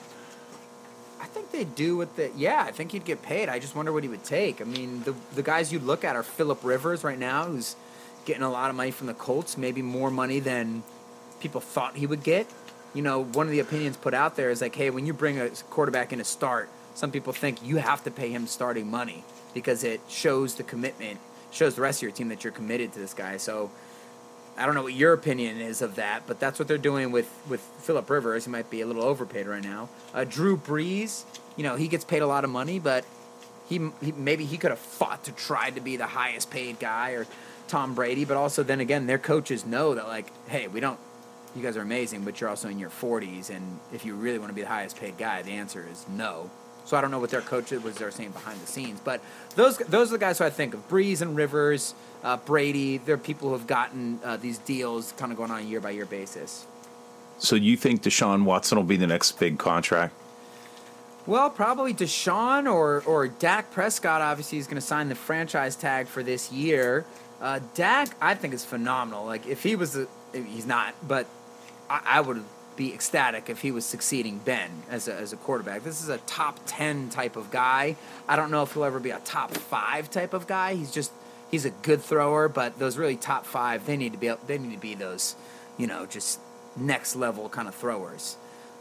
I 1.20 1.26
think 1.26 1.52
they 1.52 1.64
do 1.64 1.98
with 1.98 2.16
the 2.16 2.30
yeah. 2.36 2.64
I 2.68 2.72
think 2.72 2.92
he'd 2.92 3.06
get 3.06 3.24
paid. 3.24 3.50
I 3.50 3.58
just 3.60 3.76
wonder 3.76 3.92
what 3.92 4.04
he 4.04 4.10
would 4.10 4.24
take. 4.24 4.62
I 4.62 4.66
mean, 4.66 5.02
the 5.04 5.16
the 5.34 5.42
guys 5.42 5.72
you 5.74 5.80
look 5.80 6.04
at 6.04 6.16
are 6.16 6.24
Philip 6.24 6.60
Rivers 6.64 7.04
right 7.04 7.18
now, 7.18 7.46
who's 7.46 7.76
getting 8.26 8.44
a 8.44 8.52
lot 8.52 8.70
of 8.70 8.76
money 8.76 8.92
from 8.92 9.08
the 9.08 9.14
Colts, 9.14 9.58
maybe 9.58 9.82
more 9.82 10.12
money 10.12 10.40
than 10.40 10.84
people 11.40 11.60
thought 11.62 11.96
he 11.96 12.06
would 12.06 12.24
get. 12.24 12.48
You 12.94 13.02
know, 13.02 13.24
one 13.24 13.48
of 13.48 13.52
the 13.52 13.60
opinions 13.60 13.98
put 13.98 14.14
out 14.14 14.36
there 14.36 14.50
is 14.52 14.62
like, 14.62 14.76
hey, 14.76 14.90
when 14.92 15.06
you 15.06 15.14
bring 15.14 15.40
a 15.40 15.50
quarterback 15.70 16.14
in 16.14 16.20
to 16.20 16.24
start, 16.26 16.70
some 16.94 17.12
people 17.12 17.34
think 17.34 17.64
you 17.64 17.78
have 17.78 18.04
to 18.04 18.12
pay 18.12 18.30
him 18.30 18.46
starting 18.48 18.90
money 18.90 19.24
because 19.54 19.84
it 19.84 20.00
shows 20.08 20.56
the 20.56 20.64
commitment, 20.64 21.20
shows 21.52 21.76
the 21.76 21.82
rest 21.82 22.00
of 22.00 22.04
your 22.04 22.12
team 22.12 22.30
that 22.30 22.44
you're 22.44 22.54
committed 22.54 22.94
to 22.94 23.00
this 23.00 23.14
guy. 23.14 23.38
So 23.38 23.72
I 24.58 24.66
don't 24.66 24.76
know 24.76 24.84
what 24.84 24.94
your 24.94 25.14
opinion 25.14 25.60
is 25.60 25.82
of 25.82 25.96
that, 25.96 26.24
but 26.28 26.40
that's 26.40 26.60
what 26.60 26.68
they're 26.68 26.78
doing 26.78 27.12
with 27.12 27.30
with 27.50 27.62
Philip 27.80 28.10
Rivers. 28.10 28.46
He 28.46 28.52
might 28.52 28.70
be 28.70 28.82
a 28.82 28.86
little 28.86 29.04
overpaid 29.04 29.48
right 29.48 29.64
now. 29.64 29.90
Uh, 30.14 30.24
Drew 30.24 30.58
Brees, 30.58 31.24
you 31.56 31.64
know, 31.64 31.76
he 31.76 31.88
gets 31.88 32.06
paid 32.06 32.22
a 32.22 32.28
lot 32.28 32.44
of 32.44 32.50
money, 32.50 32.80
but 32.80 33.06
he, 33.68 33.90
he 34.02 34.12
maybe 34.12 34.46
he 34.46 34.58
could 34.58 34.72
have 34.72 34.80
fought 34.80 35.24
to 35.26 35.32
try 35.32 35.70
to 35.72 35.82
be 35.82 35.98
the 35.98 36.08
highest 36.08 36.52
paid 36.52 36.80
guy 36.80 37.12
or 37.12 37.26
Tom 37.68 37.96
Brady, 37.96 38.26
but 38.26 38.38
also 38.38 38.62
then 38.64 38.80
again, 38.80 39.08
their 39.08 39.18
coaches 39.18 39.66
know 39.66 39.96
that 39.96 40.08
like, 40.08 40.28
hey, 40.48 40.68
we 40.68 40.80
don't. 40.80 41.00
You 41.56 41.62
guys 41.62 41.78
are 41.78 41.82
amazing, 41.82 42.24
but 42.24 42.42
you're 42.42 42.50
also 42.50 42.68
in 42.68 42.80
your 42.80 42.90
40s, 42.90 43.52
and 43.52 43.80
if 43.94 44.06
you 44.06 44.16
really 44.16 44.40
want 44.40 44.50
to 44.50 44.56
be 44.56 44.62
the 44.62 44.68
highest 44.68 44.98
paid 44.98 45.20
guy, 45.20 45.44
the 45.44 45.52
answer 45.52 45.86
is 45.90 46.06
no. 46.10 46.50
So 46.86 46.98
I 46.98 47.02
don't 47.02 47.12
know 47.12 47.20
what 47.20 47.30
their 47.30 47.42
coaches 47.42 47.82
was 47.82 47.96
they're 47.96 48.12
saying 48.12 48.32
behind 48.32 48.60
the 48.62 48.68
scenes, 48.68 49.00
but 49.04 49.22
those 49.56 49.78
those 49.78 50.10
are 50.10 50.14
the 50.14 50.20
guys 50.20 50.40
who 50.40 50.46
I 50.46 50.50
think 50.50 50.74
of: 50.74 50.88
Brees 50.90 51.22
and 51.22 51.36
Rivers, 51.36 51.96
uh, 52.24 52.38
Brady. 52.38 52.98
They're 52.98 53.18
people 53.18 53.50
who 53.50 53.56
have 53.56 53.68
gotten 53.68 54.20
uh, 54.24 54.38
these 54.38 54.58
deals, 54.58 55.14
kind 55.14 55.32
of 55.32 55.38
going 55.38 55.52
on 55.52 55.60
a 55.60 55.64
year 55.64 55.80
by 55.80 55.92
year 55.92 56.06
basis. 56.06 56.66
So 57.38 57.56
you 57.56 57.78
think 57.78 58.04
Deshaun 58.04 58.44
Watson 58.44 58.78
will 58.78 58.86
be 58.86 58.98
the 58.98 59.08
next 59.08 59.34
big 59.40 59.58
contract? 59.58 60.14
Well, 61.26 61.50
probably 61.50 61.94
Deshaun 61.94 62.72
or 62.72 63.02
or 63.06 63.28
Dak 63.28 63.72
Prescott. 63.72 64.22
Obviously, 64.22 64.58
is 64.58 64.68
going 64.68 64.76
to 64.76 64.82
sign 64.82 65.10
the 65.10 65.16
franchise 65.16 65.76
tag 65.76 66.08
for 66.08 66.22
this 66.22 66.52
year. 66.52 67.06
Uh, 67.42 67.60
Dak, 67.74 68.10
I 68.22 68.36
think, 68.36 68.54
is 68.54 68.64
phenomenal. 68.64 69.26
Like 69.26 69.48
if 69.48 69.64
he 69.64 69.76
was, 69.76 69.98
a, 69.98 70.08
he's 70.34 70.66
not, 70.66 70.96
but 71.06 71.28
I, 71.90 72.02
I 72.06 72.22
would 72.22 72.44
be 72.76 72.94
ecstatic 72.94 73.50
if 73.50 73.62
he 73.62 73.72
was 73.72 73.86
succeeding 73.86 74.40
Ben 74.40 74.70
as 74.90 75.08
a, 75.08 75.16
as 75.16 75.34
a 75.34 75.38
quarterback. 75.38 75.84
This 75.84 76.02
is 76.02 76.10
a 76.10 76.18
top 76.20 76.60
10 76.66 77.10
type 77.10 77.36
of 77.36 77.52
guy. 77.52 77.96
I 78.28 78.36
don't 78.36 78.52
know 78.52 78.64
if 78.64 78.74
he'll 78.74 78.84
ever 78.84 79.00
be 79.00 79.12
a 79.12 79.20
top 79.20 79.52
5 79.52 80.10
type 80.10 80.34
of 80.34 80.48
guy. 80.48 80.76
He's 80.76 80.92
just 80.92 81.12
he's 81.52 81.66
a 81.66 81.70
good 81.70 82.02
thrower, 82.02 82.50
but 82.50 82.80
those 82.80 82.98
really 82.98 83.16
top 83.16 83.46
5, 83.46 83.86
they 83.86 83.98
need 83.98 84.14
to 84.14 84.18
be 84.18 84.34
they 84.48 84.58
need 84.58 84.74
to 84.74 84.80
be 84.80 84.96
those, 84.96 85.36
you 85.78 85.88
know, 85.88 86.06
just 86.06 86.40
next 86.76 87.16
level 87.16 87.50
kind 87.50 87.68
of 87.68 87.76
throwers. 87.76 88.38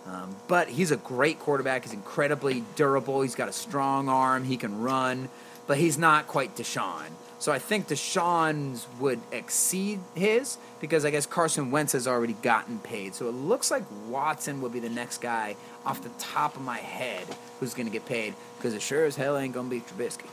Um, 0.07 0.35
but 0.49 0.69
he's 0.69 0.91
a 0.91 0.97
great 0.97 1.39
quarterback. 1.39 1.85
He's 1.85 1.93
incredibly 1.93 2.65
durable. 2.75 3.23
He's 3.23 3.35
got 3.35 3.49
a 3.49 3.53
strong 3.53 4.09
arm. 4.09 4.45
He 4.45 4.57
can 4.57 4.81
run, 4.81 5.29
but 5.67 5.77
he's 5.79 5.97
not 5.97 6.27
quite 6.27 6.57
Deshaun. 6.57 7.11
So 7.43 7.51
I 7.51 7.59
think 7.59 7.89
Deshaun's 7.89 8.87
would 9.01 9.19
exceed 9.33 9.99
his 10.15 10.59
because 10.81 11.05
I 11.05 11.11
guess 11.11 11.27
Carson 11.27 11.73
Wentz 11.73 11.93
has 11.93 12.07
already 12.07 12.35
gotten 12.35 12.79
paid. 12.79 13.17
So 13.17 13.29
it 13.29 13.33
looks 13.33 13.69
like 13.69 13.83
Watson 14.07 14.61
will 14.61 14.69
be 14.69 14.79
the 14.79 14.89
next 14.89 15.21
guy 15.21 15.57
off 15.85 16.05
the 16.05 16.11
top 16.21 16.55
of 16.55 16.63
my 16.63 16.79
head 16.79 17.27
who's 17.59 17.75
going 17.75 17.89
to 17.89 17.93
get 17.93 18.07
paid 18.07 18.35
because 18.57 18.75
it 18.75 18.81
sure 18.81 19.07
as 19.07 19.17
hell 19.17 19.37
ain't 19.37 19.55
going 19.55 19.69
to 19.69 19.75
be 19.75 19.81
Trubisky. 19.81 20.29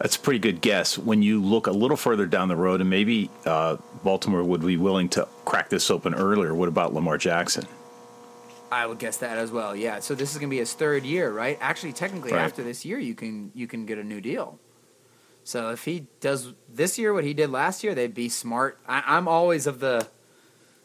That's 0.00 0.16
a 0.16 0.18
pretty 0.18 0.40
good 0.40 0.60
guess. 0.60 0.98
When 0.98 1.22
you 1.22 1.40
look 1.40 1.68
a 1.68 1.70
little 1.70 1.96
further 1.96 2.26
down 2.26 2.48
the 2.48 2.56
road, 2.56 2.80
and 2.80 2.90
maybe 2.90 3.30
uh, 3.46 3.76
Baltimore 4.02 4.42
would 4.42 4.66
be 4.66 4.76
willing 4.76 5.08
to 5.10 5.28
crack 5.44 5.68
this 5.68 5.88
open 5.88 6.14
earlier, 6.16 6.52
what 6.52 6.68
about 6.68 6.94
Lamar 6.94 7.16
Jackson? 7.16 7.64
I 8.72 8.88
would 8.88 8.98
guess 8.98 9.18
that 9.18 9.38
as 9.38 9.52
well. 9.52 9.76
Yeah. 9.76 10.00
So 10.00 10.16
this 10.16 10.32
is 10.32 10.38
going 10.38 10.48
to 10.48 10.52
be 10.52 10.58
his 10.58 10.72
third 10.72 11.04
year, 11.04 11.30
right? 11.30 11.58
Actually, 11.60 11.92
technically, 11.92 12.32
Right. 12.32 12.42
after 12.42 12.64
this 12.64 12.84
year, 12.84 12.98
you 12.98 13.14
can 13.14 13.52
you 13.54 13.68
can 13.68 13.86
get 13.86 13.98
a 13.98 14.04
new 14.04 14.20
deal. 14.20 14.58
So 15.44 15.70
if 15.70 15.84
he 15.84 16.06
does 16.20 16.52
this 16.72 16.98
year 16.98 17.12
what 17.12 17.24
he 17.24 17.34
did 17.34 17.50
last 17.50 17.82
year, 17.82 17.94
they'd 17.94 18.14
be 18.14 18.28
smart. 18.28 18.78
I, 18.86 19.02
I'm 19.06 19.26
always 19.26 19.66
of 19.66 19.80
the 19.80 20.08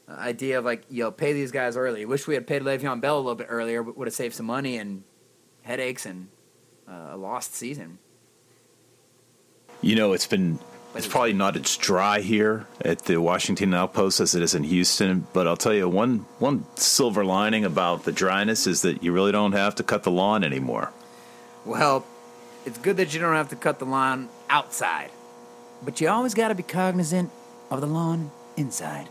idea 0.09 0.59
of 0.59 0.65
like, 0.65 0.83
you 0.89 1.03
know, 1.03 1.11
pay 1.11 1.33
these 1.33 1.51
guys 1.51 1.77
early. 1.77 2.05
Wish 2.05 2.27
we 2.27 2.33
had 2.33 2.47
paid 2.47 2.61
Le'Veon 2.61 3.01
Bell 3.01 3.17
a 3.17 3.19
little 3.19 3.35
bit 3.35 3.47
earlier, 3.49 3.83
but 3.83 3.97
would 3.97 4.07
have 4.07 4.15
saved 4.15 4.35
some 4.35 4.45
money 4.45 4.77
and 4.77 5.03
headaches 5.63 6.05
and 6.05 6.29
uh, 6.87 7.09
a 7.11 7.17
lost 7.17 7.53
season. 7.53 7.99
You 9.81 9.95
know, 9.95 10.13
it's 10.13 10.25
been 10.25 10.59
it's 10.95 11.07
probably 11.07 11.33
not 11.33 11.55
as 11.55 11.77
dry 11.77 12.21
here 12.21 12.65
at 12.81 13.03
the 13.05 13.17
Washington 13.17 13.73
Outpost 13.73 14.19
as 14.19 14.33
it 14.33 14.41
is 14.41 14.55
in 14.55 14.63
Houston, 14.63 15.27
but 15.33 15.45
I'll 15.45 15.57
tell 15.57 15.73
you 15.73 15.87
one 15.87 16.25
one 16.39 16.65
silver 16.75 17.23
lining 17.23 17.65
about 17.65 18.03
the 18.03 18.11
dryness 18.11 18.65
is 18.65 18.81
that 18.81 19.03
you 19.03 19.11
really 19.11 19.31
don't 19.31 19.51
have 19.51 19.75
to 19.75 19.83
cut 19.83 20.03
the 20.03 20.11
lawn 20.11 20.43
anymore. 20.43 20.91
Well, 21.65 22.05
it's 22.65 22.79
good 22.79 22.97
that 22.97 23.13
you 23.13 23.19
don't 23.19 23.35
have 23.35 23.49
to 23.49 23.55
cut 23.55 23.77
the 23.77 23.85
lawn 23.85 24.29
outside, 24.49 25.11
but 25.83 26.01
you 26.01 26.09
always 26.09 26.33
got 26.33 26.49
to 26.49 26.55
be 26.55 26.63
cognizant 26.63 27.31
of 27.69 27.81
the 27.81 27.87
lawn 27.87 28.31
inside. 28.55 29.09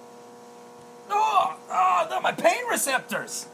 Oh, 1.11 1.57
oh, 1.70 2.07
they're 2.09 2.20
my 2.20 2.32
pain 2.32 2.66
receptors. 2.70 3.47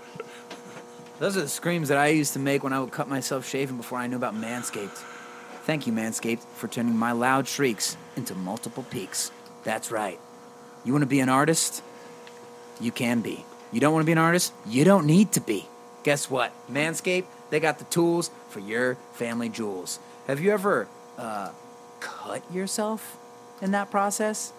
Those 1.19 1.37
are 1.37 1.43
the 1.43 1.49
screams 1.49 1.89
that 1.89 1.99
I 1.99 2.09
used 2.09 2.33
to 2.33 2.39
make 2.39 2.65
when 2.65 2.73
I 2.73 2.81
would 2.81 2.91
cut 2.91 3.09
myself 3.09 3.49
shaving 3.49 3.77
before 3.77 3.99
I 3.99 4.07
knew 4.07 4.17
about 4.17 4.35
Manscaped. 4.35 5.05
Thank 5.65 5.87
you, 5.87 5.93
Manscaped, 5.93 6.43
for 6.57 6.67
turning 6.67 6.97
my 6.97 7.13
loud 7.13 7.47
shrieks 7.47 7.97
into 8.17 8.35
multiple 8.35 8.83
peaks. 8.91 9.31
That's 9.63 9.93
right. 9.93 10.19
You 10.85 10.93
want 10.93 11.03
to 11.03 11.09
be 11.09 11.21
an 11.21 11.29
artist? 11.29 11.83
You 12.81 12.91
can 12.91 13.21
be. 13.21 13.45
You 13.71 13.79
don't 13.79 13.93
want 13.93 14.03
to 14.03 14.07
be 14.07 14.13
an 14.13 14.19
artist? 14.19 14.53
You 14.67 14.85
don't 14.85 15.07
need 15.07 15.33
to 15.33 15.41
be. 15.41 15.69
Guess 16.03 16.29
what? 16.29 16.53
Manscaped, 16.69 17.27
they 17.51 17.61
got 17.61 17.79
the 17.79 17.85
tools 17.85 18.31
for 18.49 18.59
your 18.59 18.97
family 19.13 19.49
jewels. 19.49 20.01
Have 20.27 20.41
you 20.41 20.51
ever 20.51 20.89
uh, 21.17 21.51
cut 22.03 22.43
yourself 22.53 23.17
in 23.61 23.71
that 23.71 23.91
process? 23.91 24.53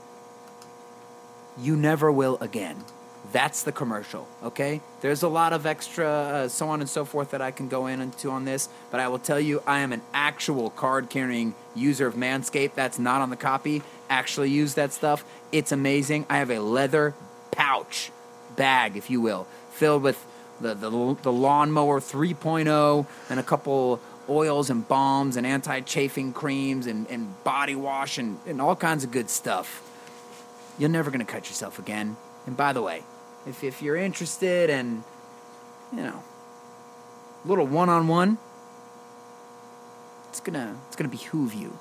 You 1.57 1.75
never 1.75 2.11
will 2.11 2.37
again. 2.39 2.83
That's 3.31 3.63
the 3.63 3.71
commercial, 3.71 4.27
okay? 4.43 4.81
There's 5.01 5.23
a 5.23 5.27
lot 5.27 5.53
of 5.53 5.65
extra 5.65 6.07
uh, 6.07 6.47
so 6.47 6.69
on 6.69 6.81
and 6.81 6.89
so 6.89 7.03
forth 7.03 7.31
that 7.31 7.41
I 7.41 7.51
can 7.51 7.67
go 7.67 7.87
into 7.87 8.29
on 8.29 8.45
this, 8.45 8.69
but 8.91 8.99
I 8.99 9.07
will 9.07 9.19
tell 9.19 9.39
you 9.39 9.61
I 9.65 9.79
am 9.79 9.91
an 9.91 10.01
actual 10.13 10.69
card 10.69 11.09
carrying 11.09 11.55
user 11.75 12.07
of 12.07 12.15
Manscaped. 12.15 12.75
That's 12.75 12.99
not 12.99 13.21
on 13.21 13.29
the 13.29 13.35
copy. 13.35 13.81
Actually 14.09 14.51
use 14.51 14.75
that 14.75 14.93
stuff. 14.93 15.25
It's 15.51 15.71
amazing. 15.71 16.25
I 16.29 16.37
have 16.37 16.51
a 16.51 16.59
leather 16.59 17.13
pouch 17.51 18.11
bag, 18.55 18.97
if 18.97 19.09
you 19.09 19.19
will, 19.19 19.47
filled 19.71 20.03
with 20.03 20.23
the, 20.61 20.73
the, 20.73 20.89
the 21.21 21.31
lawnmower 21.31 21.99
3.0 21.99 23.05
and 23.29 23.39
a 23.39 23.43
couple 23.43 23.99
oils 24.29 24.69
and 24.69 24.87
balms 24.87 25.37
and 25.37 25.45
anti-chafing 25.45 26.33
creams 26.33 26.87
and, 26.87 27.09
and 27.09 27.43
body 27.43 27.75
wash 27.75 28.17
and, 28.17 28.39
and 28.45 28.61
all 28.61 28.75
kinds 28.75 29.03
of 29.03 29.11
good 29.11 29.29
stuff 29.29 29.89
you're 30.77 30.89
never 30.89 31.11
going 31.11 31.25
to 31.25 31.31
cut 31.31 31.47
yourself 31.47 31.79
again. 31.79 32.15
And 32.45 32.57
by 32.57 32.73
the 32.73 32.81
way, 32.81 33.03
if, 33.45 33.63
if 33.63 33.81
you're 33.81 33.95
interested 33.95 34.69
and, 34.69 35.03
you 35.91 36.03
know, 36.03 36.23
a 37.43 37.47
little 37.47 37.67
one 37.67 37.89
on 37.89 38.07
one, 38.07 38.37
it's 40.29 40.39
gonna 40.39 40.75
it's 40.87 40.95
gonna 40.95 41.09
behoove 41.09 41.53
you 41.53 41.77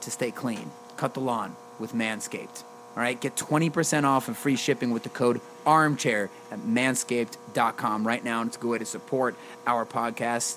to 0.00 0.10
stay 0.10 0.30
clean. 0.30 0.70
Cut 0.96 1.14
the 1.14 1.20
lawn 1.20 1.54
with 1.78 1.92
Manscaped. 1.92 2.64
All 2.94 3.02
right, 3.02 3.18
get 3.18 3.36
20% 3.36 4.04
off 4.04 4.28
and 4.28 4.36
free 4.36 4.56
shipping 4.56 4.90
with 4.90 5.02
the 5.02 5.08
code 5.08 5.40
armchair 5.64 6.28
at 6.50 6.58
manscaped.com 6.60 8.06
right 8.06 8.22
now. 8.22 8.42
And 8.42 8.48
it's 8.48 8.56
a 8.56 8.60
good 8.60 8.68
way 8.68 8.78
to 8.78 8.84
support 8.84 9.34
our 9.66 9.86
podcast. 9.86 10.56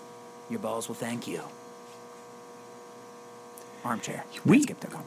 Your 0.50 0.60
balls 0.60 0.88
will 0.88 0.96
thank 0.96 1.28
you. 1.28 1.42
Armchair. 3.84 4.24
We- 4.46 4.64
Manscaped.com. 4.66 5.04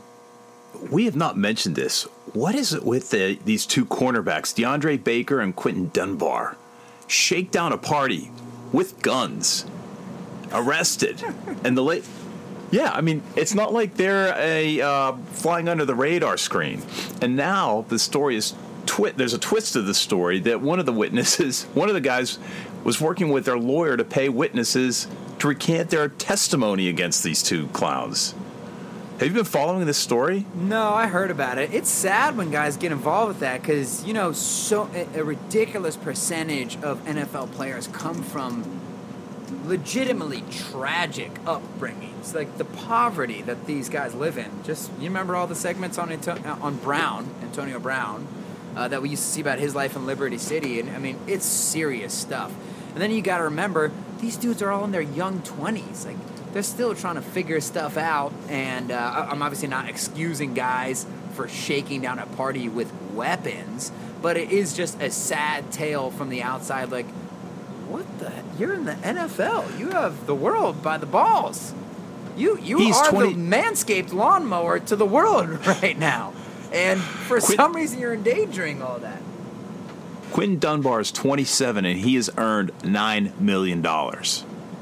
We 0.91 1.07
have 1.07 1.17
not 1.17 1.37
mentioned 1.37 1.77
this. 1.77 2.03
What 2.35 2.55
is 2.55 2.73
it 2.75 2.85
with 2.85 3.11
the, 3.11 3.39
these 3.45 3.65
two 3.65 3.87
cornerbacks, 3.87 4.55
DeAndre 4.55 5.03
Baker 5.03 5.41
and 5.41 5.57
Quinton 5.57 5.91
Dunbar? 5.93 6.57
Shake 7.07 7.51
down 7.51 7.73
a 7.73 7.79
party 7.79 8.31
with 8.71 9.01
guns, 9.01 9.65
arrested, 10.53 11.25
and 11.65 11.77
the 11.77 11.83
late. 11.83 12.05
Yeah, 12.71 12.91
I 12.93 13.01
mean, 13.01 13.23
it's 13.35 13.55
not 13.55 13.73
like 13.73 13.95
they're 13.95 14.35
a 14.37 14.81
uh, 14.83 15.13
flying 15.33 15.69
under 15.71 15.87
the 15.87 15.95
radar 15.95 16.37
screen. 16.37 16.83
And 17.23 17.35
now 17.35 17.87
the 17.89 17.99
story 17.99 18.37
is 18.37 18.55
twi- 18.85 19.13
There's 19.13 19.33
a 19.33 19.39
twist 19.39 19.73
to 19.73 19.81
the 19.83 19.95
story 19.95 20.39
that 20.41 20.61
one 20.61 20.79
of 20.79 20.85
the 20.85 20.93
witnesses, 20.93 21.63
one 21.73 21.89
of 21.89 21.95
the 21.95 22.01
guys, 22.03 22.39
was 22.85 23.01
working 23.01 23.31
with 23.31 23.47
their 23.47 23.59
lawyer 23.59 23.97
to 23.97 24.05
pay 24.05 24.29
witnesses 24.29 25.09
to 25.41 25.49
recant 25.49 25.91
their 25.91 26.09
testimony 26.09 26.89
against 26.89 27.23
these 27.23 27.43
two 27.43 27.69
clowns. 27.69 28.35
Have 29.19 29.27
you 29.27 29.35
been 29.35 29.45
following 29.45 29.85
this 29.85 29.99
story? 29.99 30.47
No, 30.55 30.95
I 30.95 31.09
heard 31.09 31.33
about 31.33 31.59
it. 31.59 31.75
It's 31.75 31.91
sad 31.91 32.37
when 32.37 32.53
guys 32.53 32.77
get 32.77 32.93
involved 32.93 33.29
with 33.29 33.41
that 33.41 33.61
because 33.61 34.05
you 34.05 34.13
know, 34.13 34.31
so 34.31 34.89
a, 34.95 35.19
a 35.19 35.25
ridiculous 35.25 35.97
percentage 35.97 36.77
of 36.83 37.05
NFL 37.05 37.51
players 37.53 37.89
come 37.89 38.23
from 38.23 38.81
legitimately 39.65 40.45
tragic 40.51 41.35
upbringings, 41.45 42.33
like 42.33 42.59
the 42.59 42.65
poverty 42.65 43.43
that 43.43 43.67
these 43.67 43.89
guys 43.89 44.15
live 44.15 44.39
in. 44.39 44.63
Just 44.63 44.91
you 45.01 45.09
remember 45.09 45.35
all 45.35 45.49
the 45.49 45.57
segments 45.57 45.99
on 45.99 46.13
uh, 46.13 46.59
on 46.61 46.77
Brown, 46.77 47.29
Antonio 47.43 47.81
Brown, 47.81 48.27
uh, 48.77 48.87
that 48.87 49.03
we 49.03 49.09
used 49.09 49.25
to 49.25 49.29
see 49.29 49.41
about 49.41 49.59
his 49.59 49.75
life 49.75 49.97
in 49.97 50.07
Liberty 50.07 50.39
City, 50.39 50.79
and 50.79 50.91
I 50.91 50.99
mean, 50.99 51.19
it's 51.27 51.45
serious 51.45 52.15
stuff. 52.15 52.53
And 52.93 53.03
then 53.03 53.11
you 53.11 53.21
got 53.21 53.39
to 53.39 53.45
remember 53.45 53.91
these 54.21 54.37
dudes 54.37 54.63
are 54.63 54.71
all 54.71 54.85
in 54.85 54.93
their 54.93 55.01
young 55.01 55.43
twenties, 55.43 56.07
like 56.07 56.17
they're 56.53 56.63
still 56.63 56.95
trying 56.95 57.17
to 57.17 57.23
figure 57.23 57.61
stuff 57.61 57.97
out. 57.97 58.33
And 58.49 58.91
uh, 58.91 59.27
I'm 59.31 59.43
obviously 59.43 59.69
not 59.69 59.89
excusing 59.89 60.55
guys 60.55 61.07
for 61.35 61.49
shaking 61.49 62.01
down 62.03 62.19
a 62.19 62.27
party 62.27 62.69
with 62.69 62.93
weapons, 63.15 63.93
but 64.23 64.37
it 64.37 64.51
is 64.51 64.75
just 64.75 65.01
a 65.01 65.11
sad 65.11 65.71
tale 65.71 66.11
from 66.11 66.31
the 66.31 66.43
outside. 66.43 66.91
Like, 66.91 67.07
what 67.89 68.07
the? 68.19 68.33
You're 68.59 68.75
in 68.75 68.85
the 68.85 68.95
NFL. 68.95 69.79
You 69.79 69.91
have 69.91 70.27
the 70.27 70.35
world 70.35 70.83
by 70.83 70.99
the 70.99 71.07
balls. 71.07 71.73
You 72.37 72.59
you 72.59 72.79
He's 72.79 72.97
are 72.97 73.11
20 73.11 73.35
the 73.35 73.41
manscaped 73.41 74.13
lawnmower 74.13 74.79
to 74.81 74.97
the 74.97 75.07
world 75.07 75.67
right 75.67 75.99
now, 75.99 76.33
and 76.73 77.01
for 77.01 77.41
Quit- 77.41 77.57
some 77.57 77.75
reason 77.75 77.99
you're 77.99 78.15
endangering 78.15 78.81
all 78.83 78.99
that. 79.01 79.21
Quinton 80.33 80.59
Dunbar 80.59 81.01
is 81.01 81.13
27 81.13 81.85
and 81.85 81.99
he 81.99 82.15
has 82.17 82.31
earned 82.37 82.73
$9 82.79 83.41
million 83.41 83.85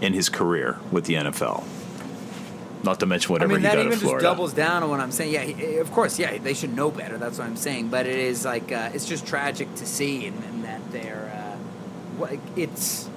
in 0.00 0.12
his 0.12 0.28
career 0.28 0.78
with 0.90 1.04
the 1.04 1.14
NFL. 1.14 1.64
Not 2.82 3.00
to 3.00 3.06
mention 3.06 3.32
whatever 3.32 3.52
I 3.52 3.56
mean, 3.56 3.62
he 3.62 3.68
that 3.68 3.74
got 3.74 3.86
even 3.86 3.92
at 3.94 4.00
just 4.00 4.22
doubles 4.22 4.52
down 4.52 4.82
on 4.82 4.90
what 4.90 5.00
I'm 5.00 5.10
saying. 5.10 5.32
Yeah, 5.32 5.42
he, 5.42 5.76
of 5.78 5.90
course, 5.92 6.18
yeah, 6.18 6.38
they 6.38 6.54
should 6.54 6.74
know 6.76 6.90
better. 6.90 7.18
That's 7.18 7.38
what 7.38 7.46
I'm 7.46 7.56
saying. 7.56 7.88
But 7.88 8.06
it 8.06 8.18
is 8.18 8.44
like 8.44 8.70
uh, 8.70 8.90
it's 8.94 9.06
just 9.06 9.26
tragic 9.26 9.74
to 9.76 9.86
see, 9.86 10.26
and, 10.26 10.44
and 10.44 10.64
that 10.64 10.92
they're 10.92 11.32
uh, 11.34 11.56
what 12.16 12.38
it's 12.54 13.08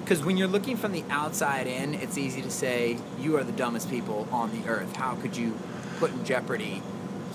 because 0.00 0.22
when 0.22 0.36
you're 0.36 0.48
looking 0.48 0.76
from 0.76 0.92
the 0.92 1.04
outside 1.08 1.66
in, 1.66 1.94
it's 1.94 2.18
easy 2.18 2.42
to 2.42 2.50
say 2.50 2.98
you 3.18 3.38
are 3.38 3.44
the 3.44 3.52
dumbest 3.52 3.88
people 3.88 4.28
on 4.30 4.50
the 4.50 4.68
earth. 4.68 4.94
How 4.96 5.14
could 5.14 5.36
you 5.36 5.56
put 5.98 6.12
in 6.12 6.24
jeopardy 6.24 6.82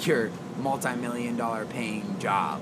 your 0.02 0.30
multi-million 0.60 1.36
dollar 1.36 1.66
paying 1.66 2.20
job 2.20 2.62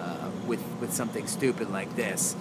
uh, 0.00 0.30
with 0.46 0.62
with 0.80 0.92
something 0.92 1.26
stupid 1.26 1.70
like 1.70 1.96
this? 1.96 2.36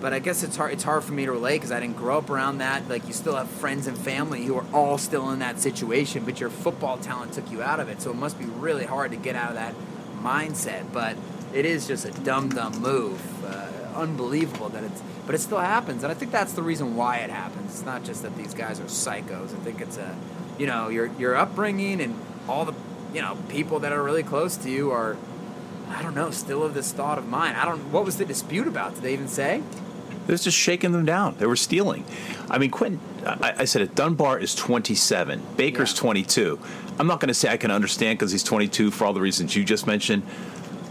But 0.00 0.12
I 0.12 0.20
guess 0.20 0.42
it's 0.42 0.56
hard. 0.56 0.72
It's 0.72 0.84
hard 0.84 1.02
for 1.02 1.12
me 1.12 1.24
to 1.24 1.32
relate 1.32 1.56
because 1.56 1.72
I 1.72 1.80
didn't 1.80 1.96
grow 1.96 2.18
up 2.18 2.30
around 2.30 2.58
that. 2.58 2.88
Like 2.88 3.06
you 3.06 3.12
still 3.12 3.36
have 3.36 3.48
friends 3.48 3.86
and 3.86 3.98
family 3.98 4.44
who 4.44 4.56
are 4.56 4.66
all 4.72 4.96
still 4.98 5.30
in 5.30 5.40
that 5.40 5.60
situation, 5.60 6.24
but 6.24 6.38
your 6.38 6.50
football 6.50 6.98
talent 6.98 7.32
took 7.32 7.50
you 7.50 7.62
out 7.62 7.80
of 7.80 7.88
it. 7.88 8.00
So 8.00 8.10
it 8.10 8.16
must 8.16 8.38
be 8.38 8.44
really 8.44 8.84
hard 8.84 9.10
to 9.10 9.16
get 9.16 9.34
out 9.34 9.50
of 9.50 9.56
that 9.56 9.74
mindset. 10.22 10.92
But 10.92 11.16
it 11.52 11.64
is 11.64 11.86
just 11.88 12.04
a 12.04 12.10
dumb 12.10 12.50
dumb 12.50 12.80
move. 12.80 13.44
Uh, 13.44 13.68
unbelievable 13.98 14.68
that 14.68 14.84
it's, 14.84 15.02
but 15.26 15.34
it 15.34 15.40
still 15.40 15.58
happens, 15.58 16.02
and 16.02 16.10
I 16.10 16.14
think 16.14 16.30
that's 16.32 16.52
the 16.52 16.62
reason 16.62 16.96
why 16.96 17.18
it 17.18 17.30
happens. 17.30 17.72
It's 17.72 17.84
not 17.84 18.04
just 18.04 18.22
that 18.22 18.36
these 18.36 18.54
guys 18.54 18.80
are 18.80 18.84
psychos. 18.84 19.54
I 19.54 19.58
think 19.64 19.80
it's 19.80 19.98
a, 19.98 20.16
you 20.58 20.66
know, 20.66 20.88
your 20.88 21.06
your 21.18 21.36
upbringing 21.36 22.00
and 22.00 22.18
all 22.48 22.64
the, 22.64 22.74
you 23.12 23.20
know, 23.20 23.36
people 23.48 23.80
that 23.80 23.92
are 23.92 24.02
really 24.02 24.22
close 24.22 24.56
to 24.58 24.70
you 24.70 24.90
are, 24.90 25.16
I 25.90 26.02
don't 26.02 26.14
know, 26.14 26.30
still 26.30 26.62
of 26.62 26.74
this 26.74 26.92
thought 26.92 27.18
of 27.18 27.26
mine. 27.28 27.54
I 27.56 27.64
don't. 27.64 27.92
What 27.92 28.04
was 28.04 28.16
the 28.18 28.24
dispute 28.24 28.66
about? 28.68 28.94
Did 28.94 29.02
they 29.02 29.12
even 29.12 29.28
say? 29.28 29.62
They're 30.26 30.36
just 30.36 30.56
shaking 30.58 30.92
them 30.92 31.06
down. 31.06 31.36
They 31.38 31.46
were 31.46 31.56
stealing. 31.56 32.04
I 32.50 32.58
mean, 32.58 32.70
Quinton, 32.70 33.00
I, 33.26 33.54
I 33.60 33.64
said 33.64 33.80
it. 33.80 33.94
Dunbar 33.94 34.38
is 34.38 34.54
27. 34.54 35.40
Baker's 35.56 35.92
Yeah. 35.94 36.00
22. 36.00 36.58
I'm 36.98 37.06
not 37.06 37.18
going 37.20 37.28
to 37.28 37.34
say 37.34 37.48
I 37.48 37.56
can 37.56 37.70
understand 37.70 38.18
because 38.18 38.32
he's 38.32 38.44
22 38.44 38.90
for 38.90 39.06
all 39.06 39.12
the 39.14 39.20
reasons 39.22 39.56
you 39.56 39.64
just 39.64 39.86
mentioned, 39.86 40.24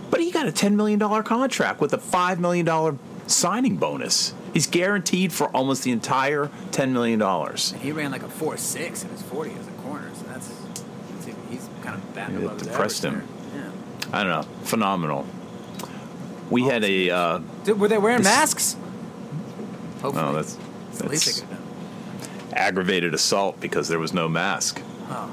but 0.09 0.21
he 0.21 0.31
got 0.31 0.47
a 0.47 0.51
$10 0.51 0.73
million 0.73 0.99
contract 1.23 1.81
with 1.81 1.93
a 1.93 1.97
$5 1.99 2.39
million 2.39 2.97
signing 3.27 3.75
bonus. 3.77 4.33
He's 4.53 4.65
guaranteed 4.65 5.31
for 5.31 5.49
almost 5.55 5.83
the 5.83 5.91
entire 5.91 6.47
$10 6.71 6.89
million. 6.91 7.19
He 7.79 7.91
ran 7.91 8.09
like 8.11 8.23
a 8.23 8.29
four 8.29 8.57
six 8.57 9.03
in 9.03 9.09
his 9.09 9.21
forty 9.21 9.51
as 9.51 9.67
a 9.67 9.71
corner, 9.83 10.09
so 10.15 10.23
that's, 10.27 10.47
that's 10.47 11.27
he's 11.51 11.69
kind 11.83 11.95
of 11.95 12.15
back 12.15 12.29
Yeah, 12.31 12.37
it 12.39 12.43
above 12.45 12.57
depressed 12.63 13.03
him. 13.05 13.15
there. 13.15 13.23
I 14.17 14.23
don't 14.23 14.31
know. 14.31 14.55
Phenomenal. 14.65 15.25
We 16.49 16.63
had 16.63 16.83
a. 16.83 17.09
Uh, 17.09 17.39
Dude, 17.63 17.79
were 17.79 17.87
they 17.87 17.97
wearing 17.99 18.17
This- 18.19 18.25
masks? 18.25 18.75
Hopefully. 20.01 20.25
oh, 20.27 20.33
that's, 20.33 20.57
least 21.03 21.25
that's 21.25 21.41
done. 21.41 21.57
aggravated 22.53 23.13
assault 23.13 23.59
because 23.59 23.87
there 23.87 23.99
was 23.99 24.13
no 24.13 24.27
mask. 24.29 24.81
Oh. 25.09 25.29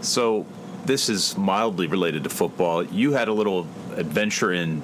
So 0.00 0.46
this 0.84 1.08
is 1.08 1.36
mildly 1.36 1.86
related 1.86 2.24
to 2.24 2.30
football. 2.30 2.82
You 2.84 3.12
had 3.12 3.28
a 3.28 3.32
little 3.32 3.66
adventure 3.96 4.52
in 4.52 4.82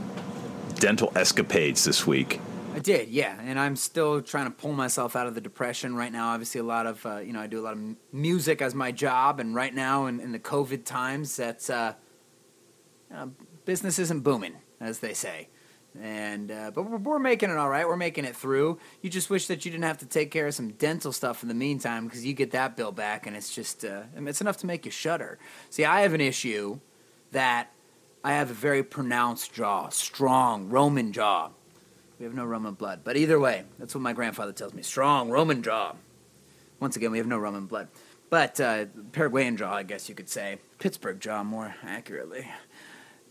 dental 0.76 1.12
escapades 1.16 1.84
this 1.84 2.06
week. 2.06 2.40
I 2.74 2.78
did, 2.78 3.08
yeah, 3.08 3.38
and 3.40 3.58
I'm 3.58 3.76
still 3.76 4.20
trying 4.22 4.46
to 4.46 4.50
pull 4.50 4.72
myself 4.72 5.14
out 5.14 5.26
of 5.26 5.34
the 5.34 5.40
depression 5.40 5.94
right 5.94 6.10
now. 6.10 6.30
Obviously, 6.30 6.60
a 6.60 6.64
lot 6.64 6.86
of 6.86 7.04
uh, 7.06 7.18
you 7.18 7.32
know 7.32 7.40
I 7.40 7.46
do 7.46 7.60
a 7.60 7.64
lot 7.64 7.72
of 7.74 7.78
m- 7.78 7.96
music 8.12 8.62
as 8.62 8.74
my 8.74 8.90
job, 8.92 9.40
and 9.40 9.54
right 9.54 9.74
now 9.74 10.06
in, 10.06 10.20
in 10.20 10.32
the 10.32 10.38
COVID 10.38 10.84
times, 10.84 11.36
that's 11.36 11.68
uh, 11.70 11.94
uh, 13.14 13.26
business 13.64 13.98
isn't 13.98 14.20
booming, 14.20 14.54
as 14.80 15.00
they 15.00 15.14
say. 15.14 15.48
And 16.00 16.50
uh, 16.50 16.70
but 16.74 16.84
we're, 16.84 16.96
we're 16.96 17.18
making 17.18 17.50
it 17.50 17.58
all 17.58 17.68
right. 17.68 17.86
We're 17.86 17.96
making 17.96 18.24
it 18.24 18.34
through. 18.34 18.78
You 19.02 19.10
just 19.10 19.28
wish 19.28 19.46
that 19.48 19.64
you 19.64 19.70
didn't 19.70 19.84
have 19.84 19.98
to 19.98 20.06
take 20.06 20.30
care 20.30 20.46
of 20.46 20.54
some 20.54 20.70
dental 20.70 21.12
stuff 21.12 21.42
in 21.42 21.48
the 21.48 21.54
meantime, 21.54 22.06
because 22.06 22.24
you 22.24 22.32
get 22.32 22.52
that 22.52 22.76
bill 22.76 22.92
back, 22.92 23.26
and 23.26 23.36
it's 23.36 23.54
just 23.54 23.84
uh, 23.84 24.02
it's 24.16 24.40
enough 24.40 24.56
to 24.58 24.66
make 24.66 24.86
you 24.86 24.90
shudder. 24.90 25.38
See, 25.68 25.84
I 25.84 26.00
have 26.00 26.14
an 26.14 26.20
issue 26.22 26.80
that 27.32 27.70
I 28.24 28.32
have 28.32 28.50
a 28.50 28.54
very 28.54 28.82
pronounced 28.82 29.52
jaw, 29.52 29.90
strong 29.90 30.70
Roman 30.70 31.12
jaw. 31.12 31.50
We 32.18 32.24
have 32.24 32.34
no 32.34 32.44
Roman 32.44 32.74
blood. 32.74 33.00
But 33.04 33.16
either 33.16 33.38
way, 33.40 33.64
that's 33.78 33.94
what 33.94 34.00
my 34.00 34.12
grandfather 34.12 34.52
tells 34.52 34.72
me. 34.72 34.82
Strong 34.82 35.30
Roman 35.30 35.62
jaw. 35.62 35.96
Once 36.78 36.96
again, 36.96 37.10
we 37.10 37.18
have 37.18 37.26
no 37.26 37.38
Roman 37.38 37.66
blood. 37.66 37.88
But 38.30 38.60
uh, 38.60 38.86
Paraguayan 39.10 39.56
jaw, 39.56 39.74
I 39.74 39.82
guess 39.82 40.08
you 40.08 40.14
could 40.14 40.28
say. 40.28 40.58
Pittsburgh 40.78 41.20
jaw, 41.20 41.42
more 41.42 41.74
accurately. 41.82 42.46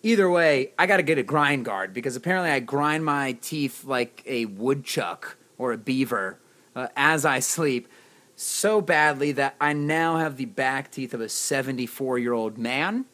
Either 0.04 0.30
way, 0.30 0.72
I 0.80 0.88
got 0.88 0.98
to 0.98 1.04
get 1.04 1.18
a 1.18 1.24
grind 1.24 1.66
guard 1.66 1.94
because 1.94 2.16
apparently 2.16 2.50
I 2.50 2.60
grind 2.60 3.06
my 3.06 3.34
teeth 3.34 3.86
like 3.86 4.24
a 4.26 4.46
woodchuck 4.46 5.38
or 5.58 5.72
a 5.72 5.78
beaver 5.78 6.40
uh, 6.76 6.88
as 6.96 7.24
I 7.24 7.40
sleep 7.40 7.88
so 8.36 8.82
badly 8.82 9.32
that 9.34 9.56
I 9.62 9.74
now 9.74 10.18
have 10.18 10.38
the 10.38 10.46
back 10.46 10.92
teeth 10.92 11.14
of 11.14 11.22
a 11.22 11.30
74 11.30 12.18
year 12.18 12.34
old 12.34 12.58
man. 12.58 13.06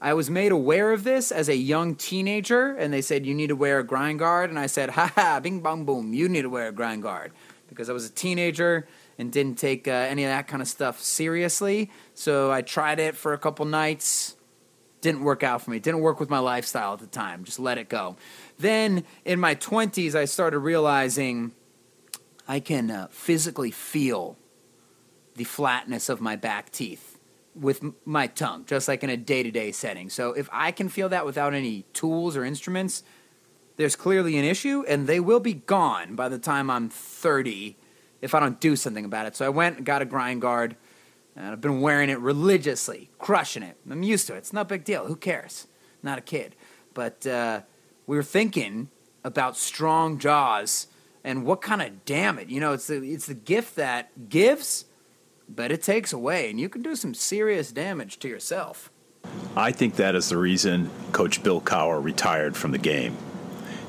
I 0.00 0.14
was 0.14 0.30
made 0.30 0.50
aware 0.50 0.92
of 0.92 1.04
this 1.04 1.30
as 1.30 1.50
a 1.50 1.56
young 1.56 1.94
teenager, 1.94 2.74
and 2.74 2.90
they 2.90 3.02
said, 3.02 3.26
You 3.26 3.34
need 3.34 3.48
to 3.48 3.56
wear 3.56 3.80
a 3.80 3.84
grind 3.84 4.18
guard. 4.18 4.48
And 4.48 4.58
I 4.58 4.66
said, 4.66 4.90
Ha 4.90 5.12
ha, 5.14 5.40
bing 5.40 5.60
bong 5.60 5.84
boom, 5.84 6.14
you 6.14 6.26
need 6.26 6.42
to 6.42 6.48
wear 6.48 6.68
a 6.68 6.72
grind 6.72 7.02
guard. 7.02 7.32
Because 7.68 7.90
I 7.90 7.92
was 7.92 8.06
a 8.06 8.10
teenager 8.10 8.88
and 9.18 9.30
didn't 9.30 9.58
take 9.58 9.86
uh, 9.86 9.90
any 9.90 10.24
of 10.24 10.30
that 10.30 10.48
kind 10.48 10.62
of 10.62 10.68
stuff 10.68 11.00
seriously. 11.00 11.90
So 12.14 12.50
I 12.50 12.62
tried 12.62 12.98
it 12.98 13.14
for 13.14 13.34
a 13.34 13.38
couple 13.38 13.66
nights. 13.66 14.36
Didn't 15.00 15.22
work 15.22 15.42
out 15.42 15.62
for 15.62 15.70
me. 15.70 15.78
Didn't 15.78 16.00
work 16.00 16.20
with 16.20 16.28
my 16.28 16.38
lifestyle 16.38 16.92
at 16.92 16.98
the 16.98 17.06
time. 17.06 17.44
Just 17.44 17.58
let 17.58 17.78
it 17.78 17.88
go. 17.88 18.16
Then 18.58 19.04
in 19.24 19.40
my 19.40 19.54
20s, 19.54 20.14
I 20.14 20.26
started 20.26 20.58
realizing 20.58 21.52
I 22.46 22.60
can 22.60 22.90
uh, 22.90 23.08
physically 23.10 23.70
feel 23.70 24.36
the 25.36 25.44
flatness 25.44 26.08
of 26.08 26.20
my 26.20 26.36
back 26.36 26.70
teeth 26.70 27.18
with 27.54 27.82
my 28.04 28.26
tongue, 28.26 28.64
just 28.66 28.88
like 28.88 29.02
in 29.02 29.10
a 29.10 29.16
day 29.16 29.42
to 29.42 29.50
day 29.50 29.72
setting. 29.72 30.10
So 30.10 30.32
if 30.32 30.48
I 30.52 30.72
can 30.72 30.88
feel 30.88 31.08
that 31.08 31.24
without 31.24 31.54
any 31.54 31.84
tools 31.92 32.36
or 32.36 32.44
instruments, 32.44 33.02
there's 33.76 33.96
clearly 33.96 34.36
an 34.36 34.44
issue, 34.44 34.84
and 34.86 35.06
they 35.06 35.20
will 35.20 35.40
be 35.40 35.54
gone 35.54 36.14
by 36.14 36.28
the 36.28 36.38
time 36.38 36.70
I'm 36.70 36.90
30 36.90 37.76
if 38.20 38.34
I 38.34 38.40
don't 38.40 38.60
do 38.60 38.76
something 38.76 39.04
about 39.04 39.26
it. 39.26 39.36
So 39.36 39.46
I 39.46 39.48
went 39.48 39.78
and 39.78 39.86
got 39.86 40.02
a 40.02 40.04
grind 40.04 40.42
guard, 40.42 40.76
and 41.36 41.46
I've 41.46 41.60
been 41.60 41.80
wearing 41.80 42.10
it 42.10 42.18
religiously, 42.18 43.10
crushing 43.18 43.62
it. 43.62 43.76
I'm 43.88 44.02
used 44.02 44.26
to 44.26 44.34
it. 44.34 44.38
It's 44.38 44.52
no 44.52 44.64
big 44.64 44.84
deal. 44.84 45.06
Who 45.06 45.16
cares? 45.16 45.66
Not 46.02 46.18
a 46.18 46.22
kid. 46.22 46.56
But 46.94 47.26
uh, 47.26 47.62
we 48.06 48.16
were 48.16 48.22
thinking 48.22 48.88
about 49.24 49.56
strong 49.56 50.18
jaws 50.18 50.88
and 51.22 51.44
what 51.44 51.60
kind 51.60 51.82
of 51.82 52.04
damn 52.04 52.38
it. 52.38 52.48
You 52.48 52.60
know, 52.60 52.72
it's 52.72 52.86
the, 52.86 52.96
it's 52.96 53.26
the 53.26 53.34
gift 53.34 53.76
that 53.76 54.28
gives, 54.28 54.86
but 55.48 55.70
it 55.70 55.82
takes 55.82 56.12
away, 56.12 56.50
and 56.50 56.58
you 56.58 56.68
can 56.68 56.82
do 56.82 56.96
some 56.96 57.14
serious 57.14 57.72
damage 57.72 58.18
to 58.20 58.28
yourself. 58.28 58.90
I 59.54 59.72
think 59.72 59.96
that 59.96 60.14
is 60.14 60.30
the 60.30 60.38
reason 60.38 60.90
Coach 61.12 61.42
Bill 61.42 61.60
Cowher 61.60 62.02
retired 62.02 62.56
from 62.56 62.72
the 62.72 62.78
game. 62.78 63.16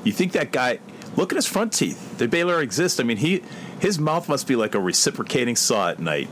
You 0.04 0.12
think 0.12 0.32
that 0.32 0.52
guy? 0.52 0.80
Look 1.16 1.32
at 1.32 1.36
his 1.36 1.46
front 1.46 1.72
teeth; 1.72 2.16
Did 2.18 2.30
Baylor 2.30 2.60
exist. 2.60 3.00
I 3.00 3.04
mean, 3.04 3.16
he 3.16 3.42
his 3.80 3.98
mouth 3.98 4.28
must 4.28 4.46
be 4.46 4.56
like 4.56 4.74
a 4.74 4.80
reciprocating 4.80 5.56
saw 5.56 5.90
at 5.90 5.98
night, 5.98 6.28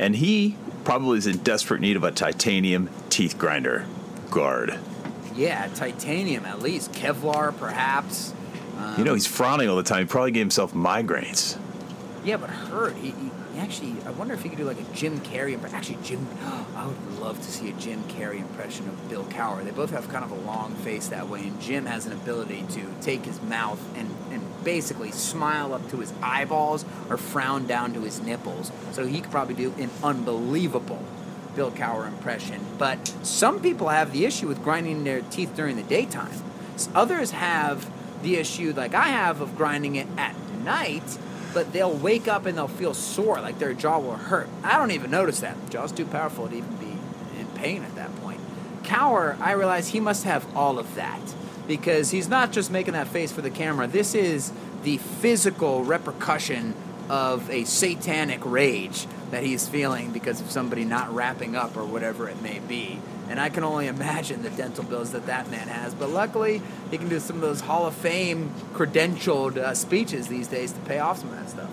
and 0.00 0.16
he 0.16 0.56
probably 0.82 1.18
is 1.18 1.26
in 1.26 1.36
desperate 1.38 1.80
need 1.80 1.94
of 1.94 2.02
a 2.02 2.10
titanium 2.10 2.88
teeth 3.10 3.38
grinder 3.38 3.84
guard. 4.30 4.78
Yeah, 5.36 5.68
titanium 5.74 6.46
at 6.46 6.60
least, 6.60 6.92
Kevlar 6.92 7.56
perhaps. 7.56 8.32
you 8.96 9.04
know, 9.04 9.12
he's 9.12 9.26
frowning 9.26 9.68
all 9.68 9.76
the 9.76 9.82
time. 9.82 10.00
He 10.00 10.06
probably 10.06 10.32
gave 10.32 10.40
himself 10.40 10.72
migraines. 10.72 11.58
Yeah, 12.24 12.38
but 12.38 12.48
hurt. 12.48 12.96
He, 12.96 13.10
he 13.10 13.30
actually, 13.60 13.94
I 14.06 14.10
wonder 14.10 14.34
if 14.34 14.42
he 14.42 14.48
could 14.48 14.58
do 14.58 14.64
like 14.64 14.80
a 14.80 14.94
Jim 14.94 15.20
Carrey 15.20 15.52
impression. 15.52 15.76
Actually, 15.76 15.98
Jim, 16.02 16.26
I 16.76 16.86
would 16.86 17.18
love 17.18 17.40
to 17.40 17.50
see 17.50 17.70
a 17.70 17.72
Jim 17.74 18.02
Carrey 18.04 18.38
impression 18.38 18.88
of 18.88 19.08
Bill 19.08 19.24
Cowher. 19.24 19.64
They 19.64 19.70
both 19.70 19.90
have 19.90 20.08
kind 20.08 20.24
of 20.24 20.30
a 20.30 20.40
long 20.46 20.74
face 20.76 21.08
that 21.08 21.28
way, 21.28 21.40
and 21.40 21.60
Jim 21.60 21.86
has 21.86 22.06
an 22.06 22.12
ability 22.12 22.64
to 22.70 22.82
take 23.00 23.24
his 23.24 23.40
mouth 23.42 23.80
and, 23.96 24.10
and 24.30 24.42
basically 24.64 25.10
smile 25.12 25.74
up 25.74 25.88
to 25.90 25.98
his 25.98 26.12
eyeballs 26.22 26.84
or 27.08 27.16
frown 27.16 27.66
down 27.66 27.92
to 27.94 28.00
his 28.00 28.20
nipples. 28.20 28.72
So 28.92 29.06
he 29.06 29.20
could 29.20 29.30
probably 29.30 29.54
do 29.54 29.72
an 29.78 29.90
unbelievable 30.02 31.02
Bill 31.54 31.70
Cowher 31.70 32.06
impression. 32.06 32.64
But 32.78 33.08
some 33.22 33.60
people 33.60 33.88
have 33.88 34.12
the 34.12 34.24
issue 34.24 34.48
with 34.48 34.62
grinding 34.62 35.04
their 35.04 35.20
teeth 35.22 35.54
during 35.54 35.76
the 35.76 35.82
daytime. 35.82 36.32
Others 36.94 37.32
have 37.32 37.90
the 38.22 38.36
issue, 38.36 38.72
like 38.74 38.94
I 38.94 39.08
have, 39.08 39.40
of 39.40 39.56
grinding 39.56 39.96
it 39.96 40.06
at 40.16 40.34
night, 40.64 41.18
but 41.52 41.72
they'll 41.72 41.92
wake 41.92 42.28
up 42.28 42.46
and 42.46 42.56
they'll 42.56 42.68
feel 42.68 42.94
sore, 42.94 43.40
like 43.40 43.58
their 43.58 43.74
jaw 43.74 43.98
will 43.98 44.16
hurt. 44.16 44.48
I 44.62 44.78
don't 44.78 44.90
even 44.92 45.10
notice 45.10 45.40
that. 45.40 45.56
Jaw's 45.70 45.92
too 45.92 46.06
powerful 46.06 46.48
to 46.48 46.54
even 46.54 46.76
be 46.76 46.96
in 47.38 47.46
pain 47.54 47.82
at 47.82 47.94
that 47.96 48.14
point. 48.16 48.40
Cowher, 48.82 49.38
I 49.40 49.52
realize 49.52 49.88
he 49.88 50.00
must 50.00 50.24
have 50.24 50.44
all 50.56 50.78
of 50.78 50.94
that 50.94 51.20
because 51.66 52.10
he's 52.10 52.28
not 52.28 52.52
just 52.52 52.70
making 52.70 52.94
that 52.94 53.08
face 53.08 53.30
for 53.30 53.42
the 53.42 53.50
camera. 53.50 53.86
This 53.86 54.14
is 54.14 54.52
the 54.82 54.98
physical 54.98 55.84
repercussion 55.84 56.74
of 57.08 57.50
a 57.50 57.64
satanic 57.64 58.40
rage 58.44 59.06
that 59.30 59.42
he's 59.42 59.68
feeling 59.68 60.10
because 60.10 60.40
of 60.40 60.50
somebody 60.50 60.84
not 60.84 61.12
wrapping 61.14 61.56
up 61.56 61.76
or 61.76 61.84
whatever 61.84 62.28
it 62.28 62.40
may 62.42 62.58
be. 62.60 63.00
And 63.30 63.38
I 63.38 63.48
can 63.48 63.62
only 63.62 63.86
imagine 63.86 64.42
the 64.42 64.50
dental 64.50 64.82
bills 64.82 65.12
that 65.12 65.26
that 65.26 65.48
man 65.52 65.68
has. 65.68 65.94
But 65.94 66.10
luckily, 66.10 66.60
he 66.90 66.98
can 66.98 67.08
do 67.08 67.20
some 67.20 67.36
of 67.36 67.42
those 67.42 67.60
Hall 67.60 67.86
of 67.86 67.94
Fame 67.94 68.52
credentialed 68.74 69.56
uh, 69.56 69.72
speeches 69.74 70.26
these 70.26 70.48
days 70.48 70.72
to 70.72 70.80
pay 70.80 70.98
off 70.98 71.20
some 71.20 71.30
of 71.30 71.36
that 71.36 71.48
stuff. 71.48 71.70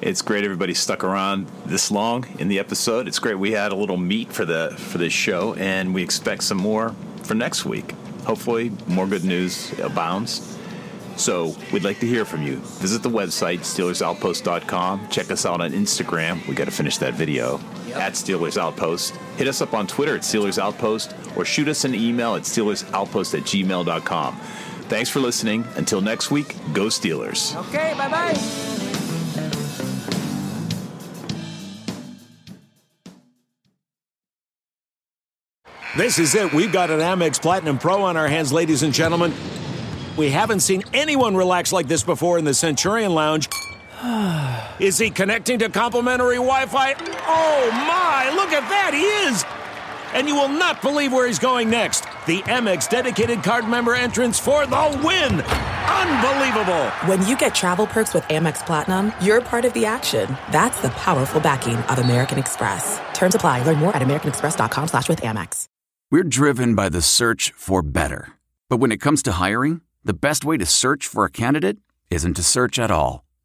It's 0.00 0.20
great 0.20 0.42
everybody 0.42 0.74
stuck 0.74 1.04
around 1.04 1.46
this 1.64 1.92
long 1.92 2.26
in 2.40 2.48
the 2.48 2.58
episode. 2.58 3.06
It's 3.06 3.20
great 3.20 3.38
we 3.38 3.52
had 3.52 3.70
a 3.70 3.76
little 3.76 3.96
meat 3.96 4.32
for 4.32 4.44
the 4.44 4.74
for 4.76 4.98
this 4.98 5.12
show, 5.12 5.54
and 5.54 5.94
we 5.94 6.02
expect 6.02 6.42
some 6.42 6.58
more 6.58 6.92
for 7.22 7.34
next 7.34 7.64
week. 7.64 7.94
Hopefully, 8.24 8.72
more 8.88 9.06
good 9.06 9.22
news 9.22 9.78
abounds. 9.78 10.58
So 11.14 11.54
we'd 11.72 11.84
like 11.84 12.00
to 12.00 12.06
hear 12.06 12.24
from 12.24 12.42
you. 12.42 12.56
Visit 12.56 13.04
the 13.04 13.10
website 13.10 13.60
SteelersOutpost.com. 13.60 15.08
Check 15.08 15.30
us 15.30 15.46
out 15.46 15.60
on 15.60 15.70
Instagram. 15.70 16.44
We 16.48 16.56
got 16.56 16.64
to 16.64 16.72
finish 16.72 16.98
that 16.98 17.14
video 17.14 17.60
Yep. 17.92 18.00
at 18.00 18.12
Steelers 18.14 18.56
Outpost. 18.60 19.14
Hit 19.36 19.48
us 19.48 19.60
up 19.60 19.74
on 19.74 19.86
Twitter 19.86 20.14
at 20.16 20.22
Steelers 20.22 20.58
Outpost, 20.58 21.14
or 21.36 21.44
shoot 21.44 21.68
us 21.68 21.84
an 21.84 21.94
email 21.94 22.34
at 22.34 22.42
SteelersOutpost 22.42 23.38
at 23.38 23.44
gmail.com. 23.44 24.36
Thanks 24.88 25.08
for 25.08 25.20
listening. 25.20 25.64
Until 25.76 26.00
next 26.00 26.30
week, 26.30 26.54
go 26.72 26.86
Steelers. 26.86 27.56
Okay, 27.68 27.94
bye 27.96 28.08
bye. 28.08 29.42
This 35.96 36.18
is 36.18 36.34
it. 36.34 36.52
We've 36.54 36.72
got 36.72 36.90
an 36.90 37.00
Amex 37.00 37.40
Platinum 37.40 37.78
Pro 37.78 38.02
on 38.02 38.16
our 38.16 38.26
hands, 38.28 38.52
ladies 38.52 38.82
and 38.82 38.94
gentlemen. 38.94 39.32
We 40.16 40.30
haven't 40.30 40.60
seen 40.60 40.82
anyone 40.94 41.36
relax 41.36 41.72
like 41.72 41.86
this 41.86 42.02
before 42.02 42.38
in 42.38 42.44
the 42.44 42.54
Centurion 42.54 43.14
Lounge. 43.14 43.48
Is 44.80 44.98
he 44.98 45.10
connecting 45.10 45.60
to 45.60 45.68
complimentary 45.68 46.36
Wi 46.36 46.66
Fi? 46.66 46.94
Oh 46.94 47.70
my, 47.70 48.32
look 48.34 48.50
at 48.50 48.68
that, 48.68 48.92
he 48.92 49.04
is! 49.30 49.44
And 50.12 50.28
you 50.28 50.34
will 50.34 50.48
not 50.48 50.82
believe 50.82 51.12
where 51.12 51.26
he's 51.26 51.38
going 51.38 51.70
next. 51.70 52.02
The 52.26 52.42
Amex 52.42 52.88
dedicated 52.88 53.42
card 53.42 53.66
member 53.68 53.94
entrance 53.94 54.38
for 54.38 54.66
the 54.66 55.00
win! 55.04 55.40
Unbelievable! 55.40 56.90
When 57.06 57.24
you 57.28 57.36
get 57.36 57.54
travel 57.54 57.86
perks 57.86 58.12
with 58.12 58.24
Amex 58.24 58.66
Platinum, 58.66 59.12
you're 59.22 59.40
part 59.40 59.64
of 59.64 59.72
the 59.72 59.86
action. 59.86 60.36
That's 60.50 60.80
the 60.82 60.90
powerful 60.90 61.40
backing 61.40 61.76
of 61.76 61.98
American 61.98 62.38
Express. 62.38 63.00
Terms 63.14 63.34
apply. 63.36 63.62
Learn 63.62 63.78
more 63.78 63.94
at 63.94 64.02
americanexpress.com 64.02 64.88
slash 64.88 65.08
with 65.08 65.20
Amex. 65.22 65.66
We're 66.10 66.24
driven 66.24 66.74
by 66.74 66.88
the 66.88 67.00
search 67.00 67.54
for 67.56 67.82
better. 67.82 68.32
But 68.68 68.78
when 68.78 68.92
it 68.92 69.00
comes 69.00 69.22
to 69.22 69.32
hiring, 69.32 69.80
the 70.04 70.12
best 70.12 70.44
way 70.44 70.56
to 70.56 70.66
search 70.66 71.06
for 71.06 71.24
a 71.24 71.30
candidate 71.30 71.78
isn't 72.10 72.34
to 72.34 72.42
search 72.42 72.78
at 72.78 72.90
all. 72.90 73.24